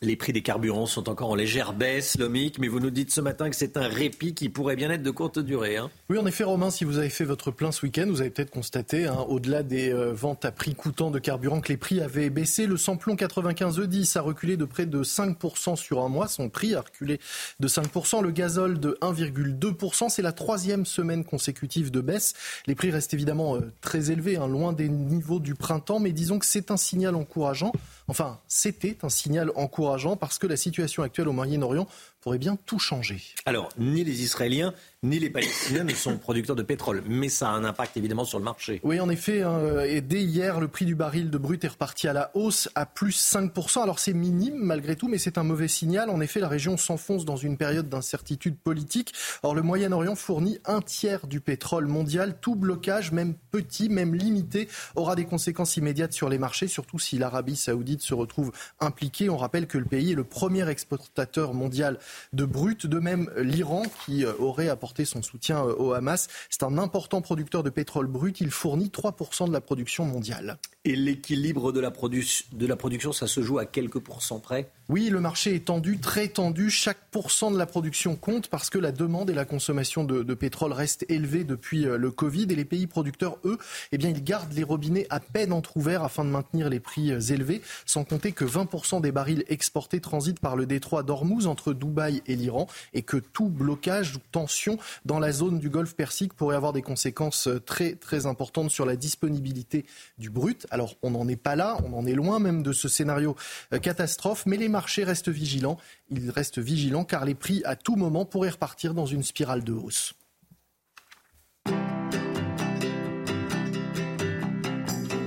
[0.00, 3.20] Les prix des carburants sont encore en légère baisse, Lomic, mais vous nous dites ce
[3.20, 5.76] matin que c'est un répit qui pourrait bien être de courte durée.
[5.76, 5.90] Hein.
[6.08, 8.52] Oui, en effet, Romain, si vous avez fait votre plein ce week-end, vous avez peut-être
[8.52, 12.30] constaté, hein, au-delà des euh, ventes à prix coûtant de carburant, que les prix avaient
[12.30, 12.68] baissé.
[12.68, 16.28] Le samplon 95 E10 a reculé de près de 5% sur un mois.
[16.28, 17.18] Son prix a reculé
[17.58, 18.22] de 5%.
[18.22, 20.10] Le gazole de 1,2%.
[20.10, 22.34] C'est la troisième semaine consécutive de baisse.
[22.68, 26.38] Les prix restent évidemment euh, très élevés, hein, loin des niveaux du printemps, mais disons
[26.38, 27.72] que c'est un signal encourageant.
[28.08, 31.86] Enfin, c'était un signal encourageant parce que la situation actuelle au Moyen-Orient
[32.20, 33.22] pourrait bien tout changer.
[33.44, 34.72] Alors, ni les Israéliens
[35.04, 38.40] ni les Palestiniens ne sont producteurs de pétrole, mais ça a un impact évidemment sur
[38.40, 38.80] le marché.
[38.82, 42.08] Oui, en effet, hein, et dès hier, le prix du baril de brut est reparti
[42.08, 43.80] à la hausse à plus 5%.
[43.80, 46.10] Alors c'est minime malgré tout, mais c'est un mauvais signal.
[46.10, 49.14] En effet, la région s'enfonce dans une période d'incertitude politique.
[49.44, 52.36] Or, le Moyen-Orient fournit un tiers du pétrole mondial.
[52.40, 57.18] Tout blocage, même petit, même limité, aura des conséquences immédiates sur les marchés, surtout si
[57.18, 58.50] l'Arabie saoudite se retrouve
[58.80, 59.30] impliquée.
[59.30, 62.00] On rappelle que le pays est le premier exportateur mondial
[62.32, 62.86] de brut.
[62.86, 66.28] De même, l'Iran, qui euh, aurait apporté son soutien euh, au Hamas.
[66.50, 68.40] C'est un important producteur de pétrole brut.
[68.40, 70.58] Il fournit 3% de la production mondiale.
[70.84, 74.70] Et l'équilibre de, la de la production, ça se joue à quelques pourcents près?
[74.88, 76.70] Oui, le marché est tendu, très tendu.
[76.70, 80.72] Chaque pourcent de la production compte parce que la demande et la consommation de, pétrole
[80.72, 82.46] restent élevées depuis euh, le Covid.
[82.48, 83.58] Et les pays producteurs, eux,
[83.92, 87.20] eh bien, ils gardent les robinets à peine entrouverts afin de maintenir les prix euh,
[87.20, 87.60] élevés.
[87.84, 92.34] Sans compter que 20% des barils exportés transitent par le détroit d'Ormuz entre Dubaï et
[92.34, 96.72] l'Iran et que tout blocage ou tension dans la zone du Golfe Persique pourrait avoir
[96.72, 99.86] des conséquences euh, très, très importantes sur la disponibilité
[100.18, 100.66] du brut.
[100.70, 103.36] Alors, on n'en est pas là, on en est loin même de ce scénario
[103.82, 105.76] catastrophe, mais les marché reste vigilant.
[106.10, 109.72] Il reste vigilant car les prix à tout moment pourraient repartir dans une spirale de
[109.72, 110.14] hausse.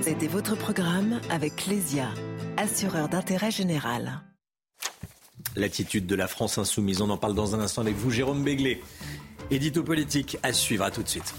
[0.02, 2.08] C'était votre programme avec Clésia,
[2.56, 4.20] assureur d'intérêt général.
[5.56, 8.82] L'attitude de la France insoumise, on en parle dans un instant avec vous, Jérôme Béglé.
[9.52, 11.34] Édito politique à suivre, à tout de suite.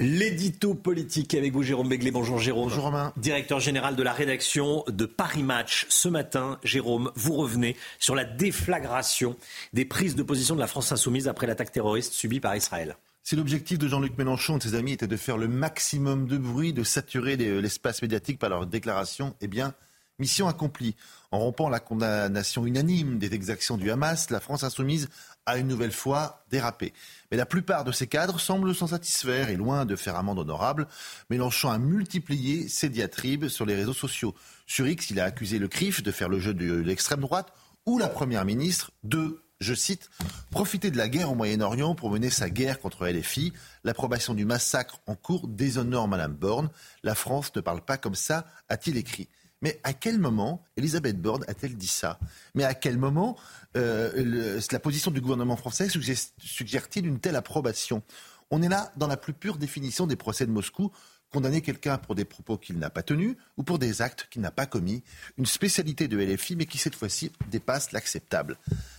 [0.00, 2.10] L'édito politique avec vous, Jérôme Begley.
[2.10, 2.70] Bonjour, Jérôme.
[2.70, 3.12] Bonjour, Romain.
[3.18, 5.84] Directeur général de la rédaction de Paris Match.
[5.90, 9.36] Ce matin, Jérôme, vous revenez sur la déflagration
[9.74, 12.96] des prises de position de la France insoumise après l'attaque terroriste subie par Israël.
[13.22, 16.38] Si l'objectif de Jean-Luc Mélenchon et de ses amis était de faire le maximum de
[16.38, 19.74] bruit, de saturer l'espace médiatique par leurs déclarations, eh bien,
[20.22, 20.94] mission accomplie.
[21.32, 25.08] En rompant la condamnation unanime des exactions du Hamas, la France insoumise
[25.46, 26.92] a une nouvelle fois dérapé.
[27.30, 30.86] Mais la plupart de ces cadres semblent s'en satisfaire et loin de faire amende honorable.
[31.28, 34.34] Mélenchon a multiplié ses diatribes sur les réseaux sociaux.
[34.66, 37.52] Sur X, il a accusé le CRIF de faire le jeu de l'extrême droite
[37.84, 40.10] ou la Première ministre de je cite,
[40.50, 43.52] profiter de la guerre au Moyen-Orient pour mener sa guerre contre LFI.
[43.84, 46.68] L'approbation du massacre en cours déshonore Madame Borne.
[47.04, 49.28] La France ne parle pas comme ça, a-t-il écrit.
[49.62, 52.18] Mais à quel moment Elisabeth Borne a-t-elle dit ça?
[52.54, 53.36] Mais à quel moment
[53.76, 58.02] euh, la position du gouvernement français suggère-t-il une telle approbation?
[58.50, 60.92] On est là dans la plus pure définition des procès de Moscou
[61.32, 64.50] condamner quelqu'un pour des propos qu'il n'a pas tenus ou pour des actes qu'il n'a
[64.50, 65.02] pas commis.
[65.38, 68.58] Une spécialité de LFI, mais qui cette fois-ci dépasse l'acceptable.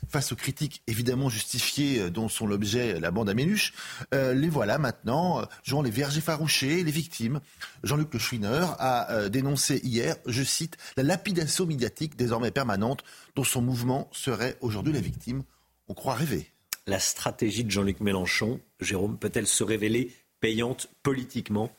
[0.10, 3.74] Face aux critiques évidemment justifiées euh, dont sont l'objet la bande à Méluche,
[4.14, 7.40] euh, les voilà maintenant, euh, jouant les vergers farouchés, les victimes.
[7.84, 8.20] Jean-Luc Le
[8.80, 13.04] a dénoncé hier, je cite, la lapidation médiatique désormais permanente
[13.36, 15.44] dont son mouvement serait aujourd'hui la victime.
[15.88, 16.50] On croit rêver.
[16.88, 21.72] La stratégie de Jean-Luc Mélenchon, Jérôme, peut-elle se révéler payante politiquement?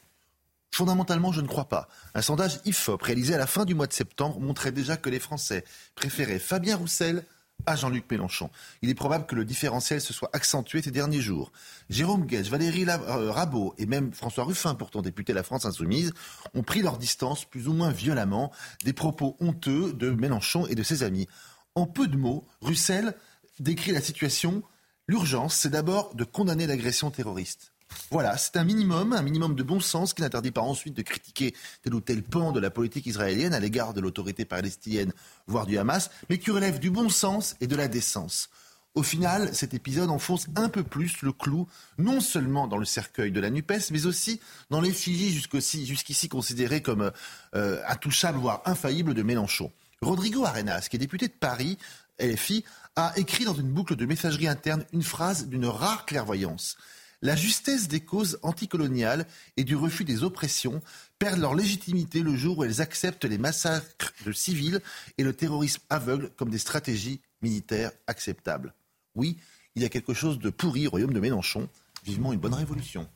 [0.75, 1.87] Fondamentalement, je ne crois pas.
[2.17, 5.21] Un sondage IFOP réalisé à la fin du mois de septembre montrait déjà que les
[5.21, 5.65] Français
[5.95, 7.25] préféraient Fabien Roussel
[7.65, 8.51] à Jean-Luc Mélenchon.
[8.83, 11.53] Il est probable que le différentiel se soit accentué ces derniers jours.
[11.91, 16.13] Jérôme Guedj, Valérie euh, Rabault et même François Ruffin, pourtant député de la France Insoumise,
[16.55, 18.51] ont pris leur distance plus ou moins violemment
[18.83, 21.29] des propos honteux de Mélenchon et de ses amis.
[21.77, 23.15] En peu de mots, Roussel
[23.61, 24.65] décrit la situation.
[25.07, 27.74] L'urgence, c'est d'abord de condamner l'agression terroriste.
[28.11, 31.55] Voilà, c'est un minimum, un minimum de bon sens qui n'interdit pas ensuite de critiquer
[31.83, 35.13] tel ou tel pan de la politique israélienne à l'égard de l'autorité palestinienne,
[35.47, 38.51] voire du Hamas, mais qui relève du bon sens et de la décence.
[38.95, 41.67] Au final, cet épisode enfonce un peu plus le clou,
[41.99, 44.41] non seulement dans le cercueil de la NUPES, mais aussi
[44.71, 47.11] dans l'effigie jusqu'ici considérée comme
[47.57, 49.73] euh, intouchable, voire infaillible de Mélenchon.
[50.01, 51.77] Rodrigo Arenas, qui est député de Paris,
[52.21, 52.65] LFI,
[52.95, 56.77] a écrit dans une boucle de messagerie interne une phrase d'une rare clairvoyance
[57.25, 59.27] la justesse des causes anticoloniales
[59.57, 60.83] et du refus des oppressions
[61.19, 64.81] perdent leur légitimité le jour où elles acceptent les massacres de civils
[65.17, 68.75] et le terrorisme aveugle comme des stratégies militaires acceptables.
[69.17, 69.39] Oui,
[69.75, 71.67] il y a quelque chose de pourri au royaume de Mélenchon.
[72.05, 73.09] Vivement une bonne révolution.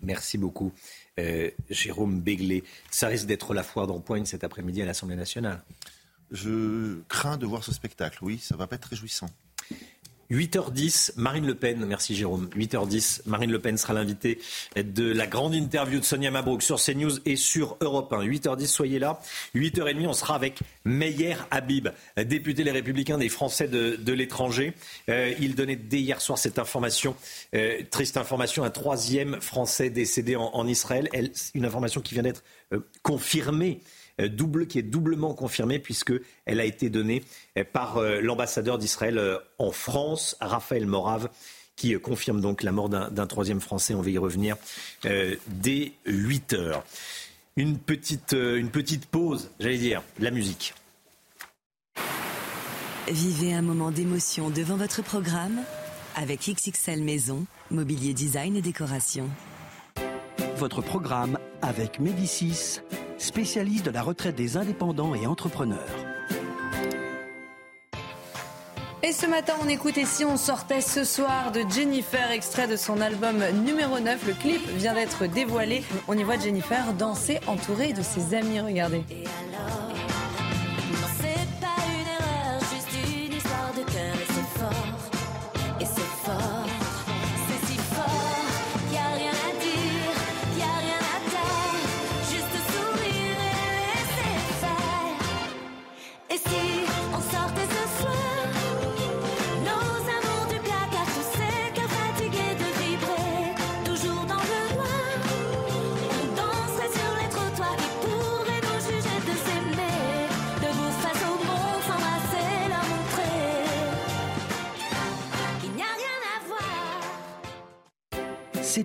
[0.00, 0.72] Merci beaucoup,
[1.18, 2.62] euh, Jérôme Béglé.
[2.92, 5.60] Ça risque d'être la foire d'empoigne cet après-midi à l'Assemblée nationale.
[6.30, 9.30] Je crains de voir ce spectacle, oui, ça va pas être réjouissant.
[10.30, 12.48] 8h10, Marine Le Pen, merci Jérôme.
[12.56, 14.38] 8h10, Marine Le Pen sera l'invitée
[14.76, 18.24] de la grande interview de Sonia Mabrouk sur CNews et sur Europe 1.
[18.24, 19.20] 8h10, soyez là.
[19.54, 24.72] 8h30, on sera avec Meyer Habib, député Les Républicains des Français de, l'étranger.
[25.10, 27.14] Euh, il donnait dès hier soir cette information,
[27.54, 31.08] euh, triste information, un troisième Français décédé en, Israël.
[31.54, 32.42] une information qui vient d'être
[32.72, 33.80] euh, confirmée
[34.18, 37.22] double, qui est doublement confirmée puisqu'elle a été donnée
[37.72, 41.28] par l'ambassadeur d'Israël en France, Raphaël Morave
[41.76, 43.94] qui confirme donc la mort d'un troisième Français.
[43.94, 44.56] On va y revenir
[45.46, 46.84] dès 8 heures.
[47.56, 50.74] Une petite, une petite pause, j'allais dire, la musique.
[53.08, 55.60] Vivez un moment d'émotion devant votre programme
[56.16, 59.28] avec XXL Maison, mobilier design et décoration.
[60.56, 62.80] Votre programme avec Médicis,
[63.18, 66.06] spécialiste de la retraite des indépendants et entrepreneurs.
[69.02, 72.74] Et ce matin, on écoute Et si on sortait ce soir de Jennifer, extrait de
[72.74, 74.26] son album numéro 9.
[74.26, 75.84] Le clip vient d'être dévoilé.
[76.08, 78.58] On y voit Jennifer danser entourée de ses amis.
[78.58, 79.04] Regardez.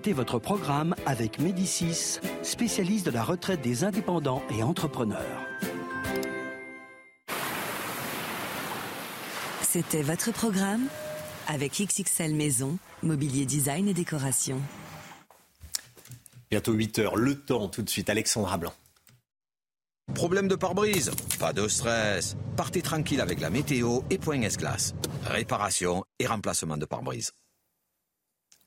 [0.02, 5.46] C'était votre programme avec Médicis, spécialiste de la retraite des indépendants et entrepreneurs.
[9.62, 10.88] C'était votre programme
[11.46, 14.60] avec XXL Maison, mobilier design et décoration.
[16.50, 18.74] Bientôt 8 heures, le temps tout de suite, Alexandra Blanc.
[20.14, 21.12] Problème de pare-brise?
[21.38, 22.36] Pas de stress.
[22.56, 24.94] Partez tranquille avec la météo et Point S-Glace.
[25.26, 27.32] Réparation et remplacement de pare-brise.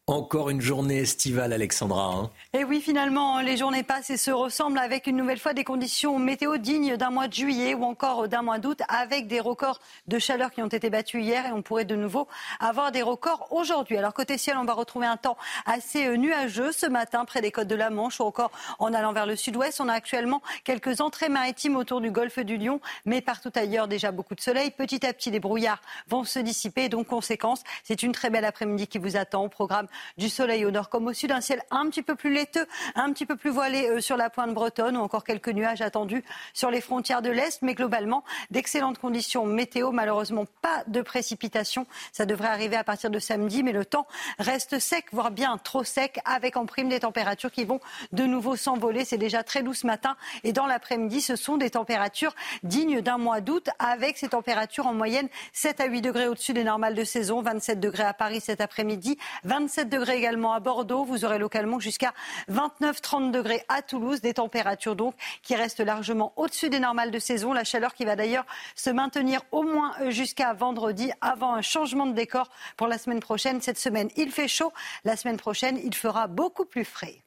[0.07, 2.13] Encore une journée estivale, Alexandra.
[2.13, 2.29] Hein.
[2.53, 6.19] et oui, finalement, les journées passent et se ressemblent avec une nouvelle fois des conditions
[6.19, 10.19] météo dignes d'un mois de juillet ou encore d'un mois d'août, avec des records de
[10.19, 12.27] chaleur qui ont été battus hier et on pourrait de nouveau
[12.59, 13.97] avoir des records aujourd'hui.
[13.97, 17.51] Alors côté ciel, on va retrouver un temps assez euh, nuageux ce matin près des
[17.51, 19.81] côtes de la Manche ou encore en allant vers le sud-ouest.
[19.81, 24.11] On a actuellement quelques entrées maritimes autour du golfe du Lion, mais partout ailleurs déjà
[24.11, 24.69] beaucoup de soleil.
[24.69, 26.89] Petit à petit, les brouillards vont se dissiper.
[26.89, 30.71] Donc conséquence, c'est une très belle après-midi qui vous attend au programme du soleil au
[30.71, 32.65] nord comme au sud, un ciel un petit peu plus laiteux,
[32.95, 36.23] un petit peu plus voilé euh, sur la pointe bretonne ou encore quelques nuages attendus
[36.53, 41.87] sur les frontières de l'Est, mais globalement d'excellentes conditions météo, malheureusement pas de précipitations.
[42.11, 44.07] Ça devrait arriver à partir de samedi, mais le temps
[44.39, 47.79] reste sec, voire bien trop sec, avec en prime des températures qui vont
[48.11, 49.05] de nouveau s'envoler.
[49.05, 53.17] C'est déjà très doux ce matin et dans l'après-midi, ce sont des températures dignes d'un
[53.17, 57.03] mois d'août, avec ces températures en moyenne 7 à 8 degrés au-dessus des normales de
[57.03, 61.03] saison, 27 degrés à Paris cet après-midi, 27 degrés également à Bordeaux.
[61.05, 62.13] Vous aurez localement jusqu'à
[62.51, 64.21] 29-30 degrés à Toulouse.
[64.21, 67.53] Des températures donc qui restent largement au-dessus des normales de saison.
[67.53, 68.45] La chaleur qui va d'ailleurs
[68.75, 73.61] se maintenir au moins jusqu'à vendredi avant un changement de décor pour la semaine prochaine.
[73.61, 74.71] Cette semaine, il fait chaud.
[75.03, 77.23] La semaine prochaine, il fera beaucoup plus frais.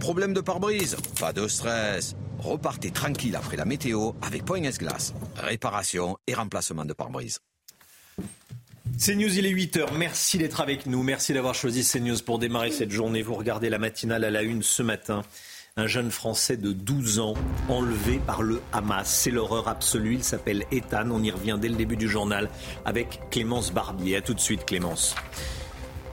[0.00, 0.96] Problème de pare-brise?
[1.20, 2.16] Pas de stress.
[2.38, 5.14] Repartez tranquille après la météo avec Point S-Glace.
[5.36, 7.38] Réparation et remplacement de pare-brise.
[8.98, 9.96] CNews, il est 8h.
[9.98, 11.02] Merci d'être avec nous.
[11.02, 13.22] Merci d'avoir choisi CNews pour démarrer cette journée.
[13.22, 15.22] Vous regardez la matinale à la une ce matin.
[15.76, 17.34] Un jeune Français de 12 ans
[17.68, 19.08] enlevé par le Hamas.
[19.08, 20.14] C'est l'horreur absolue.
[20.14, 21.10] Il s'appelle Ethan.
[21.10, 22.48] On y revient dès le début du journal
[22.84, 24.16] avec Clémence Barbier.
[24.16, 25.16] A tout de suite, Clémence.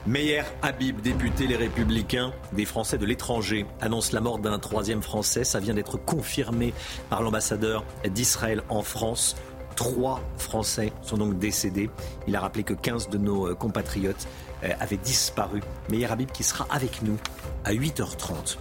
[0.04, 5.44] Meyer Habib, député Les Républicains des Français de l'étranger, annonce la mort d'un troisième Français.
[5.44, 6.74] Ça vient d'être confirmé
[7.08, 9.36] par l'ambassadeur d'Israël en France.
[9.76, 11.90] Trois Français sont donc décédés.
[12.26, 14.28] Il a rappelé que 15 de nos euh, compatriotes
[14.64, 15.60] euh, avaient disparu.
[15.88, 17.16] Meyer Habib qui sera avec nous
[17.64, 18.58] à 8h30.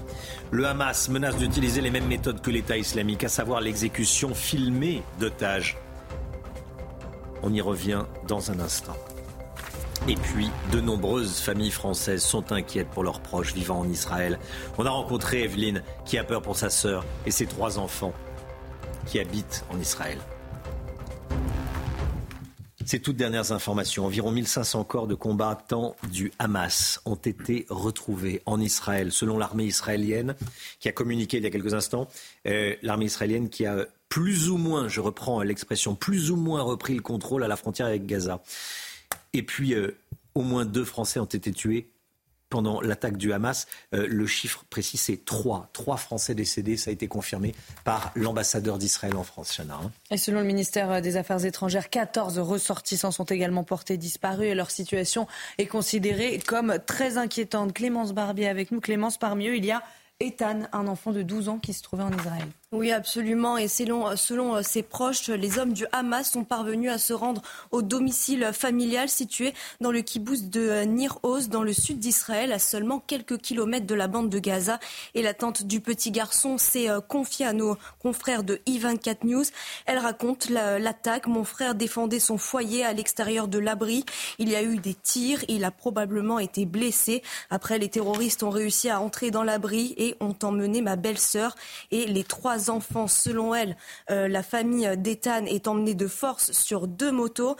[0.52, 5.78] Le Hamas menace d'utiliser les mêmes méthodes que l'État islamique, à savoir l'exécution filmée d'otages.
[7.44, 8.96] On y revient dans un instant.
[10.08, 14.40] Et puis, de nombreuses familles françaises sont inquiètes pour leurs proches vivant en Israël.
[14.80, 18.14] On a rencontré Evelyne qui a peur pour sa sœur et ses trois enfants
[19.06, 20.18] qui habitent en Israël.
[22.91, 28.60] Ces toutes dernières informations, environ 1500 corps de combattants du Hamas ont été retrouvés en
[28.60, 30.36] Israël, selon l'armée israélienne,
[30.82, 32.10] qui a communiqué il y a quelques instants.
[32.48, 36.94] Euh, l'armée israélienne qui a plus ou moins, je reprends l'expression, plus ou moins repris
[36.94, 38.44] le contrôle à la frontière avec Gaza.
[39.32, 39.95] Et puis, euh,
[40.36, 41.90] au moins deux Français ont été tués
[42.52, 43.65] pendant l'attaque du Hamas.
[43.95, 45.69] Euh, le chiffre précis, c'est trois.
[45.73, 46.78] Trois Français décédés.
[46.78, 49.80] Ça a été confirmé par l'ambassadeur d'Israël en France, Chana.
[49.82, 49.91] Hein.
[50.11, 54.69] Et selon le ministère des Affaires étrangères, 14 ressortissants sont également portés disparus et leur
[54.69, 57.73] situation est considérée comme très inquiétante.
[57.73, 58.82] Clémence Barbier avec nous.
[58.82, 59.82] Clémence, parmi eux, il y a
[60.19, 62.48] Ethan, un enfant de 12 ans qui se trouvait en Israël.
[62.73, 63.57] Oui, absolument.
[63.57, 67.41] Et selon, selon ses proches, les hommes du Hamas sont parvenus à se rendre
[67.72, 72.60] au domicile familial situé dans le kibbutz de Nir Oz, dans le sud d'Israël, à
[72.60, 74.80] seulement quelques kilomètres de la bande de Gaza.
[75.15, 79.43] Et la tante du petit garçon s'est euh, confiée à nos confrères de I24 News.
[79.85, 81.27] Elle raconte l'attaque.
[81.27, 84.06] Mon frère défendait son foyer à l'extérieur de l'abri.
[84.39, 85.43] Il y a eu des tirs.
[85.49, 87.22] Il a probablement été blessé.
[87.49, 91.53] Après, les terroristes ont réussi à entrer dans l'abri et ont emmené ma belle-sœur
[91.91, 93.08] et les trois enfants.
[93.08, 93.76] Selon elle,
[94.10, 97.56] euh, la famille d'Ethan est emmenée de force sur deux motos.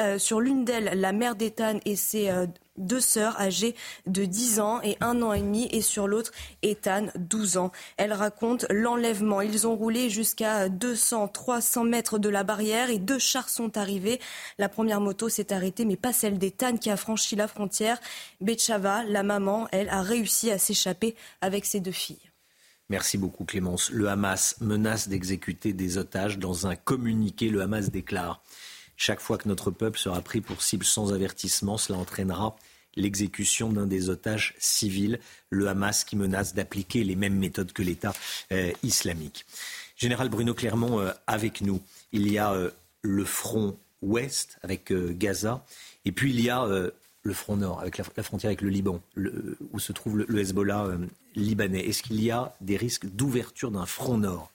[0.00, 2.46] Euh, sur l'une d'elles, la mère d'Ethan et ses euh,
[2.78, 3.74] deux sœurs âgées
[4.06, 7.72] de 10 ans et un an et demi et sur l'autre Ethan 12 ans.
[7.96, 9.40] Elle raconte l'enlèvement.
[9.40, 14.20] Ils ont roulé jusqu'à 200, 300 mètres de la barrière et deux chars sont arrivés.
[14.58, 17.98] La première moto s'est arrêtée mais pas celle d'Ethan qui a franchi la frontière.
[18.40, 22.35] Betchava, la maman, elle a réussi à s'échapper avec ses deux filles.
[22.88, 23.90] Merci beaucoup Clémence.
[23.90, 26.38] Le Hamas menace d'exécuter des otages.
[26.38, 28.42] Dans un communiqué, le Hamas déclare
[28.96, 32.56] Chaque fois que notre peuple sera pris pour cible sans avertissement, cela entraînera
[32.94, 35.18] l'exécution d'un des otages civils,
[35.50, 38.14] le Hamas qui menace d'appliquer les mêmes méthodes que l'État
[38.52, 39.44] euh, islamique.
[39.96, 41.82] Général Bruno Clermont, euh, avec nous,
[42.12, 42.70] il y a euh,
[43.02, 45.64] le front ouest avec Gaza,
[46.04, 46.68] et puis il y a
[47.26, 49.00] le front nord, avec la, frontière avec le Liban,
[49.72, 50.86] où se trouve le, Hezbollah
[51.34, 51.80] libanais.
[51.80, 54.50] Est-ce qu'il y a des risques d'ouverture d'un front nord?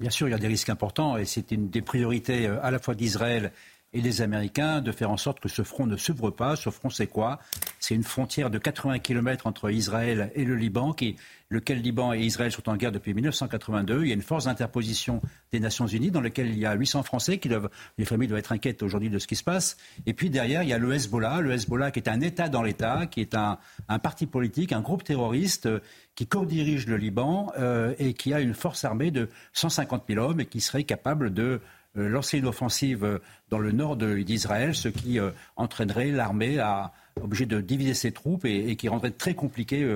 [0.00, 2.78] Bien sûr, il y a des risques importants et c'est une des priorités à la
[2.78, 3.52] fois d'Israël
[3.94, 6.56] et des Américains de faire en sorte que ce front ne s'ouvre pas.
[6.56, 7.38] Ce front, c'est quoi?
[7.78, 11.16] C'est une frontière de 80 km entre Israël et le Liban, qui,
[11.48, 14.02] lequel Liban et Israël sont en guerre depuis 1982.
[14.02, 15.22] Il y a une force d'interposition
[15.52, 18.40] des Nations Unies dans laquelle il y a 800 Français qui doivent, les familles doivent
[18.40, 19.76] être inquiètes aujourd'hui de ce qui se passe.
[20.06, 22.62] Et puis derrière, il y a le Hezbollah, le Hezbollah qui est un État dans
[22.62, 23.58] l'État, qui est un,
[24.02, 25.78] parti politique, un groupe terroriste euh,
[26.16, 30.40] qui co-dirige le Liban euh, et qui a une force armée de 150 000 hommes
[30.40, 31.60] et qui serait capable de
[31.94, 33.18] lancer une offensive euh,
[33.50, 38.44] dans le nord d'Israël, ce qui euh, entraînerait l'armée à obligé de diviser ses troupes
[38.44, 39.88] et, qui rendrait très compliqué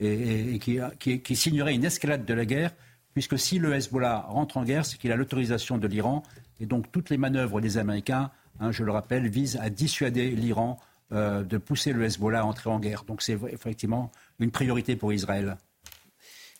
[0.00, 2.72] et, qui, signerait une escalade de la guerre,
[3.12, 6.24] puisque si le Hezbollah rentre en guerre, c'est qu'il a l'autorisation de l'Iran,
[6.58, 10.80] et donc toutes les manœuvres des Américains, hein, je le rappelle, visent à dissuader l'Iran
[11.12, 13.04] de pousser le Hezbollah à entrer en guerre.
[13.04, 14.10] Donc c'est effectivement
[14.40, 15.56] une priorité pour Israël.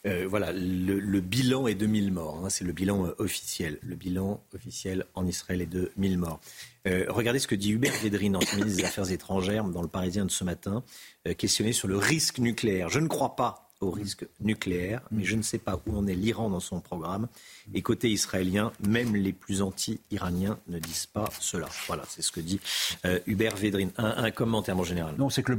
[0.07, 2.43] Euh, voilà, le, bilan est de 1000 morts.
[2.45, 3.79] Hein, c'est le bilan euh, officiel.
[3.83, 6.41] Le bilan officiel en Israël est de 1000 morts.
[6.87, 10.27] Euh, regardez ce que dit Hubert Védrine, ancien ministre des Affaires étrangères, dans le Parisien
[10.27, 10.83] de ce matin,
[11.39, 12.91] questionné sur le risque nucléaire.
[12.91, 16.15] Je ne crois pas au risque nucléaire, mais je ne sais pas où en est
[16.15, 17.29] l'Iran dans son programme.
[17.73, 21.69] Et côté israélien, même les plus anti-iraniens ne disent pas cela.
[21.87, 22.61] Voilà, c'est ce que dit
[23.27, 23.91] Hubert Védrine.
[23.97, 25.15] Un, commentaire en général.
[25.17, 25.53] Non, c'est que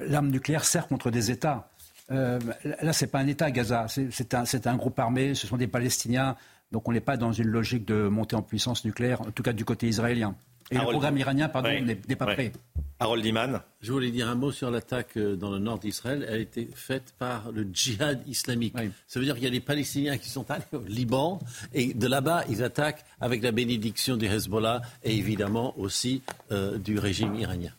[0.00, 1.70] l'arme nucléaire sert contre des États.
[2.10, 3.86] Euh, là, ce n'est pas un État, Gaza.
[3.88, 6.36] C'est un, un, groupe armé, ce sont des Palestiniens.
[6.72, 9.52] Donc on n'est pas dans une logique de montée en puissance nucléaire, en tout cas
[9.52, 10.34] du côté israélien.
[10.70, 12.52] Et le programme iranien, pardon, n'est pas prêt.
[13.00, 13.60] Harold Iman.
[13.80, 16.26] Je voulais dire un mot sur l'attaque euh, dans le nord d'Israël.
[16.28, 18.74] Elle a été faite par le djihad islamique.
[19.06, 21.38] Ça veut dire qu'il y a des Palestiniens qui sont allés au Liban
[21.72, 26.98] et de là-bas, ils attaquent avec la bénédiction du Hezbollah et évidemment aussi euh, du
[26.98, 27.70] régime iranien.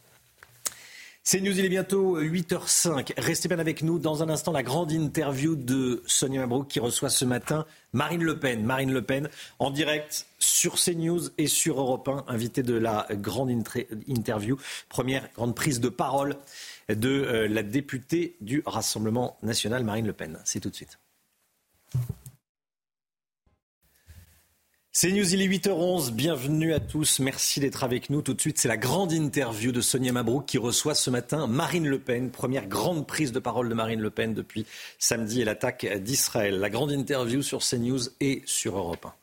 [1.31, 3.13] C'est News, il est bientôt 8h05.
[3.19, 3.99] Restez bien avec nous.
[3.99, 8.39] Dans un instant, la grande interview de Sonia Mabrouk qui reçoit ce matin Marine Le
[8.39, 8.63] Pen.
[8.63, 9.29] Marine Le Pen
[9.59, 13.51] en direct sur CNews et sur Europe 1, invitée de la grande
[14.07, 14.57] interview.
[14.89, 16.35] Première grande prise de parole
[16.89, 20.39] de euh, la députée du Rassemblement national, Marine Le Pen.
[20.45, 20.97] C'est tout de suite.
[24.91, 26.11] C'est News, il est 8h11.
[26.11, 27.19] Bienvenue à tous.
[27.19, 28.23] Merci d'être avec nous.
[28.23, 31.87] Tout de suite, c'est la grande interview de Sonia Mabrouk qui reçoit ce matin Marine
[31.87, 32.31] Le Pen.
[32.31, 34.65] Première grande prise de parole de Marine Le Pen depuis
[34.97, 36.59] samedi et l'attaque d'Israël.
[36.59, 39.13] La grande interview sur CNews et sur Europe 1.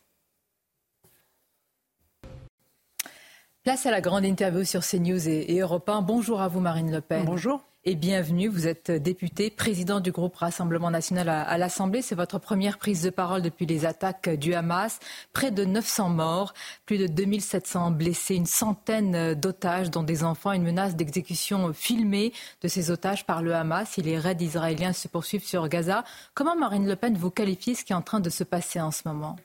[3.64, 6.01] Place à la grande interview sur CNews et, et Europe 1.
[6.02, 7.24] Bonjour à vous, Marine Le Pen.
[7.24, 8.48] Bonjour et bienvenue.
[8.48, 12.02] Vous êtes député, président du groupe Rassemblement national à, l'Assemblée.
[12.02, 14.98] C'est votre première prise de parole depuis les attaques du Hamas.
[15.32, 16.52] Près de 900 morts,
[16.84, 22.66] plus de 2700 blessés, une centaine d'otages, dont des enfants, une menace d'exécution filmée de
[22.66, 23.90] ces otages par le Hamas.
[23.90, 26.02] Si les raids israéliens se poursuivent sur Gaza,
[26.34, 28.90] comment Marine Le Pen vous qualifie ce qui est en train de se passer en
[28.90, 29.36] ce moment?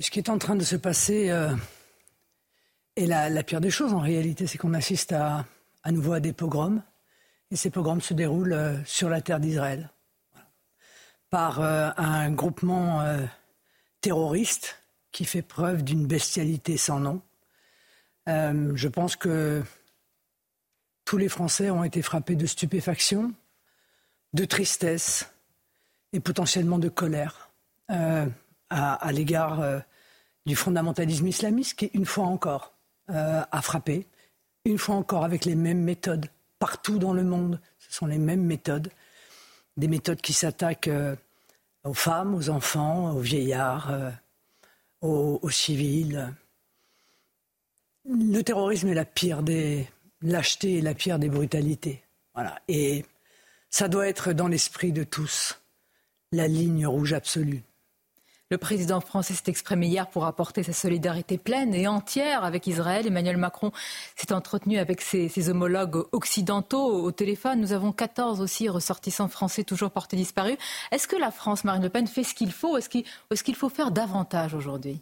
[0.00, 1.54] Ce qui est en train de se passer euh,
[2.96, 5.44] est la pire des choses en réalité, c'est qu'on assiste à
[5.86, 6.82] à nouveau à des pogroms.
[7.52, 9.88] Et ces pogroms se déroulent euh, sur la terre d'Israël
[11.30, 13.24] par euh, un groupement euh,
[14.00, 14.82] terroriste
[15.12, 17.22] qui fait preuve d'une bestialité sans nom.
[18.26, 19.62] je pense que
[21.04, 23.32] tous les Français ont été frappés de stupéfaction,
[24.34, 25.30] de tristesse
[26.12, 27.50] et potentiellement de colère
[27.88, 29.82] à, l'égard
[30.44, 32.74] du fondamentalisme islamiste qui, une fois encore,
[33.08, 34.06] a frappé,
[34.66, 36.26] une fois encore avec les mêmes méthodes
[36.58, 37.60] partout dans le monde.
[37.78, 38.90] Ce sont les mêmes méthodes,
[39.76, 40.90] des méthodes qui s'attaquent
[41.84, 44.12] aux femmes, aux enfants, aux vieillards,
[45.00, 46.34] aux, aux civils.
[48.04, 49.86] Le terrorisme est la pire des
[50.22, 52.02] lâchetés et la pire des brutalités.
[52.34, 52.60] Voilà.
[52.68, 53.04] Et
[53.70, 55.60] ça doit être dans l'esprit de tous
[56.32, 57.62] la ligne rouge absolue.
[58.48, 63.04] Le président français s'est exprimé hier pour apporter sa solidarité pleine et entière avec Israël.
[63.04, 63.72] Emmanuel Macron
[64.14, 67.60] s'est entretenu avec ses, homologues occidentaux au téléphone.
[67.60, 70.56] Nous avons 14 aussi ressortissants français toujours portés disparus.
[70.92, 72.88] Est-ce que la France, Marine Le Pen, fait ce qu'il faut est-ce
[73.42, 75.00] qu'il faut faire davantage aujourd'hui?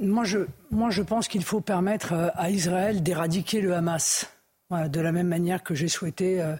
[0.00, 0.40] Moi je,
[0.70, 4.28] moi, je pense qu'il faut permettre euh, à Israël d'éradiquer le Hamas.
[4.70, 6.56] de la même manière que j'ai souhaité, euh,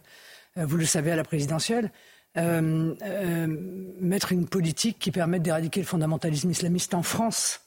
[0.57, 1.91] euh, vous le savez, à la présidentielle,
[2.37, 7.61] mettre une politique qui permette d'éradiquer le fondamentalisme islamiste en France.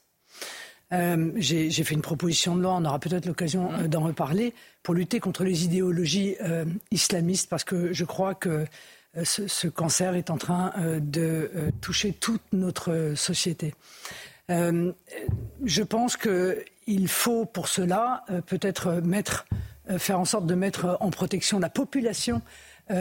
[0.91, 5.43] j'ai fait une proposition de loi, on aura peut-être l'occasion d'en reparler, pour lutter contre
[5.43, 6.35] les idéologies
[6.91, 8.65] islamistes, parce que je crois que
[9.23, 11.51] ce, cancer est en train de
[11.81, 13.73] toucher toute notre société.
[14.51, 14.91] Euh,
[15.63, 21.09] je pense qu'il faut pour cela euh, peut-être euh, faire en sorte de mettre en
[21.09, 22.41] protection la population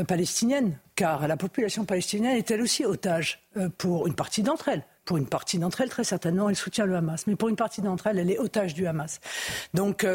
[0.06, 3.42] palestinienne, car la population palestinienne est elle aussi otage
[3.78, 4.84] pour une partie d'entre elles.
[5.04, 7.26] Pour une partie d'entre elles, très certainement, elle soutient le Hamas.
[7.26, 9.20] Mais pour une partie d'entre elles, elle est otage du Hamas.
[9.74, 10.06] Donc,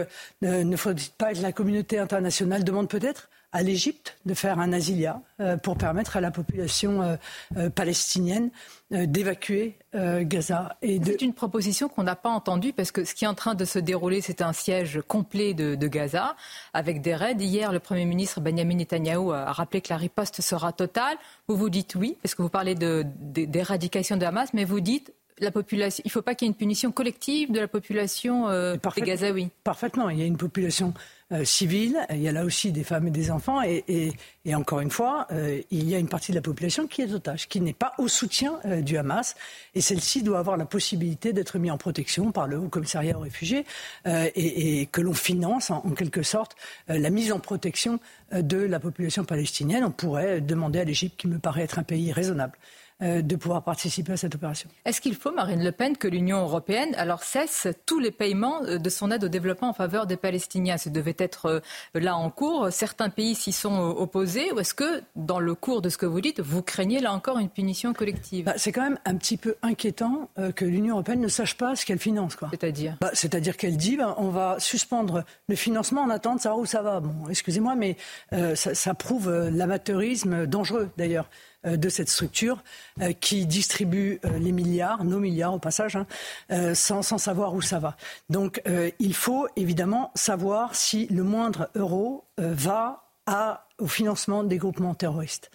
[0.42, 5.22] ne faut-il pas que la communauté internationale demande peut-être à l'Égypte de faire un asilia
[5.40, 7.16] euh, pour permettre à la population euh,
[7.58, 8.52] euh, palestinienne
[8.92, 10.76] d'évacuer Gaza.
[10.82, 13.64] C'est une proposition qu'on n'a pas entendue parce que ce qui est en train de
[13.64, 16.36] se dérouler, c'est un siège complet de, Gaza
[16.74, 17.36] avec des raids.
[17.38, 21.18] Hier, le Premier ministre Benjamin Netanyahu a rappelé que la riposte sera totale.
[21.48, 25.52] Vous vous dites oui, parce que vous parlez d'éradication de, Hamas, mais vous dites la
[25.52, 29.02] population, il ne faut pas qu'il y ait une punition collective de la population des
[29.02, 29.50] Gazaouis.
[29.64, 30.10] Parfaitement.
[30.10, 30.94] Il y a une population
[31.32, 34.16] euh, civile, il y a là aussi des femmes et des enfants, et,
[34.52, 37.48] encore une fois, euh, il y a une partie de la population qui est otage,
[37.48, 39.36] qui n'est pas au soutien euh, du Hamas,
[39.76, 43.22] et celle-ci doit avoir la possibilité d'être mise en protection par le Haut Commissariat aux
[43.22, 43.64] réfugiés,
[44.08, 46.56] et, que l'on finance en, quelque sorte
[46.88, 48.00] la mise en protection
[48.32, 49.84] de la population palestinienne.
[49.84, 53.64] On pourrait demander à l'Égypte, qui me paraît être un pays raisonnable, euh, de pouvoir
[53.64, 54.70] participer à cette opération.
[54.84, 58.78] Est-ce qu'il faut, Marine Le Pen, que l'Union européenne alors cesse tous les paiements euh,
[58.78, 60.78] de son aide au développement en faveur des Palestiniens?
[60.78, 61.60] Ce devait être euh,
[61.94, 62.68] là en cours.
[62.72, 64.52] Certains pays s'y sont opposés.
[64.52, 67.40] Ou est-ce que, dans le cours de ce que vous dites, vous craignez là encore
[67.40, 68.46] une punition collective?
[68.46, 71.86] Bah, C'est quand même un petit peu inquiétant que l'Union européenne ne sache pas ce
[71.86, 72.36] qu'elle finance.
[72.52, 72.98] C'est-à-dire?
[73.02, 76.66] Bah, C'est-à-dire qu'elle dit bah, on va suspendre le financement en attendant de savoir où
[76.66, 77.00] ça va.
[77.00, 77.98] Bon, excusez-moi, mais
[78.32, 82.64] ça, ça, prouve l'amateurisme dangereux d'ailleurs euh, de cette structure
[83.02, 86.06] euh, qui distribue euh, les milliards, nos milliards au passage, hein,
[86.74, 87.98] sans, savoir où ça va.
[88.30, 88.62] Donc
[89.00, 93.04] il faut évidemment savoir si le moindre euro va
[93.78, 95.52] au financement des groupements terroristes.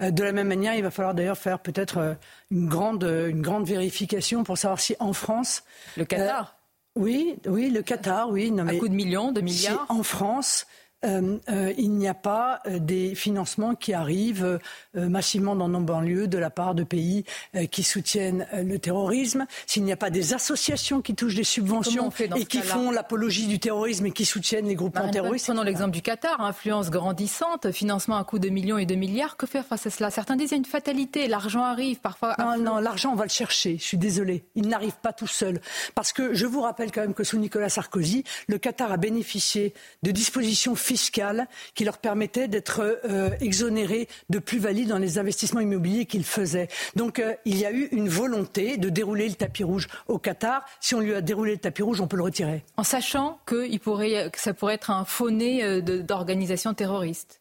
[0.00, 2.16] de la même manière, il va falloir d'ailleurs faire peut-être
[2.50, 5.64] une grande, une grande vérification pour savoir si en France...
[5.96, 6.56] Le Qatar
[6.94, 8.50] Oui, oui, le Qatar, oui.
[8.50, 10.66] Non, mais, coup de millions, de milliards En France,
[11.04, 14.58] euh, euh, il n'y a pas euh, des financements qui arrivent
[14.94, 17.24] massivement dans nos banlieues de la part de pays
[17.70, 22.44] qui soutiennent le terrorisme, s'il n'y a pas des associations qui touchent des subventions et
[22.44, 25.46] qui font l'apologie du terrorisme et qui soutiennent les groupements terroristes.
[25.46, 29.36] Prenons l'exemple du Qatar, influence grandissante, financement à coût de millions et de milliards.
[29.36, 30.10] Que faire face à cela?
[30.10, 32.34] Certains disent qu'il y a une fatalité, l'argent arrive parfois.
[32.38, 33.78] Non, non, l'argent, on va le chercher.
[33.78, 35.60] Je suis désolé, il n'arrive pas tout seul.
[35.94, 39.74] Parce que je vous rappelle quand même que sous Nicolas Sarkozy, le Qatar a bénéficié
[40.02, 46.06] de dispositions fiscale qui leur permettait d'être euh, exonérés de plus-value dans les investissements immobiliers
[46.06, 46.68] qu'ils faisaient.
[46.96, 50.64] Donc euh, il y a eu une volonté de dérouler le tapis rouge au Qatar.
[50.80, 52.64] Si on lui a déroulé le tapis rouge, on peut le retirer.
[52.78, 53.68] En sachant que,
[54.36, 57.40] ça pourrait être un faux-nez euh, d'organisation terroriste.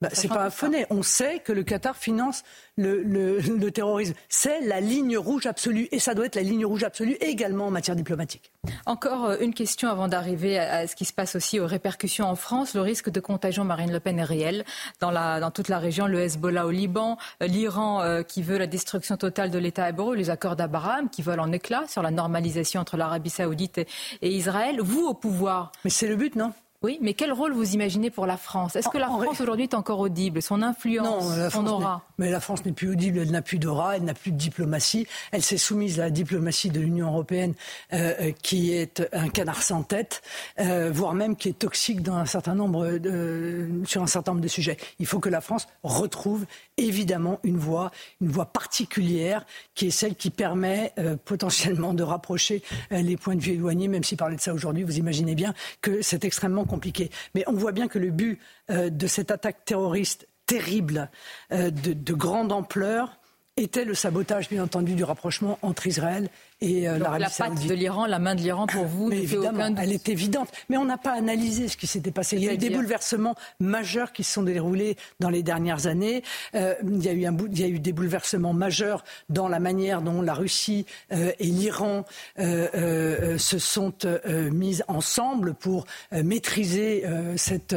[0.00, 0.50] Bah, c'est pas un.
[0.88, 2.42] On sait que le Qatar finance
[2.78, 4.14] le, terrorisme.
[4.28, 7.70] C'est la ligne rouge absolue et ça doit être la ligne rouge absolue également en
[7.70, 8.50] matière diplomatique.
[8.86, 12.34] Encore euh, une question avant d'arriver à ce qui se passe aussi aux répercussions en
[12.34, 12.74] France.
[12.74, 14.64] Le risque de contagion Marine Le Pen est réel
[15.00, 16.06] dans, la, dans toute la région.
[16.06, 20.14] Le Hezbollah au Liban, euh, l'Iran euh, qui veut la destruction totale de l'État hébreu,
[20.14, 23.78] les accords d'Abraham qui volent en éclats sur la normalisation entre l'Arabie saoudite
[24.22, 24.80] et, Israël.
[24.80, 25.72] Vous au pouvoir.
[25.84, 26.52] Mais c'est le but, non?
[26.82, 28.74] Oui, mais quel rôle vous imaginez pour la France?
[28.74, 30.40] Est-ce que la France aujourd'hui est encore audible?
[30.40, 34.04] Son influence, son aura Mais la France n'est plus audible, elle n'a plus d'aura, elle
[34.04, 35.06] n'a plus de diplomatie.
[35.30, 37.52] Elle s'est soumise à la diplomatie de l'Union européenne
[37.92, 40.22] euh, euh, qui est un canard sans tête,
[40.58, 44.42] euh, voire même qui est toxique dans un certain nombre de, sur un certain nombre
[44.42, 44.78] de sujets.
[44.98, 46.46] Il faut que la France retrouve
[46.78, 47.90] évidemment une voie,
[48.22, 49.44] une voie particulière
[49.74, 50.94] qui est celle qui permet
[51.26, 54.96] potentiellement de rapprocher les points de vue éloignés, même si parler de ça aujourd'hui, vous
[54.96, 55.52] imaginez bien
[55.82, 57.10] que c'est extrêmement compliqué.
[57.34, 58.38] Mais on voit bien que le but
[58.70, 61.10] euh, de cette attaque terroriste terrible,
[61.52, 63.18] euh, de, grande ampleur,
[63.56, 66.30] était le sabotage, bien entendu, du rapprochement entre Israël
[66.60, 67.24] et euh, l'Arabie.
[67.24, 70.48] La patte de l'Iran, la main de l'Iran pour vous, évidemment, elle est évidente.
[70.68, 72.36] Mais on n'a pas analysé ce qui s'était passé.
[72.36, 76.22] Il y a eu des bouleversements majeurs qui se sont déroulés dans les dernières années.
[76.54, 79.60] Euh, il, y a eu un, il y a eu des bouleversements majeurs dans la
[79.60, 82.04] manière dont la Russie euh, et l'Iran
[82.36, 83.92] se sont
[84.52, 87.04] mises ensemble pour maîtriser
[87.36, 87.74] cette,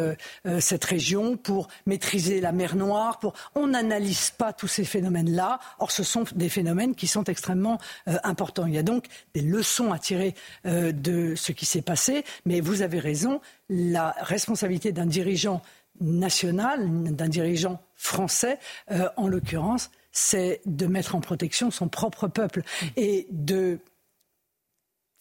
[0.59, 3.19] cette région, pour maîtriser la mer Noire.
[3.19, 3.33] Pour...
[3.55, 5.59] On n'analyse pas tous ces phénomènes-là.
[5.79, 7.77] Or, ce sont des phénomènes qui sont extrêmement
[8.23, 8.67] importants.
[8.73, 9.05] Il y a donc
[9.35, 10.33] des leçons à tirer
[10.65, 12.25] euh, de ce qui s'est passé.
[12.45, 13.39] Mais vous avez raison,
[13.69, 15.61] la responsabilité d'un dirigeant
[16.01, 18.57] national, d'un dirigeant français,
[18.91, 22.63] euh, en l'occurrence, c'est de mettre en protection son propre peuple
[22.95, 23.77] et de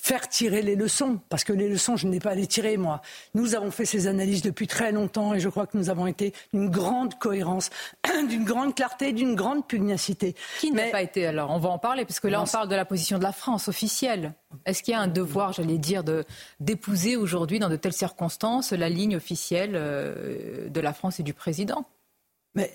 [0.02, 3.02] faire tirer les leçons, parce que les leçons, je n'ai pas à les tirer, moi.
[3.34, 6.34] Nous avons fait ces analyses depuis très longtemps et je crois que nous avons été
[6.52, 7.70] d'une grande cohérence,
[8.28, 10.34] d'une grande clarté, d'une grande pugnacité.
[10.58, 12.74] Qui n'a pas été alors On va en parler, parce que là, on parle de
[12.74, 14.34] la position de la France officielle.
[14.66, 16.02] Est-ce qu'il y a un devoir, j'allais dire,
[16.58, 21.32] d'épouser aujourd'hui, dans de telles circonstances, la ligne officielle euh, de la France et du
[21.32, 21.86] président?
[22.56, 22.72] Mais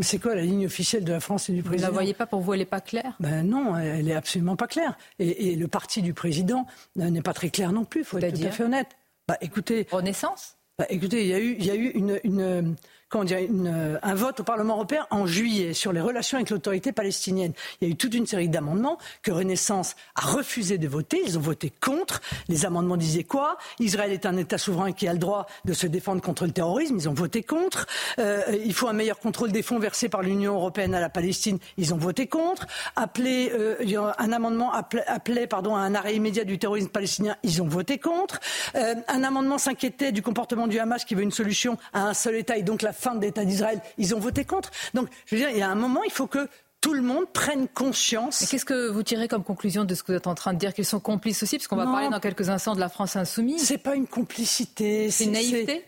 [0.00, 2.14] c'est quoi la ligne officielle de la France et du président Vous ne la voyez
[2.14, 3.16] pas pour vous, elle n'est pas claire?
[3.20, 4.96] Ben Non, elle est absolument pas claire.
[5.18, 6.66] Et, le parti du président
[6.96, 8.88] n'est pas très clair non plus, il faut être tout à fait honnête.
[9.28, 10.56] Bah, écoutez, Renaissance?
[10.78, 12.76] bah, Écoutez, il y a eu, il y a eu une, une
[13.08, 16.92] comment dire, une, un vote au Parlement européen en juillet sur les relations avec l'autorité
[16.92, 17.52] palestinienne.
[17.80, 21.22] Il y a eu toute une série d'amendements que Renaissance a refusé de voter.
[21.24, 22.20] Ils ont voté contre.
[22.48, 23.58] Les amendements disaient quoi?
[23.78, 26.96] Israël est un État souverain qui a le droit de se défendre contre le terrorisme.
[26.96, 27.86] Ils ont voté contre.
[28.18, 31.58] Euh, il faut un meilleur contrôle des fonds versés par l'Union européenne à la Palestine.
[31.76, 32.66] Ils ont voté contre.
[32.96, 33.76] Appelé, euh,
[34.18, 37.36] un amendement appelait, pardon, à un arrêt immédiat du terrorisme palestinien.
[37.42, 38.40] Ils ont voté contre.
[38.74, 42.36] Euh, un amendement s'inquiétait du comportement du Hamas qui veut une solution à un seul
[42.36, 44.70] État et donc la fin de l'État d'Israël, ils ont voté contre.
[44.94, 46.48] Donc, je veux dire, il y a un moment, il faut que
[46.80, 48.46] tout le monde prenne conscience.
[48.48, 50.72] Qu'est-ce que vous tirez comme conclusion de ce que vous êtes en train de dire
[50.72, 53.62] Qu'ils sont complices aussi Parce qu'on va parler dans quelques instants de la France insoumise?
[53.64, 55.10] C'est pas une complicité.
[55.10, 55.84] C'est une naïveté?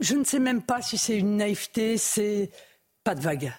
[0.00, 2.50] Je ne sais même pas si c'est une naïveté, c'est
[3.04, 3.52] pas de vague.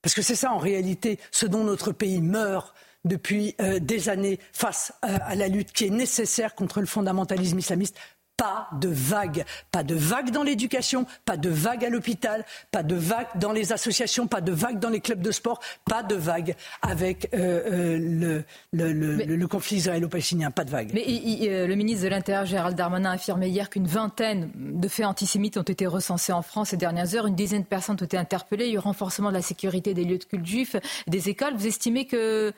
[0.00, 2.74] Parce que c'est ça en réalité ce dont notre pays meurt
[3.04, 7.58] depuis euh, des années face euh, à la lutte qui est nécessaire contre le fondamentalisme
[7.58, 7.96] islamiste
[8.36, 9.44] pas de vague.
[9.72, 13.72] Pas de vague dans l'éducation, pas de vague à l'hôpital, pas de vague dans les
[13.72, 18.44] associations, pas de vague dans les clubs de sport, pas de vague avec euh, euh,
[18.72, 20.90] le, le, conflit israélo-palestinien, pas de vague.
[20.92, 21.04] Mais
[21.48, 25.56] euh, le ministre de l'Intérieur, Gérald Darmanin, a affirmé hier qu'une vingtaine de faits antisémites
[25.56, 27.26] ont été recensés en France ces dernières heures.
[27.26, 28.66] Une dizaine de personnes ont été interpellées.
[28.66, 30.76] Il y a eu renforcement de la sécurité des lieux de culte juifs,
[31.06, 31.54] des écoles.
[31.56, 32.52] Vous estimez que,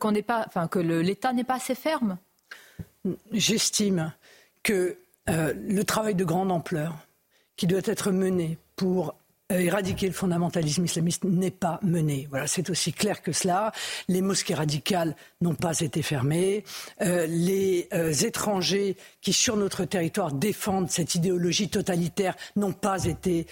[0.00, 2.18] qu'on pas, enfin, que l'État n'est pas assez ferme?
[3.32, 4.12] J'estime
[4.66, 4.98] que
[5.28, 7.06] euh, le travail de grande ampleur
[7.56, 9.14] qui doit être mené pour
[9.50, 12.26] éradiquer le fondamentalisme islamiste n'est pas mené.
[12.30, 13.72] Voilà, c'est aussi clair que cela.
[14.08, 16.64] Les mosquées radicales n'ont pas été fermées.
[17.02, 23.46] Euh, les euh, étrangers qui, sur notre territoire, défendent cette idéologie totalitaire n'ont pas été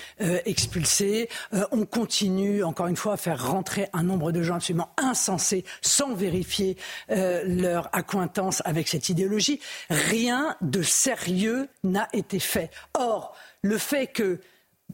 [0.46, 1.28] expulsés.
[1.70, 6.14] on continue, encore une fois, à faire rentrer un nombre de gens absolument insensés sans
[6.14, 6.76] vérifier
[7.08, 9.60] leur accointance avec cette idéologie.
[9.90, 12.70] Rien de sérieux n'a été fait.
[12.94, 14.40] Or, le fait que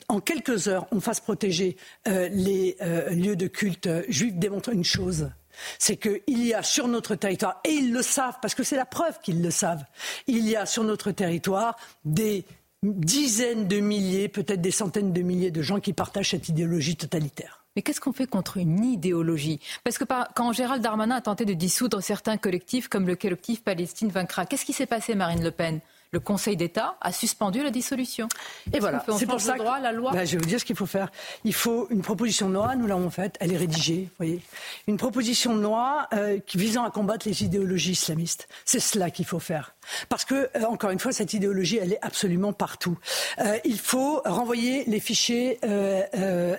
[0.09, 1.77] en quelques heures, on fasse protéger
[2.09, 5.31] euh, les euh, lieux de culte juifs démontre une chose.
[5.79, 8.87] C'est qu'il y a sur notre territoire, et ils le savent, parce que c'est la
[8.87, 9.85] preuve qu'ils le savent,
[10.27, 12.47] il y a sur notre territoire des
[12.83, 17.65] dizaines de milliers, peut-être des centaines de milliers de gens qui partagent cette idéologie totalitaire.
[17.77, 19.61] Mais qu'est-ce qu'on fait contre une idéologie?
[19.85, 20.05] Parce que
[20.35, 24.65] quand Gérald Darmanin a tenté de dissoudre certains collectifs comme le collectif Palestine vaincra, qu'est-ce
[24.65, 25.81] qui s'est passé, Marine Le Pen?
[26.13, 28.29] Le Conseil d'État a suspendu la dissolution.
[28.73, 30.11] Et voilà, c'est pour ça droit, la loi?
[30.11, 31.11] Ben, je vais vous dire ce qu'il faut faire.
[31.45, 34.43] Il faut une proposition de loi, nous l'avons faite, elle est rédigée, vous voyez.
[34.89, 38.49] Une proposition de loi euh, visant à combattre les idéologies islamistes.
[38.65, 39.75] C'est cela qu'il faut faire.
[40.09, 42.99] Parce que, euh, encore une fois, cette idéologie, elle est absolument partout.
[43.39, 45.61] Euh, il faut renvoyer les fichiers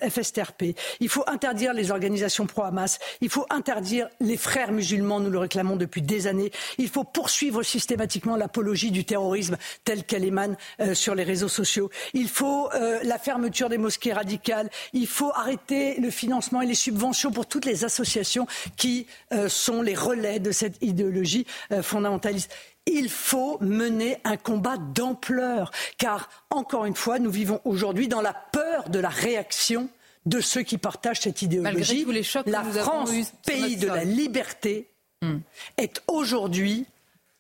[0.08, 0.76] FSTRP.
[1.00, 3.00] Il faut interdire les organisations pro-Hamas.
[3.20, 6.52] Il faut interdire les frères musulmans, nous le réclamons depuis des années.
[6.78, 11.48] Il faut poursuivre systématiquement l'apologie du terrorisme terrorisme telle qu'elle émane euh, sur les réseaux
[11.48, 11.90] sociaux.
[12.14, 14.70] Il faut euh, la fermeture des mosquées radicales.
[14.94, 18.48] Il faut arrêter le financement et les subventions pour toutes les associations
[18.78, 21.46] qui euh, sont les relais de cette idéologie
[21.82, 22.52] fondamentaliste
[22.88, 28.34] il faut mener un combat d'ampleur, car, encore une fois, nous vivons aujourd'hui dans la
[28.34, 29.88] peur de la réaction
[30.26, 32.06] de ceux qui partagent cette idéologie.
[32.48, 33.12] la France,
[33.46, 34.88] pays de la liberté,
[35.22, 35.38] hmm.
[35.78, 36.88] est aujourd'hui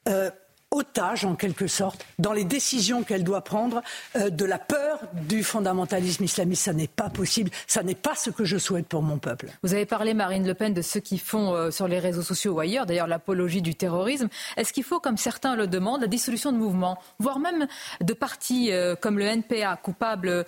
[0.07, 0.29] euh,
[0.71, 3.81] otage, en quelque sorte, dans les décisions qu'elle doit prendre,
[4.15, 6.63] euh, de la peur du fondamentalisme islamiste.
[6.63, 7.51] Ça n'est pas possible.
[7.67, 9.47] Ça n'est pas ce que je souhaite pour mon peuple.
[9.63, 12.53] Vous avez parlé, Marine Le Pen, de ceux qui font euh, sur les réseaux sociaux
[12.53, 14.29] ou ailleurs, d'ailleurs, l'apologie du terrorisme.
[14.55, 17.67] Est-ce qu'il faut, comme certains le demandent, la dissolution de mouvements, voire même
[17.99, 20.45] de partis euh, comme le NPA, coupables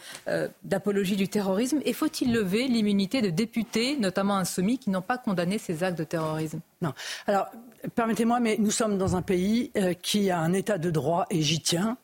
[0.63, 1.79] d'apologie du terrorisme?
[1.83, 6.03] Et faut-il lever l'immunité de députés, notamment insoumis, qui n'ont pas condamné ces actes de
[6.03, 6.59] terrorisme?
[6.81, 6.93] Non.
[7.27, 7.47] Alors,
[7.95, 11.41] Permettez-moi, mais nous sommes dans un pays euh, qui a un état de droit et
[11.41, 11.97] j'y tiens.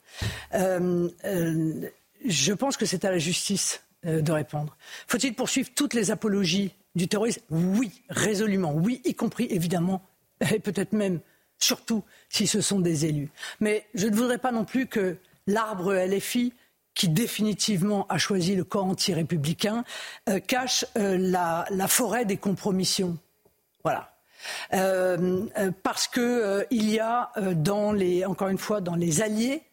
[0.53, 1.89] Euh, euh,
[2.25, 4.77] je pense que c'est à la justice de répondre.
[5.07, 7.41] Faut-il poursuivre toutes les apologies du terrorisme?
[7.49, 10.01] Oui, résolument, oui, y compris évidemment,
[10.53, 11.19] et peut-être même,
[11.59, 13.29] surtout, si ce sont des élus.
[13.59, 16.53] Mais je ne voudrais pas non plus que l'arbre LFI
[16.93, 19.85] qui définitivement a choisi le camp anti-républicain,
[20.47, 23.17] cache la, la forêt des compromissions.
[23.83, 24.18] Voilà.
[24.73, 29.63] Euh, euh, parce qu'il euh, y a dans les, encore une fois, dans les alliés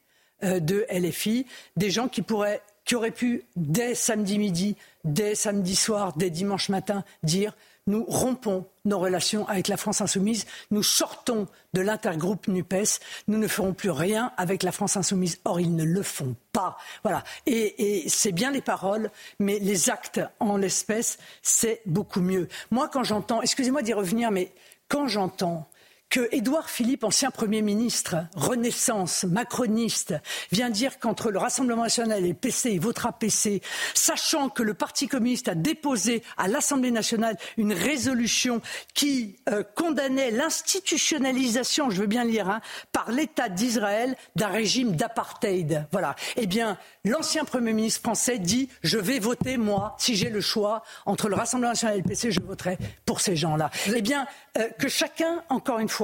[0.43, 6.13] de LFI, des gens qui pourraient, qui auraient pu dès samedi midi, dès samedi soir,
[6.15, 7.55] dès dimanche matin, dire
[7.87, 13.49] nous rompons nos relations avec la France insoumise, nous sortons de l'intergroupe NUPES, nous ne
[13.49, 15.39] ferons plus rien avec la France insoumise.
[15.45, 16.77] Or, ils ne le font pas.
[17.03, 17.23] Voilà.
[17.47, 22.49] Et, c'est bien les paroles, mais les actes en l'espèce, c'est beaucoup mieux.
[22.71, 24.53] Moi, quand j'entends, excusez-moi d'y revenir, mais
[24.89, 25.69] quand j'entends
[26.11, 30.15] que Édouard Philippe, ancien Premier ministre, Renaissance, macroniste,
[30.53, 33.61] vient dire qu'entre le Rassemblement national et le PC, il votera PC,
[33.95, 38.61] sachant que le Parti communiste a déposé à l'Assemblée nationale une résolution
[38.95, 42.61] qui euh, condamnait l'institutionnalisation, je veux bien lire, hein,
[42.93, 45.87] par l'État d'Israël d'un régime d'apartheid.
[45.93, 46.15] Voilà.
[46.37, 50.83] Eh bien, l'ancien Premier ministre français dit Je vais voter, moi, si j'ai le choix
[51.05, 53.70] entre le Rassemblement national et le PC, je voterai pour ces gens-là.
[53.95, 54.27] Eh bien,
[54.59, 55.95] euh, que chacun, encore une fois,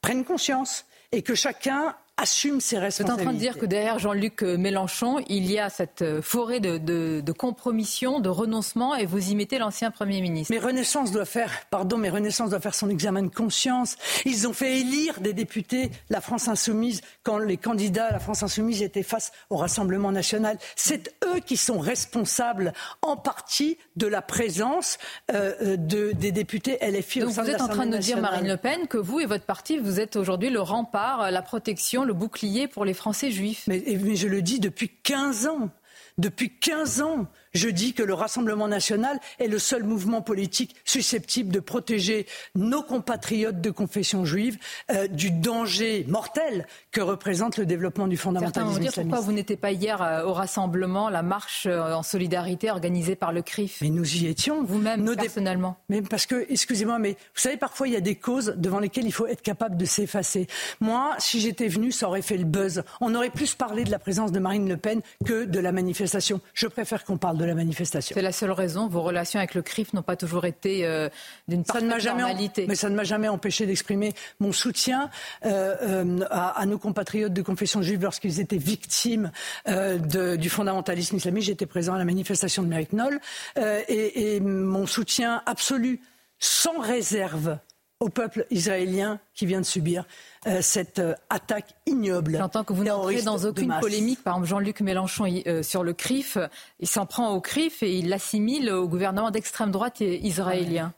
[0.00, 3.04] prenne conscience et que chacun assume ses responsabilités.
[3.04, 6.22] Vous êtes en train de dire que derrière Jean-Luc Mélenchon, il y a cette euh,
[6.22, 10.54] forêt de, de, compromission, de renoncement, et vous y mettez l'ancien Premier ministre.
[10.54, 13.96] Mais Renaissance doit faire, pardon, mais Renaissance doit faire son examen de conscience.
[14.24, 18.42] Ils ont fait élire des députés la France insoumise quand les candidats à la France
[18.42, 20.58] insoumise étaient face au Rassemblement national.
[20.76, 22.72] C'est eux qui sont responsables
[23.02, 24.98] en partie de la présence
[25.32, 27.98] euh, euh, de, des députés LFI Donc au sein vous êtes en train de nous
[27.98, 31.42] dire, Marine Le Pen, que vous et votre parti, vous êtes aujourd'hui le rempart, la
[31.42, 33.64] protection le bouclier pour les Français juifs.
[33.66, 33.82] Mais,
[34.16, 35.70] je le dis depuis 15 ans.
[36.18, 41.52] Depuis 15 ans, je dis que le Rassemblement national est le seul mouvement politique susceptible
[41.52, 44.58] de protéger nos compatriotes de confession juive
[44.90, 49.56] euh, du danger mortel que représente le développement du fondamentalisme Certains vont pourquoi vous n'étiez
[49.56, 53.78] pas hier euh, au rassemblement, la marche euh, en solidarité organisée par le CRIF?
[53.82, 54.64] Mais nous y étions.
[54.64, 55.76] Vous-même, personnellement.
[55.88, 59.06] Mais parce que, excusez-moi, mais vous savez, parfois il y a des causes devant lesquelles
[59.06, 60.46] il faut être capable de s'effacer.
[60.80, 62.82] Moi, si j'étais venu, ça aurait fait le buzz.
[63.00, 66.40] On aurait plus parlé de la présence de Marine Le Pen que de la manifestation.
[66.54, 68.14] Je préfère qu'on parle de la manifestation.
[68.14, 68.88] C'est la seule raison.
[68.88, 71.08] Vos relations avec le CRIF n'ont pas toujours été euh,
[71.48, 72.66] d'une parfaite normalité.
[72.68, 75.10] mais ça ne m'a jamais empêché d'exprimer mon soutien
[75.44, 79.30] euh, euh, à, nos compatriotes de confession juive lorsqu'ils étaient victimes
[79.66, 81.44] du fondamentalisme islamique.
[81.44, 83.20] J'étais présent à la manifestation de Merrick-Knoll
[83.56, 86.00] et, et mon soutien absolu,
[86.38, 87.58] sans réserve,
[88.00, 90.04] au peuple israélien qui vient de subir
[90.46, 92.36] euh, cette euh, attaque ignoble.
[92.38, 94.22] J'entends que vous n'entrez dans aucune polémique.
[94.22, 96.38] Par exemple, Jean-Luc Mélenchon euh, sur le CRIF,
[96.80, 100.92] il s'en prend au CRIF et il l'assimile au gouvernement d'extrême droite israélien.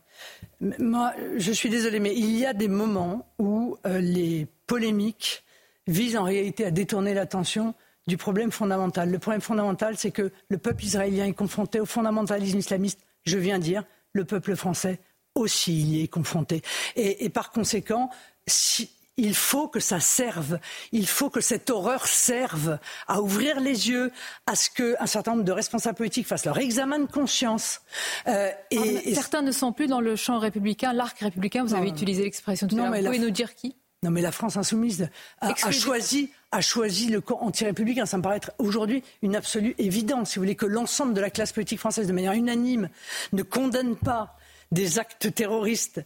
[0.61, 5.45] Moi, je suis désolée, mais il y a des moments où les polémiques
[5.87, 7.75] visent en réalité à détourner l'attention
[8.07, 9.11] du problème fondamental.
[9.11, 13.01] Le problème fondamental, c'est que le peuple israélien est confronté au fondamentalisme islamiste.
[13.25, 14.99] Je viens dire, le peuple français
[15.37, 16.63] aussi y est confronté.
[16.97, 18.11] Et, et par conséquent,
[18.47, 20.59] si, il faut que ça serve,
[20.93, 24.13] il faut que cette horreur serve à ouvrir les yeux,
[24.47, 27.81] à ce qu'un certain nombre de responsables politiques fassent leur examen de conscience.
[28.29, 31.65] Euh, et, certains ne sont plus dans le champ républicain, l'arc républicain.
[31.65, 32.95] Vous avez utilisé l'expression tout à l'heure.
[32.95, 33.77] Vous pouvez nous dire qui?
[34.03, 35.09] Non, mais la France insoumise
[35.41, 38.05] a, choisi, a choisi le camp anti-républicain.
[38.05, 40.31] Ça me paraît être aujourd'hui une absolue évidence.
[40.31, 42.91] Si vous voulez que l'ensemble de la classe politique française, de manière unanime,
[43.33, 44.37] ne condamne pas
[44.73, 46.03] des actes terroristes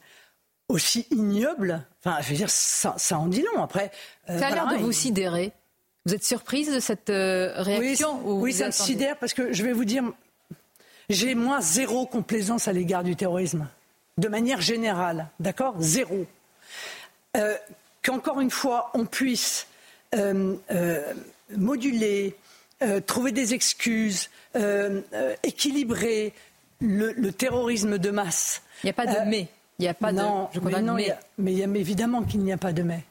[0.70, 3.62] aussi ignobles, enfin, je veux dire, ça, en dit long.
[3.62, 3.90] Après,
[4.28, 5.52] euh, ça a l'air de vous sidérer.
[6.06, 9.72] Vous êtes surprise de cette euh, réaction Oui, ça me sidère parce que je vais
[9.72, 10.04] vous dire,
[11.10, 13.68] j'ai moi zéro complaisance à l'égard du terrorisme,
[14.16, 15.74] de manière générale, d'accord?
[15.78, 16.24] Zéro.
[17.36, 17.56] Euh,
[18.02, 19.66] qu'encore une fois, on puisse
[21.56, 22.34] moduler,
[23.06, 24.30] trouver des excuses,
[25.44, 26.32] équilibrer
[26.80, 28.62] le, terrorisme de masse.
[28.82, 29.48] Il n'y a pas de mais.
[29.78, 30.60] Il n'y a pas non, de.
[30.60, 30.96] mais, non,
[31.38, 33.02] mais évidemment qu'il n'y a pas de mais.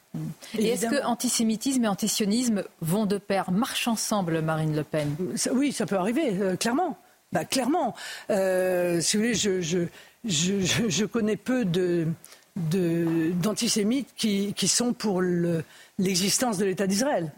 [0.58, 5.14] Et est-ce que antisémitisme et antisionisme vont de pair, marchent ensemble, Marine Le Pen?
[5.52, 6.96] Oui, ça peut arriver, euh, clairement.
[7.32, 7.94] Bah, clairement.
[8.30, 9.84] Euh, si vous voulez, je, je,
[10.24, 12.08] je, connais peu de,
[12.56, 15.22] d'antisémites qui, qui, sont pour
[15.98, 17.32] l'existence de l'État d'Israël.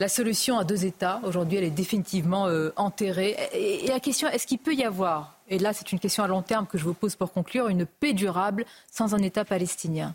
[0.00, 3.36] La solution à deux États, aujourd'hui, elle est définitivement euh, enterrée.
[3.52, 6.42] Et, la question, est-ce qu'il peut y avoir, et là c'est une question à long
[6.42, 10.14] terme que je vous pose pour conclure, une paix durable sans un État palestinien?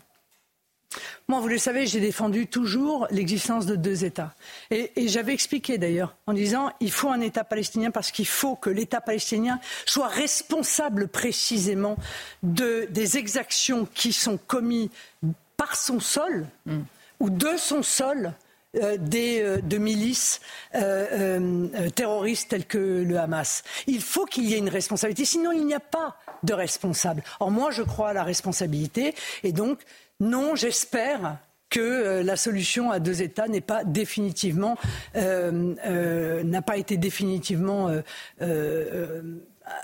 [1.28, 4.34] Moi, vous le savez, j'ai défendu toujours l'existence de deux États.
[4.70, 8.70] Et, j'avais expliqué d'ailleurs en disant il faut un État palestinien parce qu'il faut que
[8.70, 11.96] l'État palestinien soit responsable précisément
[12.42, 14.88] de, des exactions qui sont commises
[15.58, 16.78] par son sol mm.
[17.20, 18.32] ou de son sol
[18.74, 20.40] des, euh, de milices
[20.74, 23.62] euh, terroristes telles que le Hamas.
[23.86, 27.22] Il faut qu'il y ait une responsabilité, sinon il n'y a pas de responsable.
[27.40, 29.80] Or moi, je crois à la responsabilité, et donc
[30.20, 31.38] non, j'espère
[31.70, 34.76] que euh, la solution à deux États n'est pas définitivement
[35.16, 37.90] euh, euh, n'a pas été définitivement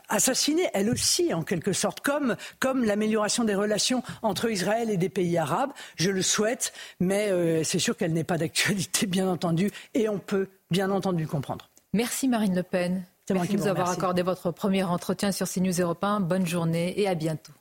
[0.08, 5.08] assassinée, elle aussi, en quelque sorte, comme, comme l'amélioration des relations entre Israël et des
[5.08, 5.70] pays arabes.
[5.96, 7.30] Je le souhaite, mais
[7.64, 11.70] c'est sûr qu'elle n'est pas d'actualité, bien entendu, et on peut, bien entendu, comprendre.
[11.92, 13.04] Merci Marine Le Pen.
[13.30, 16.20] Merci de nous avoir accordé votre premier entretien sur CNews Europe 1.
[16.20, 17.52] Bonne journée et à bientôt.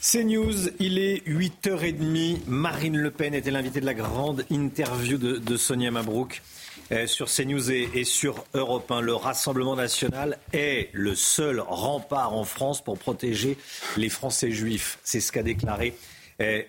[0.00, 2.40] C'est News, il est 8h30.
[2.46, 6.61] Marine Le Pen était l'invitée de la grande interview de, Sonia Mabrouk euh,
[7.06, 9.00] sur CNews et, et sur Europe 1.
[9.00, 13.56] Le Rassemblement national est le seul rempart en France pour protéger
[13.96, 14.98] les Français juifs.
[15.02, 15.94] C'est ce qu'a déclaré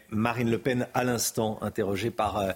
[0.09, 2.51] Marine Le Pen à l'instant, interrogée par, euh,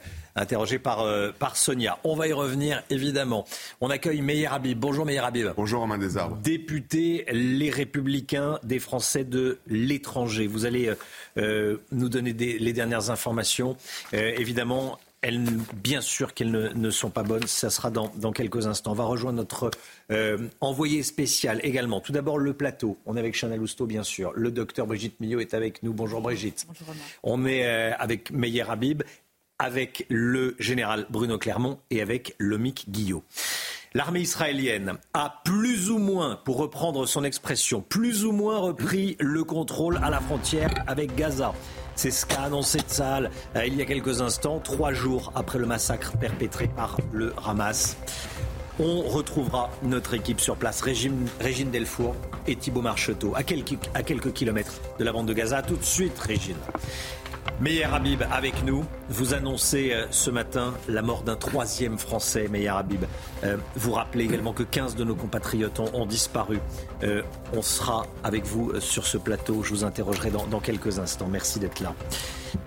[0.84, 1.98] par, euh, par Sonia.
[2.04, 3.46] On va y revenir évidemment.
[3.82, 4.80] On accueille Meyer Habib.
[4.80, 5.48] Bonjour Meyer Habib.
[5.56, 6.38] Bonjour Romain Desarbres.
[6.44, 10.48] Député Les Républicains des Français de l'étranger.
[10.48, 10.94] Vous allez
[11.38, 13.78] euh, nous donner les dernières informations.
[14.14, 15.44] évidemment, elles,
[15.76, 17.48] bien sûr qu'elles ne, sont pas bonnes.
[17.48, 18.92] Ça sera dans, quelques instants.
[18.92, 19.72] On va rejoindre notre
[20.12, 22.02] euh, envoyé spécial également.
[22.02, 22.98] Tout d'abord, le plateau.
[23.06, 24.32] On est avec Chanel Housteau, bien sûr.
[24.36, 25.94] Le docteur Brigitte Millot est avec nous.
[25.94, 26.66] Bonjour Brigitte.
[26.68, 29.04] Bonjour On est euh, avec Meyer Habib,
[29.60, 33.24] avec le général Bruno Clermont et avec Lomic Guillot.
[33.94, 39.44] L'armée israélienne a plus ou moins, pour reprendre son expression, plus ou moins repris le
[39.44, 41.54] contrôle à la frontière avec Gaza.
[41.98, 45.66] C'est ce qu'a annoncé Tzal euh, il y a quelques instants, trois jours après le
[45.66, 47.98] massacre perpétré par le Hamas.
[48.80, 52.16] On retrouvera notre équipe sur place, Régine, Régine Delfour
[52.46, 55.64] et Thibault Marcheteau, à quelques kilomètres de la bande de Gaza.
[55.64, 56.56] Tout de suite, Régine.
[57.60, 58.86] Meyer Habib avec nous.
[59.10, 63.04] Vous annoncez euh, ce matin la mort d'un troisième Français, Meyer Habib.
[63.44, 66.60] Euh, vous rappelez également que 15 de nos compatriotes ont, disparu.
[67.02, 67.24] Euh,
[67.54, 69.64] on sera avec vous sur ce plateau.
[69.64, 71.30] Je vous interrogerai dans, quelques instants.
[71.32, 71.96] Merci d'être là.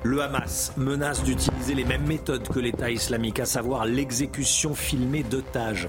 [0.02, 5.88] Le Hamas menace d'utiliser les mêmes méthodes que l'État islamique, à savoir l'exécution filmée d'otages.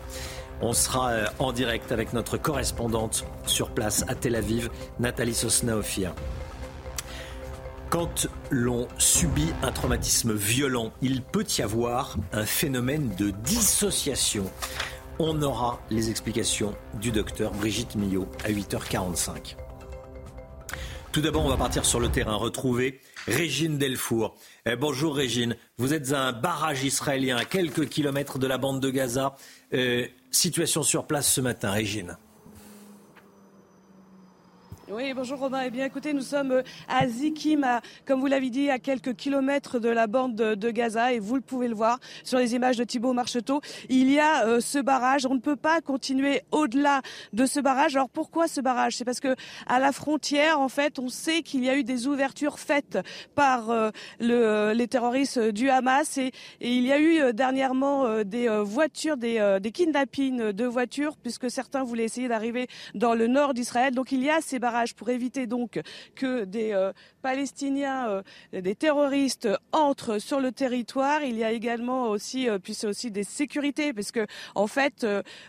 [0.62, 4.70] On sera en direct avec notre correspondante sur place à Tel Aviv,
[5.00, 6.14] Nathalie Sosnaofia.
[7.92, 14.50] Quand l'on subit un traumatisme violent, il peut y avoir un phénomène de dissociation.
[15.20, 19.58] On aura les explications du docteur Brigitte Millot à 8h45.
[21.12, 24.38] Tout d'abord, on va partir sur le terrain, retrouver Régine Delfour.
[24.66, 28.80] Eh, bonjour Régine, vous êtes à un barrage israélien à quelques kilomètres de la bande
[28.80, 29.36] de Gaza.
[29.74, 32.16] Euh, situation sur place ce matin, Régine.
[34.94, 35.62] Oui, bonjour Romain.
[35.66, 37.66] Eh bien, écoutez, nous sommes euh, à Zikim,
[38.06, 41.42] comme vous l'avez dit, à quelques kilomètres de la bande de, Gaza, et vous le
[41.42, 43.62] pouvez le voir sur les images de Thibault Marcheteau.
[43.88, 45.26] Il y a euh, ce barrage.
[45.26, 47.02] On ne peut pas continuer au-delà
[47.32, 47.96] de ce barrage.
[47.96, 48.98] Alors pourquoi ce barrage?
[48.98, 49.34] C'est parce que
[49.66, 53.00] à la frontière, en fait, on sait qu'il y a eu des ouvertures faites
[53.34, 59.16] par euh, le, les terroristes du Hamas, et, il y a eu dernièrement des voitures,
[59.16, 63.94] des, des kidnappings de voitures, puisque certains voulaient essayer d'arriver dans le nord d'Israël.
[63.94, 65.80] Donc il y a ces barrages pour éviter donc
[66.16, 66.92] que des
[67.22, 68.22] Palestiniens,
[68.54, 71.24] des terroristes entrent sur le territoire.
[71.24, 74.26] Il y a également aussi, puis c'est aussi des sécurités, parce que
[74.56, 75.06] en fait,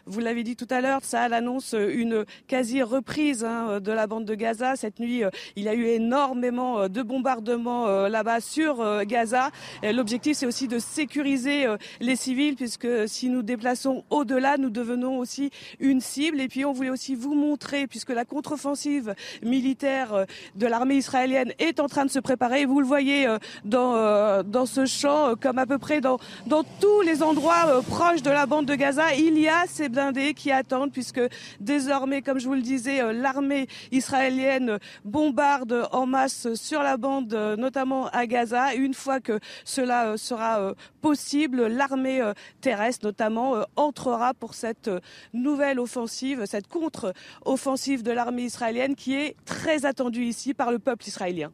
[0.07, 4.25] vous l'avez dit tout à l'heure, ça annonce une quasi reprise hein, de la bande
[4.25, 4.77] de Gaza.
[4.77, 5.23] Cette nuit,
[5.57, 9.51] il y a eu énormément de bombardements là-bas sur Gaza.
[9.83, 11.67] L'objectif, c'est aussi de sécuriser
[12.01, 15.51] les civils, puisque si nous déplaçons au-delà, nous devenons aussi
[15.81, 16.41] une cible.
[16.41, 21.81] Et puis, on voulait aussi vous montrer, puisque la contre-offensive militaire de l'armée israélienne est
[21.81, 22.65] en train de se préparer.
[22.65, 23.27] Vous le voyez
[23.65, 28.31] dans, dans ce champ, comme à peu près dans, dans tous les endroits proches de
[28.31, 31.21] la bande de Gaza, il y a ces blindés qui attendent, puisque
[31.61, 38.09] désormais, comme je vous le disais, l'armée israélienne bombarde en masse sur la bande, notamment
[38.09, 38.75] à Gaza.
[38.75, 42.23] Une fois que cela sera possible, l'armée
[42.61, 44.91] terrestre, notamment, entrera pour cette
[45.35, 51.07] nouvelle offensive, cette contre-offensive de l'armée israélienne qui est très attendue ici par le peuple
[51.07, 51.53] israélien.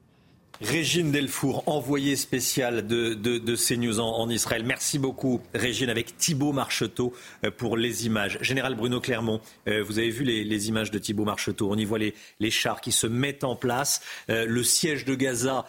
[0.61, 4.65] Régine Delfour, envoyée spéciale de, de, CNews en, Israël.
[4.65, 7.15] Merci beaucoup, Régine, avec Thibault Marcheteau
[7.45, 8.39] euh, pour les images.
[8.41, 11.71] Général Bruno Clermont, euh, vous avez vu les, images de Thibault Marcheteau.
[11.71, 14.01] On y voit les, les chars qui se mettent en place.
[14.31, 15.65] Euh, le siège de Gaza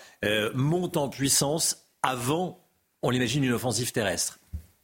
[0.56, 2.60] monte en puissance avant,
[3.02, 4.40] on l'imagine, une offensive terrestre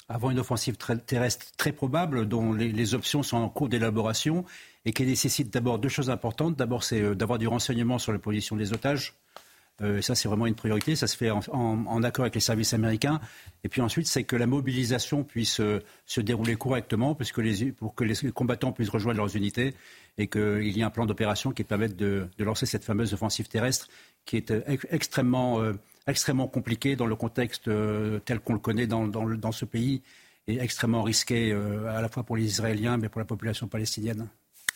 [0.08, 4.46] avant une offensive terrestre très probable, dont les, options sont en cours d'élaboration
[4.86, 6.56] et qui nécessite d'abord deux choses importantes.
[6.56, 9.14] D'abord, c'est d'avoir du renseignement sur la position des otages.
[9.82, 10.96] Euh, ça, c'est vraiment une priorité.
[10.96, 13.20] Ça se fait en, accord avec les services américains.
[13.64, 17.42] Et puis ensuite, c'est que la mobilisation puisse euh, se dérouler correctement puisque
[17.74, 19.74] pour que les combattants puissent rejoindre leurs unités
[20.18, 23.90] et qu'il y ait un plan d'opération qui permette de, lancer cette fameuse offensive terrestre
[24.26, 24.62] qui est euh,
[24.92, 25.62] extrêmement,
[26.08, 27.70] extrêmement compliquée dans le contexte
[28.26, 30.02] tel qu'on le connaît dans, dans, ce pays
[30.48, 34.28] et extrêmement risqué à la fois pour les Israéliens mais pour la population palestinienne.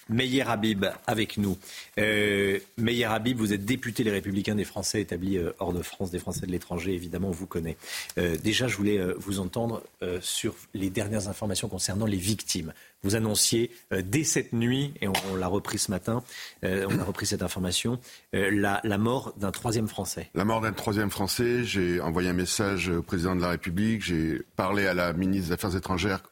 [0.10, 1.58] Meyer Habib avec nous.
[2.00, 6.12] Euh, Meyer Habib, vous êtes député Les Républicains des Français établis euh, hors de France,
[6.12, 7.78] des Français de l'étranger, évidemment, on vous connaît.
[8.18, 9.84] Euh, déjà, je voulais vous entendre
[10.22, 12.74] sur les dernières informations concernant les victimes.
[13.04, 16.24] Vous annonciez dès cette nuit, et on, l'a repris ce matin,
[16.64, 18.00] on a repris cette information,
[18.34, 20.30] la, mort d'un troisième Français.
[20.34, 24.42] La mort d'un troisième Français, j'ai envoyé un message au président de la République, j'ai
[24.56, 26.24] parlé à la ministre des Affaires étrangères,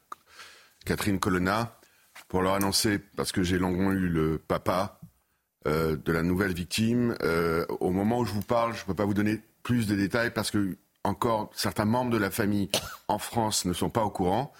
[0.85, 1.77] Catherine Colonna
[2.27, 4.99] pour leur annoncer, parce que j'ai longuement eu le papa
[5.67, 7.15] euh, de la nouvelle victime.
[7.23, 9.95] Euh, au moment où je vous parle, je ne peux pas vous donner plus de
[9.95, 12.69] détails parce que encore certains membres de la famille
[13.07, 14.53] en France ne sont pas au courant.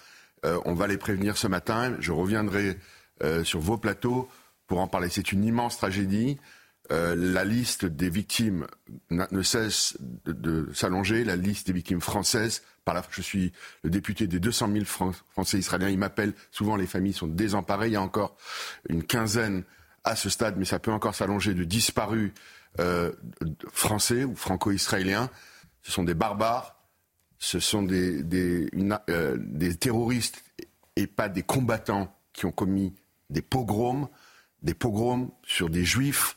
[0.44, 1.96] Euh, on va les prévenir ce matin.
[2.00, 2.78] Je reviendrai
[3.42, 4.28] sur vos plateaux
[4.68, 5.08] pour en parler.
[5.08, 6.38] C'est une immense tragédie.
[6.90, 8.66] La liste des victimes
[9.10, 11.22] ne cesse de s'allonger.
[11.24, 12.62] La liste des victimes françaises
[13.10, 13.52] je suis
[13.82, 15.90] le député des 200 000 Français israéliens.
[15.90, 16.34] Ils m'appellent.
[16.50, 17.88] Souvent, les familles sont désemparées.
[17.88, 18.36] Il y a encore
[18.88, 19.64] une quinzaine
[20.04, 22.32] à ce stade, mais ça peut encore s'allonger de disparus
[22.78, 23.12] euh,
[23.72, 25.30] français ou franco-israéliens.
[25.82, 26.76] Ce sont des barbares.
[27.38, 28.68] Ce sont des, des,
[29.10, 30.42] euh, des terroristes
[30.96, 32.94] et pas des combattants qui ont commis
[33.30, 34.08] des pogroms,
[34.62, 36.36] des pogroms sur des juifs.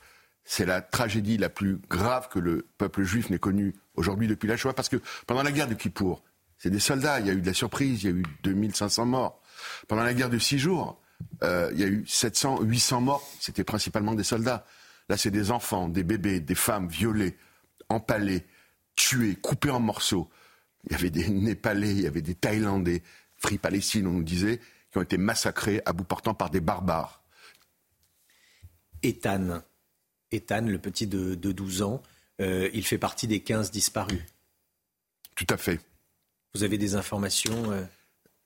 [0.54, 4.58] C'est la tragédie la plus grave que le peuple juif n'ait connue aujourd'hui depuis la
[4.58, 6.22] Shoah, parce que pendant la guerre de Kippour,
[6.58, 7.22] c'est des soldats.
[7.22, 9.42] Il y a eu de la surprise, il y a eu 2500 morts.
[9.88, 11.00] Pendant la guerre de six jours,
[11.42, 13.26] euh, il y a eu 700, 800 morts.
[13.40, 14.66] C'était principalement des soldats.
[15.08, 17.38] Là, c'est des enfants, des bébés, des femmes violées,
[17.88, 18.46] empalées,
[18.98, 20.30] tuées, coupées en morceaux.
[20.84, 23.04] Il y avait des Népalais, il y avait des Thaïlandais,
[23.38, 24.60] Free Palestine, on nous disait,
[24.92, 27.24] qui ont été massacrés à bout portant par des barbares.
[29.02, 29.62] Ethan,
[30.32, 32.02] Ethan, le petit de, 12 ans,
[32.42, 34.22] euh, il fait partie des 15 disparus.
[35.36, 35.80] Tout à fait.
[36.54, 37.84] Vous avez des informations euh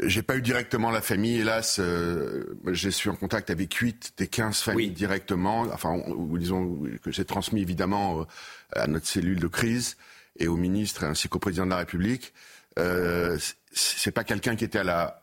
[0.04, 1.80] J'ai pas eu directement la famille, hélas.
[1.80, 5.62] Euh, je suis en contact avec 8 des 15 familles directement.
[5.74, 6.02] Enfin,
[6.38, 8.26] disons que j'ai transmis évidemment euh,
[8.74, 9.98] à notre cellule de crise
[10.38, 12.34] et au ministre ainsi qu'au président de la République.
[12.78, 13.38] Euh,
[13.72, 15.22] c'est pas quelqu'un qui était à la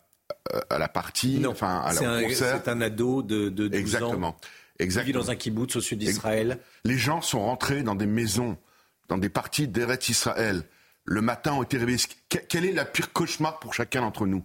[0.71, 2.61] à la partie, non, enfin à la concert.
[2.65, 4.29] C'est un ado de, de 12 Exactement.
[4.29, 4.37] ans.
[4.37, 4.37] Exactement.
[4.78, 6.59] Qui vit dans un kibbutz au sud d'Israël.
[6.85, 8.59] Les gens sont rentrés dans des maisons,
[9.09, 10.65] dans des parties d'Eretz Israël
[11.05, 11.99] le matin ont été réveillés.
[12.28, 14.44] Quel est le pire cauchemar pour chacun d'entre nous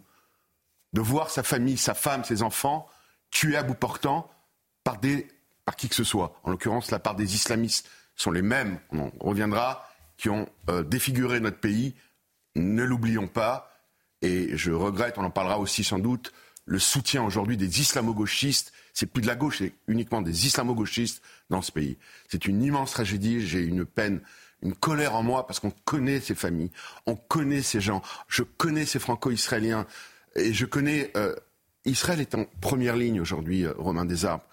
[0.93, 2.87] De voir sa famille, sa femme, ses enfants
[3.29, 4.29] tués à bout portant
[4.83, 5.27] par, des,
[5.65, 6.39] par qui que ce soit?
[6.43, 9.87] En l'occurrence, la part des islamistes sont les mêmes, on reviendra,
[10.17, 11.95] qui ont euh, défiguré notre pays.
[12.55, 13.71] Ne l'oublions pas.
[14.23, 16.33] Et je regrette, on en parlera aussi sans doute,
[16.65, 18.73] le soutien aujourd'hui des islamo-gauchistes.
[18.99, 21.21] C'est plus de la gauche, c'est uniquement des islamo-gauchistes
[21.51, 21.99] dans ce pays.
[22.29, 23.45] C'est une immense tragédie.
[23.45, 24.21] J'ai une peine
[24.63, 26.71] une colère en moi parce qu'on connaît ces familles,
[27.05, 29.85] on connaît ces gens, je connais ces franco-israéliens
[30.35, 31.11] et je connais.
[31.15, 31.35] Euh,
[31.85, 34.47] Israël est en première ligne aujourd'hui, euh, Romain Desarbres.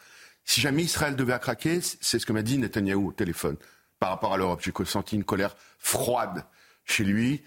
[0.44, 3.56] Si jamais Israël devait craquer, c'est ce que m'a dit Netanyahou au téléphone
[3.98, 4.60] par rapport à l'Europe.
[4.62, 6.44] J'ai senti une colère froide
[6.84, 7.42] chez lui,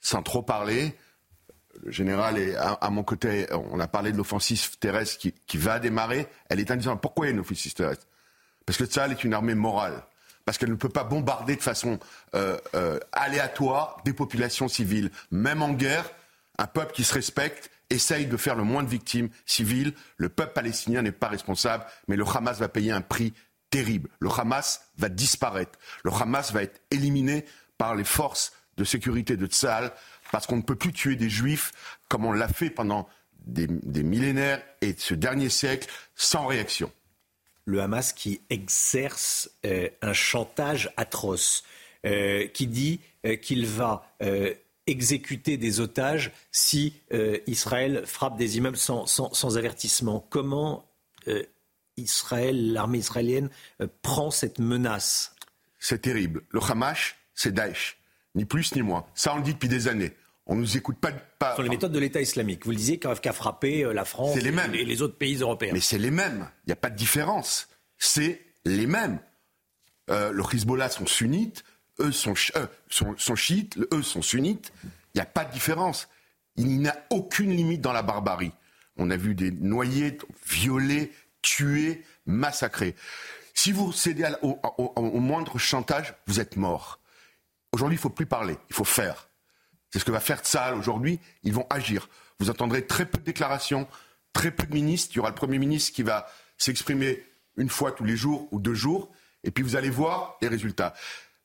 [0.00, 0.94] sans trop parler.
[1.84, 3.46] Le général est à, mon côté.
[3.52, 6.26] On a parlé de l'offensive terrestre qui, va démarrer.
[6.48, 7.00] Elle est indifférente.
[7.00, 8.06] Pourquoi y a une offensive terrestre?
[8.64, 10.02] Parce que le Tsahal est une armée morale.
[10.44, 11.98] Parce qu'elle ne peut pas bombarder de façon
[12.34, 15.10] euh, euh, aléatoire des populations civiles.
[15.30, 16.08] Même en guerre,
[16.58, 19.92] un peuple qui se respecte essaye de faire le moins de victimes civiles.
[20.16, 23.34] Le peuple palestinien n'est pas responsable, mais le Hamas va payer un prix
[23.70, 24.08] terrible.
[24.20, 25.78] Le Hamas va disparaître.
[26.04, 27.44] Le Hamas va être éliminé
[27.78, 29.92] par les forces de sécurité de Tzal,
[30.32, 31.72] parce qu'on ne peut plus tuer des juifs
[32.08, 33.08] comme on l'a fait pendant
[33.46, 36.92] des, millénaires et ce dernier siècle sans réaction.
[37.64, 41.64] Le Hamas qui exerce euh, un chantage atroce,
[42.04, 44.16] euh, qui dit euh, qu'il va
[44.86, 46.94] exécuter des otages si
[47.48, 50.24] Israël frappe des immeubles sans, sans avertissement.
[50.30, 50.88] Comment
[51.96, 53.50] Israël, l'armée israélienne,
[54.02, 55.34] prend cette menace?
[55.80, 56.44] C'est terrible.
[56.50, 57.95] Le Hamas, c'est Daesh
[58.36, 59.04] ni plus ni moins.
[59.14, 60.12] Ça, on le dit depuis des années.
[60.46, 61.10] On ne nous écoute pas.
[61.10, 62.64] pas Sur les méthodes de l'État islamique.
[62.64, 64.74] Vous le disiez, qui a frappé euh, la France les mêmes.
[64.74, 65.72] et les autres pays européens.
[65.72, 66.48] Mais c'est les mêmes.
[66.64, 67.68] Il n'y a pas de différence.
[67.98, 69.18] C'est les mêmes.
[70.08, 71.64] Euh, le Hezbollah sont sunnites,
[71.98, 74.72] eux sont, euh, sont, chiites, eux sont sunnites.
[74.84, 76.08] Il n'y a pas de différence.
[76.56, 78.52] Il n'y a aucune limite dans la barbarie.
[78.98, 80.16] On a vu des noyés,
[80.48, 81.10] violés,
[81.42, 82.94] tués, massacrés.
[83.52, 87.00] Si vous cédez au moindre chantage, vous êtes mort.
[87.76, 89.28] Aujourd'hui, il ne faut plus parler, il faut faire.
[89.90, 91.20] C'est ce que va faire Tsahal aujourd'hui.
[91.42, 92.08] Ils vont agir.
[92.40, 93.86] Vous entendrez très peu de déclarations,
[94.32, 95.10] très peu de ministres.
[95.12, 96.26] Il y aura le Premier ministre qui va
[96.56, 97.22] s'exprimer
[97.58, 99.10] une fois tous les jours ou deux jours.
[99.44, 100.94] Et puis vous allez voir les résultats.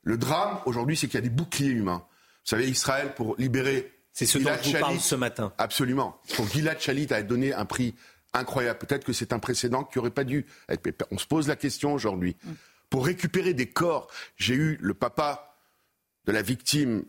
[0.00, 2.02] Le drame aujourd'hui, c'est qu'il y a des boucliers humains.
[2.02, 3.92] Vous savez, Israël, pour libérer.
[4.14, 5.52] C'est ce dont je vous parle ce matin.
[5.58, 6.18] Absolument.
[6.36, 7.94] Pour Gilad Shalit a donné un prix
[8.32, 8.78] incroyable.
[8.78, 11.06] Peut-être que c'est un précédent qui n'aurait pas dû être.
[11.10, 12.38] On se pose la question aujourd'hui.
[12.42, 12.52] Mm.
[12.88, 15.51] Pour récupérer des corps, j'ai eu le papa
[16.26, 17.04] de la victime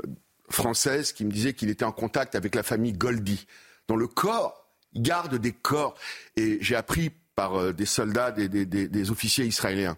[0.49, 3.48] française qui me disait qu'il était en contact avec la famille Goldie,
[3.88, 5.95] dont le corps garde des corps.
[6.35, 9.98] Et j'ai appris par euh, des soldats, des, officiers israéliens,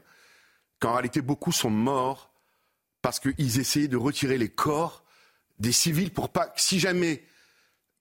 [0.80, 2.32] qu'en réalité beaucoup sont morts
[3.02, 5.04] parce qu'ils essayaient de retirer les corps
[5.60, 7.24] des civils pour pas, si jamais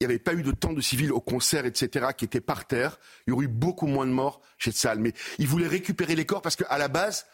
[0.01, 2.67] il n'y avait pas eu de temps de civils au concert, etc., qui étaient par
[2.67, 4.99] terre, il y aurait eu beaucoup moins de morts chez Tzal.
[4.99, 7.27] Mais ils voulaient récupérer les corps parce qu'à la base,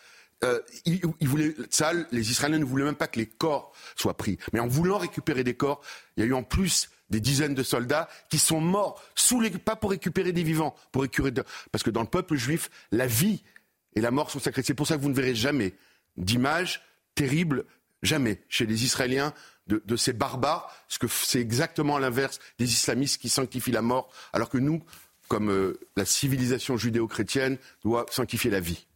[0.44, 4.38] euh, les Israéliens ne voulaient même pas que les corps soient pris.
[4.52, 5.82] Mais en voulant récupérer des corps,
[6.16, 9.02] il y a eu en plus des dizaines de soldats qui sont morts,
[9.64, 11.32] pas pour récupérer des vivants, pour récupérer
[11.72, 13.42] parce que dans le peuple juif, la vie
[13.96, 14.62] et la mort sont sacrées.
[14.62, 15.74] C'est pour ça que vous ne verrez jamais
[16.16, 16.82] d'images
[17.14, 17.64] terribles,
[18.02, 19.34] jamais, chez les Israéliens,
[19.66, 24.48] de, ces barbares, parce que c'est exactement l'inverse des islamistes qui sanctifient la mort, alors
[24.48, 24.82] que nous,
[25.28, 28.86] comme euh, la civilisation judéo-chrétienne, doit sanctifier la vie.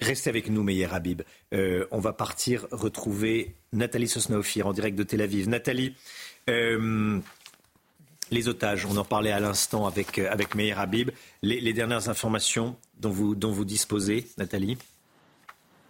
[0.00, 1.22] Restez avec nous, Meyer Habib.
[1.52, 5.48] Euh, on va partir retrouver Nathalie Sosnaofir en direct de Tel Aviv.
[5.48, 5.94] Nathalie,
[6.48, 7.18] euh,
[8.30, 11.10] les otages, on en parlait à l'instant avec, euh, avec Meyer Habib.
[11.42, 14.78] Les, dernières informations dont vous, dont vous disposez, Nathalie?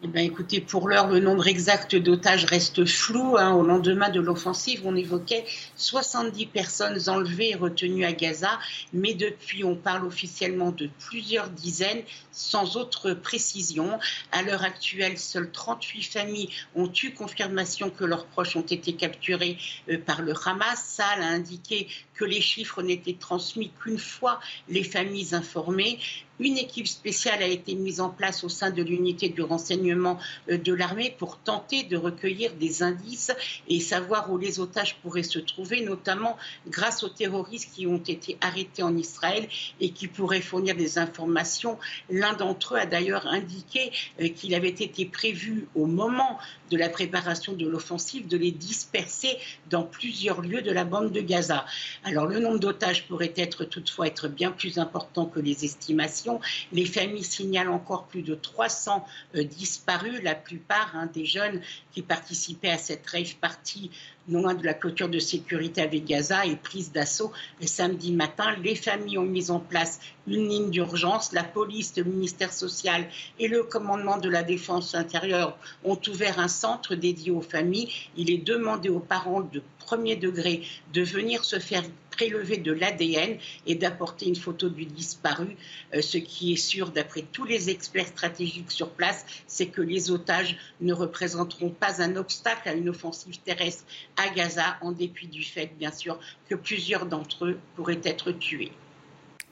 [0.02, 3.36] Eh bien, écoutez, pour l'heure, le nombre exact d'otages reste flou.
[3.36, 3.52] Hein.
[3.52, 5.44] Au lendemain de l'offensive, on évoquait
[5.76, 8.58] 70 personnes enlevées et retenues à Gaza,
[8.94, 12.02] mais depuis, on parle officiellement de plusieurs dizaines,
[12.32, 13.98] sans autre précision.
[14.32, 19.58] À l'heure actuelle, seules 38 familles ont eu confirmation que leurs proches ont été capturés
[19.90, 20.82] euh, par le Hamas.
[20.82, 25.98] Sal a indiqué que les chiffres n'étaient transmis qu'une fois les familles informées.
[26.40, 30.18] Une équipe spéciale a été mise en place au sein de l'unité du renseignement
[30.50, 33.30] euh, de l'armée pour tenter de recueillir des indices
[33.68, 38.38] et savoir où les otages pourraient se trouver, notamment grâce aux terroristes qui ont été
[38.40, 39.48] arrêtés en Israël
[39.80, 41.78] et qui pourraient fournir des informations.
[42.08, 46.38] L'un d'entre eux a d'ailleurs indiqué euh, qu'il avait été prévu au moment
[46.70, 49.36] de la préparation de l'offensive de les disperser
[49.68, 51.66] dans plusieurs lieux de la bande de Gaza.
[52.04, 56.29] Alors le nombre d'otages pourrait être toutefois être bien plus important que les estimations.
[56.72, 59.04] Les familles signalent encore plus de 300
[59.34, 61.60] euh, disparus, la plupart hein, des jeunes
[61.92, 63.90] qui participaient à cette rave party
[64.28, 68.54] non loin de la clôture de sécurité avec Gaza et prise d'assaut le samedi matin.
[68.62, 71.32] Les familles ont mis en place une ligne d'urgence.
[71.32, 73.08] La police, le ministère social
[73.38, 77.88] et le commandement de la défense intérieure ont ouvert un centre dédié aux familles.
[78.16, 80.62] Il est demandé aux parents de premier degré
[80.92, 81.82] de venir se faire
[82.20, 85.56] prélever de l'ADN et d'apporter une photo du disparu.
[85.94, 90.10] Euh, ce qui est sûr, d'après tous les experts stratégiques sur place, c'est que les
[90.10, 93.84] otages ne représenteront pas un obstacle à une offensive terrestre
[94.18, 96.20] à Gaza, en dépit du fait, bien sûr,
[96.50, 98.72] que plusieurs d'entre eux pourraient être tués.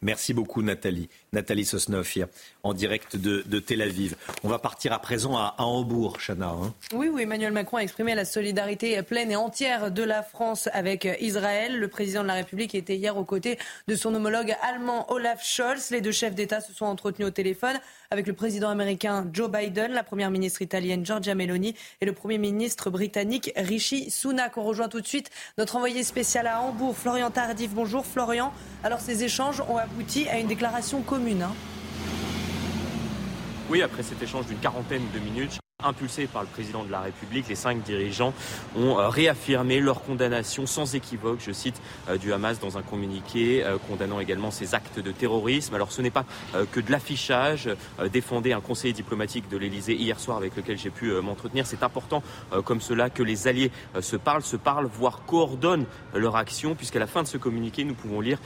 [0.02, 1.08] Merci beaucoup Nathalie.
[1.32, 2.18] Nathalie Sosnoff,
[2.68, 4.14] en direct de, Tel Aviv.
[4.44, 6.48] On va partir à présent à, Hambourg, Chana.
[6.48, 6.74] Hein.
[6.92, 11.08] Oui, oui, Emmanuel Macron a exprimé la solidarité pleine et entière de la France avec
[11.20, 11.78] Israël.
[11.78, 13.58] Le président de la République était hier aux côtés
[13.88, 15.90] de son homologue allemand Olaf Scholz.
[15.90, 17.78] Les deux chefs d'État se sont entretenus au téléphone
[18.10, 22.38] avec le président américain Joe Biden, la première ministre italienne Giorgia Meloni et le premier
[22.38, 24.56] ministre britannique Rishi Sunak.
[24.56, 27.70] On rejoint tout de suite notre envoyé spécial à Hambourg, Florian Tardif.
[27.72, 28.52] Bonjour Florian.
[28.84, 31.42] Alors ces échanges ont abouti à une déclaration commune.
[31.42, 31.52] Hein.
[33.70, 37.46] Oui, après cet échange d'une quarantaine de minutes, Impulsés par le président de la République,
[37.48, 38.34] les cinq dirigeants
[38.74, 43.62] ont euh, réaffirmé leur condamnation sans équivoque, je cite, euh, du Hamas dans un communiqué,
[43.64, 45.76] euh, condamnant également ces actes de terrorisme.
[45.76, 46.24] Alors ce n'est pas
[46.72, 47.70] que de l'affichage,
[48.12, 51.64] défendait un conseiller diplomatique de l'Elysée hier soir avec lequel j'ai pu m'entretenir.
[51.64, 52.24] C'est important
[52.64, 57.06] comme cela que les alliés se parlent, se parlent, voire coordonnent leur action, puisqu'à la
[57.06, 58.38] fin de ce communiqué, nous pouvons lire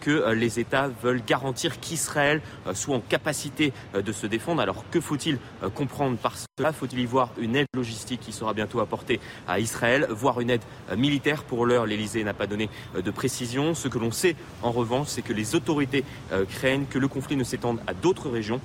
[0.00, 2.40] que les États veulent garantir qu'Israël
[2.72, 4.62] soit en capacité de se défendre.
[4.62, 5.38] Alors que faut-il
[5.74, 6.72] comprendre par cela?
[6.78, 10.62] Faut-il y voir une aide logistique qui sera bientôt apportée à Israël, voire une aide
[10.90, 13.74] euh, militaire Pour l'heure, l'Elysée n'a pas donné euh, de précision.
[13.74, 17.36] Ce que l'on sait en revanche, c'est que les autorités euh, craignent que le conflit
[17.36, 18.60] ne s'étende à d'autres régions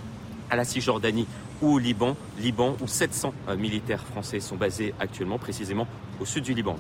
[0.50, 1.28] à la Cisjordanie
[1.62, 5.88] ou au Liban, Liban où 700 militaires français sont basés actuellement, précisément
[6.20, 6.76] au sud du Liban.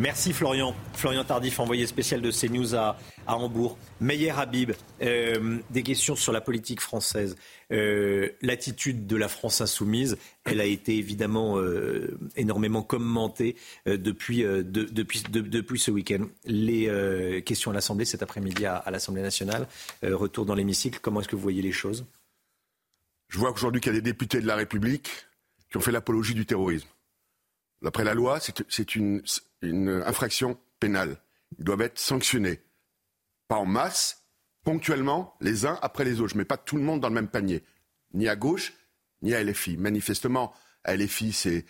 [0.00, 0.76] Merci Florian.
[0.94, 2.96] Florian Tardif, envoyé spécial de CNews à,
[3.26, 3.76] Hambourg.
[4.00, 4.70] Meyer Habib,
[5.02, 7.34] euh, des questions sur la politique française.
[7.72, 13.56] Euh, l'attitude de la France insoumise, elle a été évidemment euh, énormément commentée
[13.86, 16.26] depuis ce week-end.
[16.44, 19.66] Les questions à l'Assemblée cet après-midi à, à l'Assemblée nationale.
[20.02, 21.00] retour dans l'hémicycle.
[21.02, 22.06] Comment est-ce que vous voyez les choses?
[23.28, 25.10] Je vois aujourd'hui qu'il y a des députés de la République
[25.70, 26.88] qui ont fait l'apologie du terrorisme.
[27.82, 29.22] D'après la loi, c'est une,
[29.62, 31.20] infraction pénale.
[31.58, 32.60] Ils doivent être sanctionnés.
[33.46, 34.24] Pas en masse,
[34.64, 36.30] ponctuellement, les uns après les autres.
[36.30, 37.64] Je ne mets pas tout le monde dans le même panier.
[38.14, 38.72] Ni à gauche,
[39.22, 39.76] ni à LFI.
[39.76, 40.52] Manifestement,
[40.84, 41.64] à LFI, c'est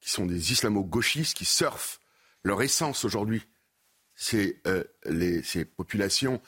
[0.00, 2.00] qui sont des islamo-gauchistes qui surfent.
[2.42, 3.46] Leur essence aujourd'hui,
[4.14, 4.84] c'est euh,
[5.44, 6.40] ces populations,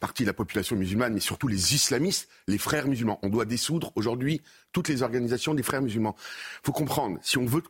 [0.00, 3.18] partie de la population musulmane, mais surtout les islamistes, les frères musulmans.
[3.22, 4.42] On doit dissoudre aujourd'hui
[4.72, 6.16] toutes les organisations des frères musulmans.
[6.18, 7.62] Il faut comprendre, si on veut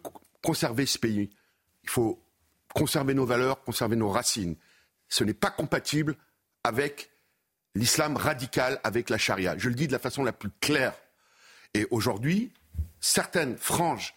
[0.42, 1.30] conserver ce pays,
[1.84, 2.20] il faut
[2.74, 4.56] conserver nos valeurs, conserver nos racines.
[5.08, 6.16] Ce n'est pas compatible
[6.64, 7.10] avec
[7.74, 9.56] l'islam radical, avec la charia.
[9.56, 10.94] Je le dis de la façon la plus claire.
[11.74, 12.52] Et aujourd'hui,
[13.00, 14.14] certaines franges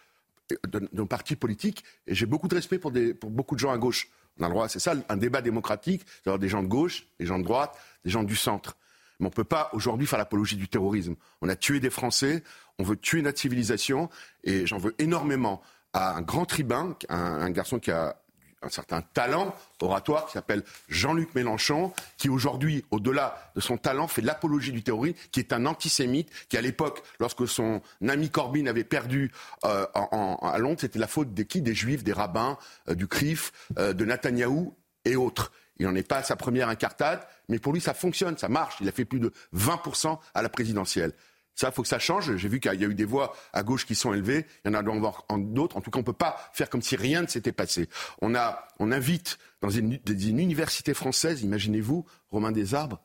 [0.68, 3.78] de, nos partis politiques, et j'ai beaucoup de respect pour, pour, beaucoup de gens à
[3.78, 4.10] gauche.
[4.40, 7.40] On le droit, c'est ça, un débat démocratique, d'avoir des gens de gauche, des gens
[7.40, 8.78] de droite, des gens du centre.
[9.20, 11.16] Mais on ne peut pas aujourd'hui faire l'apologie du terrorisme.
[11.42, 12.44] On a tué des Français,
[12.78, 14.10] on veut tuer notre civilisation,
[14.44, 15.62] et j'en veux énormément
[15.94, 18.16] à un grand tribun, un, garçon qui a
[18.62, 24.22] un certain talent oratoire qui s'appelle Jean-Luc Mélenchon, qui aujourd'hui, au-delà de son talent, fait
[24.22, 28.84] l'apologie du terrorisme, qui est un antisémite, qui à l'époque, lorsque son ami Corbyn avait
[28.84, 29.32] perdu
[29.66, 31.62] euh, à Londres, c'était la faute des qui?
[31.62, 32.58] Des juifs, des rabbins,
[32.90, 34.76] euh, du CRIF, euh, de Netanyahou
[35.06, 35.52] et autres.
[35.78, 38.76] Il n'en est pas à sa première incartade, mais pour lui, ça fonctionne, ça marche.
[38.82, 41.14] Il a fait plus de 20% à la présidentielle.
[41.60, 42.38] Ça, faut que ça change.
[42.38, 44.46] J'ai vu qu'il y a eu des voix à gauche qui sont élevées.
[44.64, 45.76] Il y en a d'autres.
[45.76, 47.90] En tout cas, on peut pas faire comme si rien ne s'était passé.
[48.22, 48.34] On,
[48.80, 53.02] invite dans une, université française, imaginez-vous, Romain Desarbres,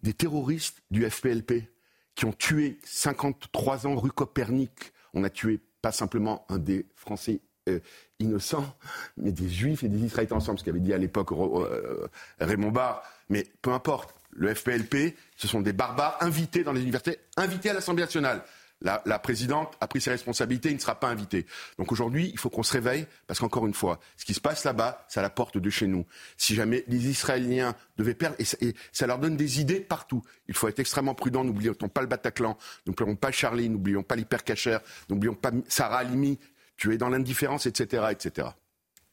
[0.00, 1.70] des terroristes du FPLP
[2.14, 4.94] qui ont tué 53 ans rue Copernic.
[5.12, 7.78] On a tué pas simplement un des Français euh,
[8.20, 8.74] innocents,
[9.18, 12.08] mais des Juifs et des Israéliens ensemble, ce qu'avait dit à l'époque euh,
[12.40, 13.02] Raymond Barre.
[13.28, 17.72] Mais peu importe le FPLP, ce sont des barbares invités dans les universités, invités à
[17.72, 18.42] l'Assemblée nationale.
[18.80, 21.46] La, présidente a pris ses responsabilités, il ne sera pas invité.
[21.78, 24.64] Donc aujourd'hui, il faut qu'on se réveille, parce qu'encore une fois, ce qui se passe
[24.64, 26.04] là-bas, c'est à la porte de chez nous.
[26.36, 30.22] Si jamais les Israéliens devaient perdre, et ça, leur donne des idées partout.
[30.48, 34.80] Il faut être extrêmement prudent, n'oublions pas le Bataclan, n'oublions pas Charlie, n'oublions pas l'hypercachère,
[35.08, 36.38] n'oublions pas Sarah Halimi,
[36.76, 38.48] tu es dans l'indifférence, etc., etc.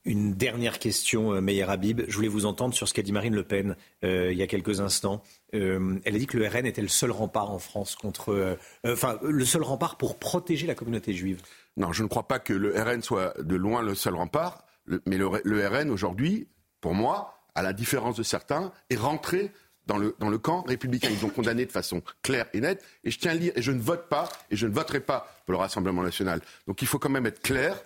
[0.03, 2.01] Une dernière question, euh, Meyer Habib.
[2.07, 4.47] Je voulais vous entendre sur ce qu'a dit Marine Le Pen euh, il y a
[4.47, 5.21] quelques instants.
[5.53, 9.19] Euh, elle a dit que le RN était le seul rempart en France contre, enfin,
[9.21, 11.41] le seul rempart pour protéger la communauté juive.
[11.77, 14.65] Non, je ne crois pas que le RN soit de loin le seul rempart.
[15.05, 16.47] mais le, RN aujourd'hui,
[16.79, 19.51] pour moi, à la différence de certains, est rentré
[19.85, 21.09] dans le, dans le camp républicain.
[21.11, 22.83] Ils ont condamné de façon claire et nette.
[23.03, 24.99] Et je tiens à le dire, et je ne vote pas, et je ne voterai
[24.99, 26.41] pas pour le Rassemblement national.
[26.65, 27.83] Donc il faut quand même être clair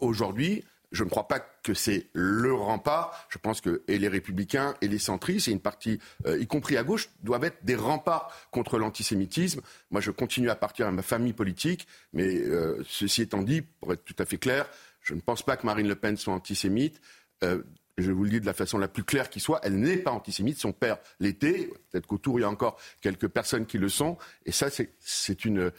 [0.00, 0.64] aujourd'hui
[0.94, 3.26] je ne crois pas que c'est le rempart.
[3.28, 6.84] Je pense que les républicains et les centristes, et une partie, euh, y compris à
[6.84, 9.60] gauche, doivent être des remparts contre l'antisémitisme.
[9.90, 13.92] Moi, je continue à partir à ma famille politique, mais euh, ceci étant dit, pour
[13.92, 14.66] être tout à fait clair,
[15.00, 17.00] je ne pense pas que Marine Le Pen soit antisémite.
[17.42, 17.62] Euh,
[17.98, 20.10] je vous le dis de la façon la plus claire qui soit, elle n'est pas
[20.10, 20.58] antisémite.
[20.58, 21.70] Son père l'était.
[21.90, 24.18] Peut-être qu'autour, il y a encore quelques personnes qui le sont.
[24.46, 25.70] Et ça, c'est une,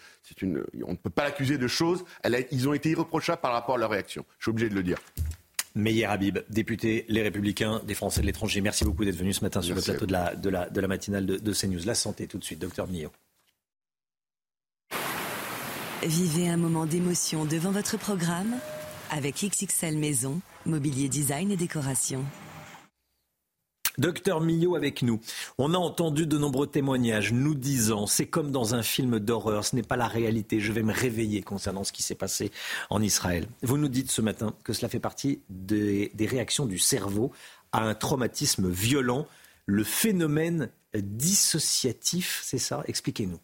[0.42, 0.64] une.
[0.86, 2.06] On ne peut pas l'accuser de choses.
[2.24, 4.26] Elle ils ont été irreprochables par rapport à leur réaction.
[4.40, 4.98] Je suis obligé de le dire.
[5.76, 8.62] Meyer Habib, député Les Républicains des Français de l'étranger.
[8.62, 10.88] Merci beaucoup d'être venu ce matin sur le plateau de la, de, la, de la,
[10.88, 11.86] matinale de, de, CNews.
[11.86, 13.12] La santé, tout de suite, docteur Millot.
[16.02, 18.56] Vivez un moment d'émotion devant votre programme
[19.12, 22.24] avec XXL Maison, mobilier design et décoration.
[23.98, 25.22] Docteur Millot avec nous.
[25.58, 29.76] On a entendu de nombreux témoignages nous disant c'est comme dans un film d'horreur, ce
[29.76, 32.52] n'est pas la réalité, je vais me réveiller concernant ce qui s'est passé
[32.90, 33.48] en Israël.
[33.62, 37.32] Vous nous dites ce matin que cela fait partie des, des réactions du cerveau
[37.72, 39.28] à un traumatisme violent,
[39.66, 42.84] le phénomène dissociatif, c'est ça?
[42.88, 43.40] Expliquez-nous.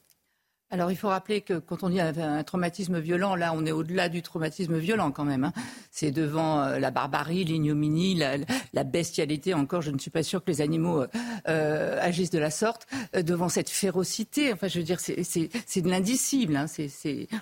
[0.72, 4.08] Alors il faut rappeler que quand on dit un traumatisme violent, là on est au-delà
[4.08, 5.44] du traumatisme violent quand même.
[5.44, 5.54] Hein.
[5.92, 9.54] C'est devant euh, la barbarie, l'ignominie, la, bestialité.
[9.54, 11.04] Encore, je ne suis pas sûre que les animaux
[11.50, 12.88] euh, agissent de la sorte.
[13.18, 16.56] Euh, devant cette férocité, enfin je veux dire, c'est de l'indicible.
[16.56, 16.68] Hein.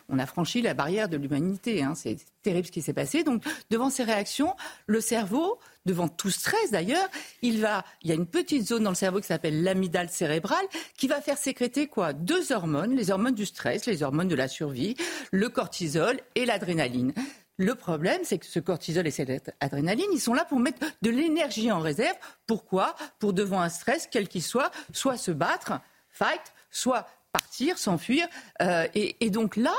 [0.10, 1.84] on a franchi la barrière de l'humanité.
[1.84, 1.94] Hein.
[1.96, 3.24] C'est terrible ce qui s'est passé.
[3.24, 4.56] Donc devant ces réactions,
[4.88, 5.60] le cerveau
[5.90, 7.10] devant tout stress d'ailleurs,
[7.42, 7.66] il y
[8.12, 11.88] a une petite zone dans le cerveau qui s'appelle l'amygdale cérébrale qui va faire sécréter
[11.88, 12.14] quoi?
[12.14, 14.96] Deux hormones, les hormones du stress, les hormones de la survie,
[15.32, 17.12] le cortisol et l'adrénaline.
[17.58, 21.10] Le problème, c'est que ce cortisol et cette adrénaline, ils sont là pour mettre de
[21.10, 22.16] l'énergie en réserve.
[22.46, 22.96] Pourquoi?
[23.18, 25.74] Pour devant un stress, quel qu'il soit, soit se battre,
[26.10, 28.28] fight, soit partir, s'enfuir.
[28.62, 29.76] Euh, et donc là,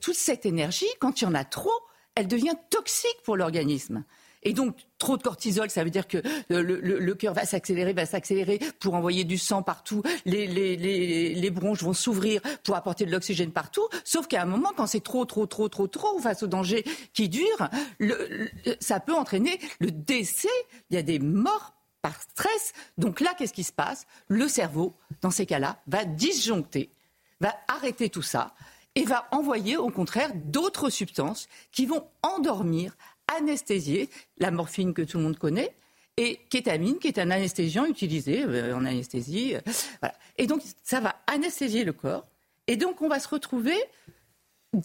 [0.00, 1.80] toute cette énergie, quand il y en a trop,
[2.16, 4.04] elle devient toxique pour l'organisme.
[4.44, 8.60] Et donc, trop de cortisol, ça veut dire que le, cœur va s'accélérer, va s'accélérer
[8.78, 10.02] pour envoyer du sang partout.
[10.26, 13.88] Les, les, bronches vont s'ouvrir pour apporter de l'oxygène partout.
[14.04, 17.28] Sauf qu'à un moment, quand c'est trop, trop, trop, trop, trop face au danger qui
[17.28, 17.68] dure,
[18.80, 20.48] ça peut entraîner le décès.
[20.90, 22.74] Il y a des morts par stress.
[22.98, 24.06] Donc là, qu'est-ce qui se passe?
[24.28, 26.90] Le cerveau, dans ces cas-là, va disjoncter,
[27.40, 28.54] va arrêter tout ça
[28.94, 32.96] et va envoyer au contraire d'autres substances qui vont endormir,
[33.28, 35.74] anesthésier, la morphine que tout le monde connaît,
[36.16, 39.54] et kétamine, qui est un anesthésiant utilisé euh, en anesthésie.
[39.56, 42.24] Euh, et donc, ça va anesthésier le corps.
[42.66, 43.76] Et donc, on va se retrouver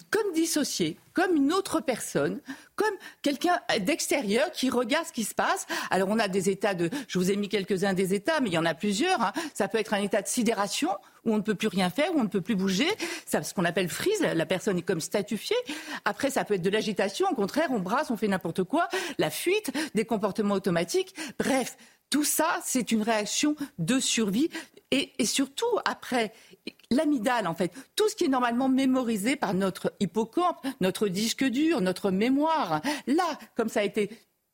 [0.10, 2.40] comme dissocié, comme une autre personne,
[2.76, 5.68] comme quelqu'un d'extérieur qui regarde ce qui se passe.
[5.90, 8.54] Alors on a des états de, je vous ai mis quelques-uns des états, mais il
[8.54, 9.22] y en a plusieurs.
[9.22, 9.34] Hein.
[9.54, 10.90] Ça peut être un état de sidération
[11.26, 12.88] où on ne peut plus rien faire, où on ne peut plus bouger.
[13.26, 14.22] C'est ce qu'on appelle freeze.
[14.22, 15.58] La personne est comme statufiée.
[16.06, 17.28] Après, ça peut être de l'agitation.
[17.30, 18.88] Au contraire, on brasse, on fait n'importe quoi.
[19.18, 21.16] La fuite, des comportements automatiques.
[21.38, 21.78] Bref,
[22.10, 24.50] tout ça, c'est une réaction de survie.
[24.92, 26.34] Et, et surtout, après,
[26.92, 31.82] l'amygdale, en fait, tout ce qui est normalement mémorisé par notre hippocampe, notre disque dur,
[31.82, 32.82] notre mémoire.
[33.08, 34.10] Là, comme ça a été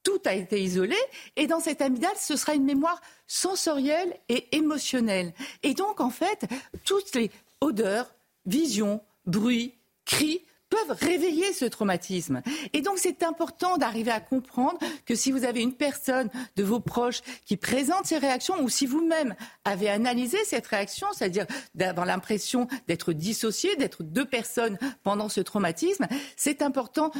[0.06, 0.96] tout a été isolé.
[1.36, 5.34] Et dans cette amygdale, ce sera une mémoire sensorielle et émotionnelle.
[5.64, 6.46] Et donc, en fait,
[6.86, 8.14] toutes les odeurs,
[8.46, 9.74] visions, bruits,
[10.06, 12.42] cris peuvent réveiller ce traumatisme.
[12.74, 16.80] Et donc c'est important d'arriver à comprendre que si vous avez une personne de vos
[16.80, 22.68] proches qui présente ces réactions, ou si vous-même avez analysé cette réaction, c'est-à-dire d'avoir l'impression
[22.88, 27.12] d'être dissocié, d'être deux personnes pendant ce traumatisme, c'est important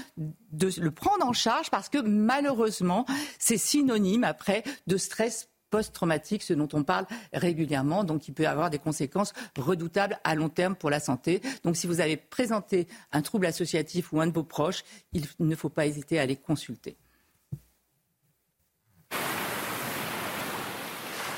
[0.52, 3.06] de le prendre en charge parce que malheureusement,
[3.40, 8.70] c'est synonyme après de stress post-traumatique, ce dont on parle régulièrement, donc il peut avoir
[8.70, 11.42] des conséquences redoutables à long terme pour la santé.
[11.64, 15.56] Donc si vous avez présenté un trouble associatif ou un de vos proches, il ne
[15.56, 16.98] faut pas hésiter à les consulter.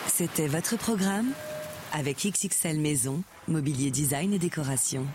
[0.08, 1.32] C'était votre programme
[1.94, 5.06] avec XXL Maison, mobilier design et décoration.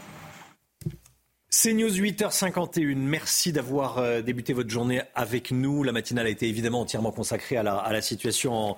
[1.54, 2.96] C'est News 8h51.
[2.96, 5.82] Merci d'avoir euh, débuté votre journée avec nous.
[5.82, 8.74] La matinale a été évidemment entièrement consacrée à la, situation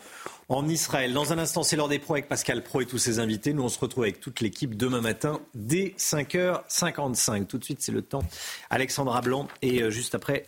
[0.49, 1.13] en, Israël.
[1.13, 3.53] Dans un instant, c'est l'heure des pros avec Pascal Pro et tous ses invités.
[3.53, 7.47] Nous, on se retrouve avec toute l'équipe demain matin dès 5h55.
[7.47, 8.25] Tout de suite, c'est le temps.
[8.71, 10.45] Alexandra Blanc et euh, juste après,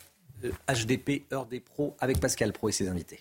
[0.68, 3.20] HDP, euh, heure des pros avec Pascal Pro et ses invités.